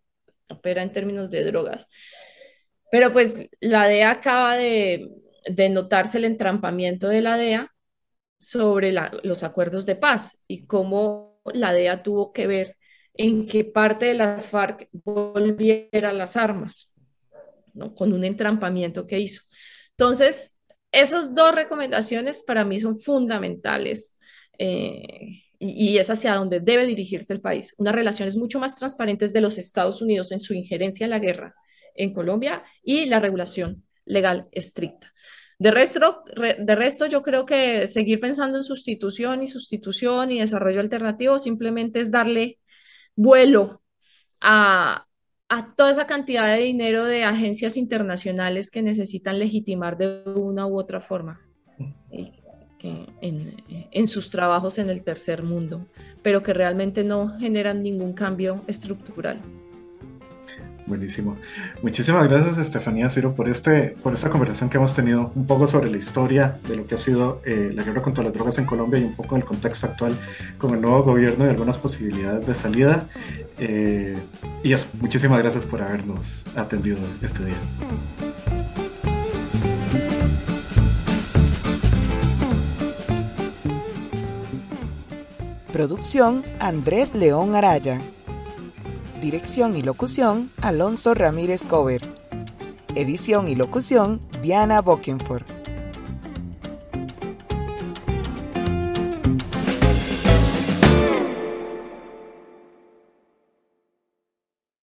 opera 0.50 0.84
en 0.84 0.92
términos 0.92 1.30
de 1.30 1.46
drogas. 1.46 1.88
Pero 2.92 3.14
pues 3.14 3.50
la 3.60 3.88
DEA 3.88 4.12
acaba 4.12 4.56
de, 4.58 5.10
notarse 5.72 6.18
el 6.18 6.26
entrampamiento 6.26 7.08
de 7.08 7.22
la 7.22 7.38
DEA 7.38 7.74
sobre 8.40 8.94
los 9.24 9.44
acuerdos 9.44 9.86
de 9.86 9.96
paz 9.96 10.42
y 10.48 10.66
cómo 10.66 11.42
la 11.54 11.74
DEA 11.74 12.04
tuvo 12.04 12.32
que 12.32 12.48
ver 12.48 12.78
en 13.14 13.48
que 13.48 13.66
parte 13.66 14.06
de 14.06 14.14
las 14.14 14.48
FARC 14.48 14.88
volviera 14.92 16.10
a 16.10 16.14
las 16.14 16.38
armas, 16.38 16.96
con 17.96 18.14
un 18.14 18.24
entrampamiento 18.24 19.06
que 19.06 19.20
hizo. 19.20 19.44
Entonces, 19.92 20.58
esas 20.92 21.36
dos 21.36 21.54
recomendaciones 21.54 22.42
para 22.44 22.64
mí 22.64 22.80
son 22.80 22.98
fundamentales 22.98 24.16
eh, 24.58 25.44
y, 25.60 25.92
y, 25.92 25.98
es 25.98 26.10
hacia 26.10 26.36
donde 26.36 26.62
debe 26.62 26.86
dirigirse 26.86 27.34
el 27.34 27.42
país. 27.42 27.76
Unas 27.78 27.94
relaciones 27.94 28.38
mucho 28.38 28.60
más 28.60 28.76
transparentes 28.76 29.34
de 29.34 29.42
los 29.42 29.58
Estados 29.58 30.02
Unidos 30.02 30.32
en 30.32 30.40
su 30.40 30.54
injerencia 30.54 31.04
en 31.04 31.10
la 31.10 31.20
guerra 31.20 31.56
en 32.00 32.14
Colombia 32.14 32.64
y 32.82 33.06
la 33.06 33.20
regulación 33.20 33.84
legal 34.06 34.48
estricta. 34.52 35.14
De 35.60 35.72
resto, 35.72 36.24
de 36.36 36.76
resto, 36.76 37.06
yo 37.06 37.22
creo 37.22 37.46
que 37.46 37.86
seguir 37.86 38.22
pensando 38.22 38.58
en 38.58 38.64
sustitución 38.64 39.44
y 39.44 39.48
sustitución 39.48 40.32
y 40.32 40.40
desarrollo 40.40 40.80
alternativo 40.80 41.38
simplemente 41.38 42.00
es 42.00 42.12
darle 42.12 42.60
vuelo 43.14 43.82
a, 44.40 45.06
toda 45.76 45.92
esa 45.92 46.08
cantidad 46.08 46.46
de 46.56 46.64
dinero 46.64 47.04
de 47.04 47.26
agencias 47.26 47.76
internacionales 47.76 48.72
que 48.72 48.82
necesitan 48.82 49.38
legitimar 49.38 49.98
de 49.98 50.24
una 50.26 50.66
u 50.66 50.80
otra 50.80 51.02
forma 51.02 51.42
en, 52.10 53.54
en, 53.92 54.08
sus 54.08 54.30
trabajos 54.30 54.78
en 54.78 54.90
el 54.90 55.04
tercer 55.04 55.44
mundo, 55.44 55.88
pero 56.22 56.42
que 56.42 56.54
realmente 56.54 57.04
no 57.04 57.38
generan 57.38 57.84
ningún 57.84 58.14
cambio 58.14 58.64
estructural. 58.68 59.42
Buenísimo. 60.90 61.38
Muchísimas 61.84 62.28
gracias, 62.28 62.58
Estefanía 62.58 63.12
Ciro, 63.12 63.36
por, 63.36 63.48
este, 63.48 63.96
por 64.02 64.12
esta 64.12 64.32
conversación 64.32 64.72
que 64.72 64.78
hemos 64.78 64.96
tenido 64.96 65.32
un 65.36 65.46
poco 65.46 65.68
sobre 65.68 65.92
la 65.92 65.98
historia 65.98 66.60
de 66.68 66.76
lo 66.76 66.88
que 66.88 66.96
ha 66.96 66.98
sido 66.98 67.44
eh, 67.46 67.72
la 67.76 67.84
guerra 67.84 68.02
contra 68.02 68.24
las 68.24 68.34
drogas 68.34 68.58
en 68.58 68.66
Colombia 68.66 69.00
y 69.00 69.04
un 69.04 69.16
poco 69.16 69.36
el 69.36 69.46
contexto 69.46 69.86
actual 69.86 70.18
con 70.58 70.74
el 70.74 70.82
nuevo 70.82 71.04
gobierno 71.04 71.46
y 71.46 71.50
algunas 71.50 71.78
posibilidades 71.78 72.48
de 72.48 72.54
salida. 72.56 73.08
Eh, 73.60 74.18
y 74.64 74.74
eso, 74.74 74.88
muchísimas 75.00 75.38
gracias 75.38 75.68
por 75.68 75.84
habernos 75.84 76.44
atendido 76.56 76.98
este 77.22 77.46
día. 77.46 77.58
Producción 85.72 86.44
Andrés 86.60 87.14
León 87.14 87.56
Araya. 87.56 88.02
Dirección 89.22 89.76
y 89.76 89.82
locución, 89.82 90.50
Alonso 90.62 91.14
Ramírez 91.14 91.66
Cover. 91.66 92.02
Edición 92.96 93.50
y 93.50 93.56
locución, 93.56 94.22
Diana 94.42 94.82
Bokenford. 94.82 95.59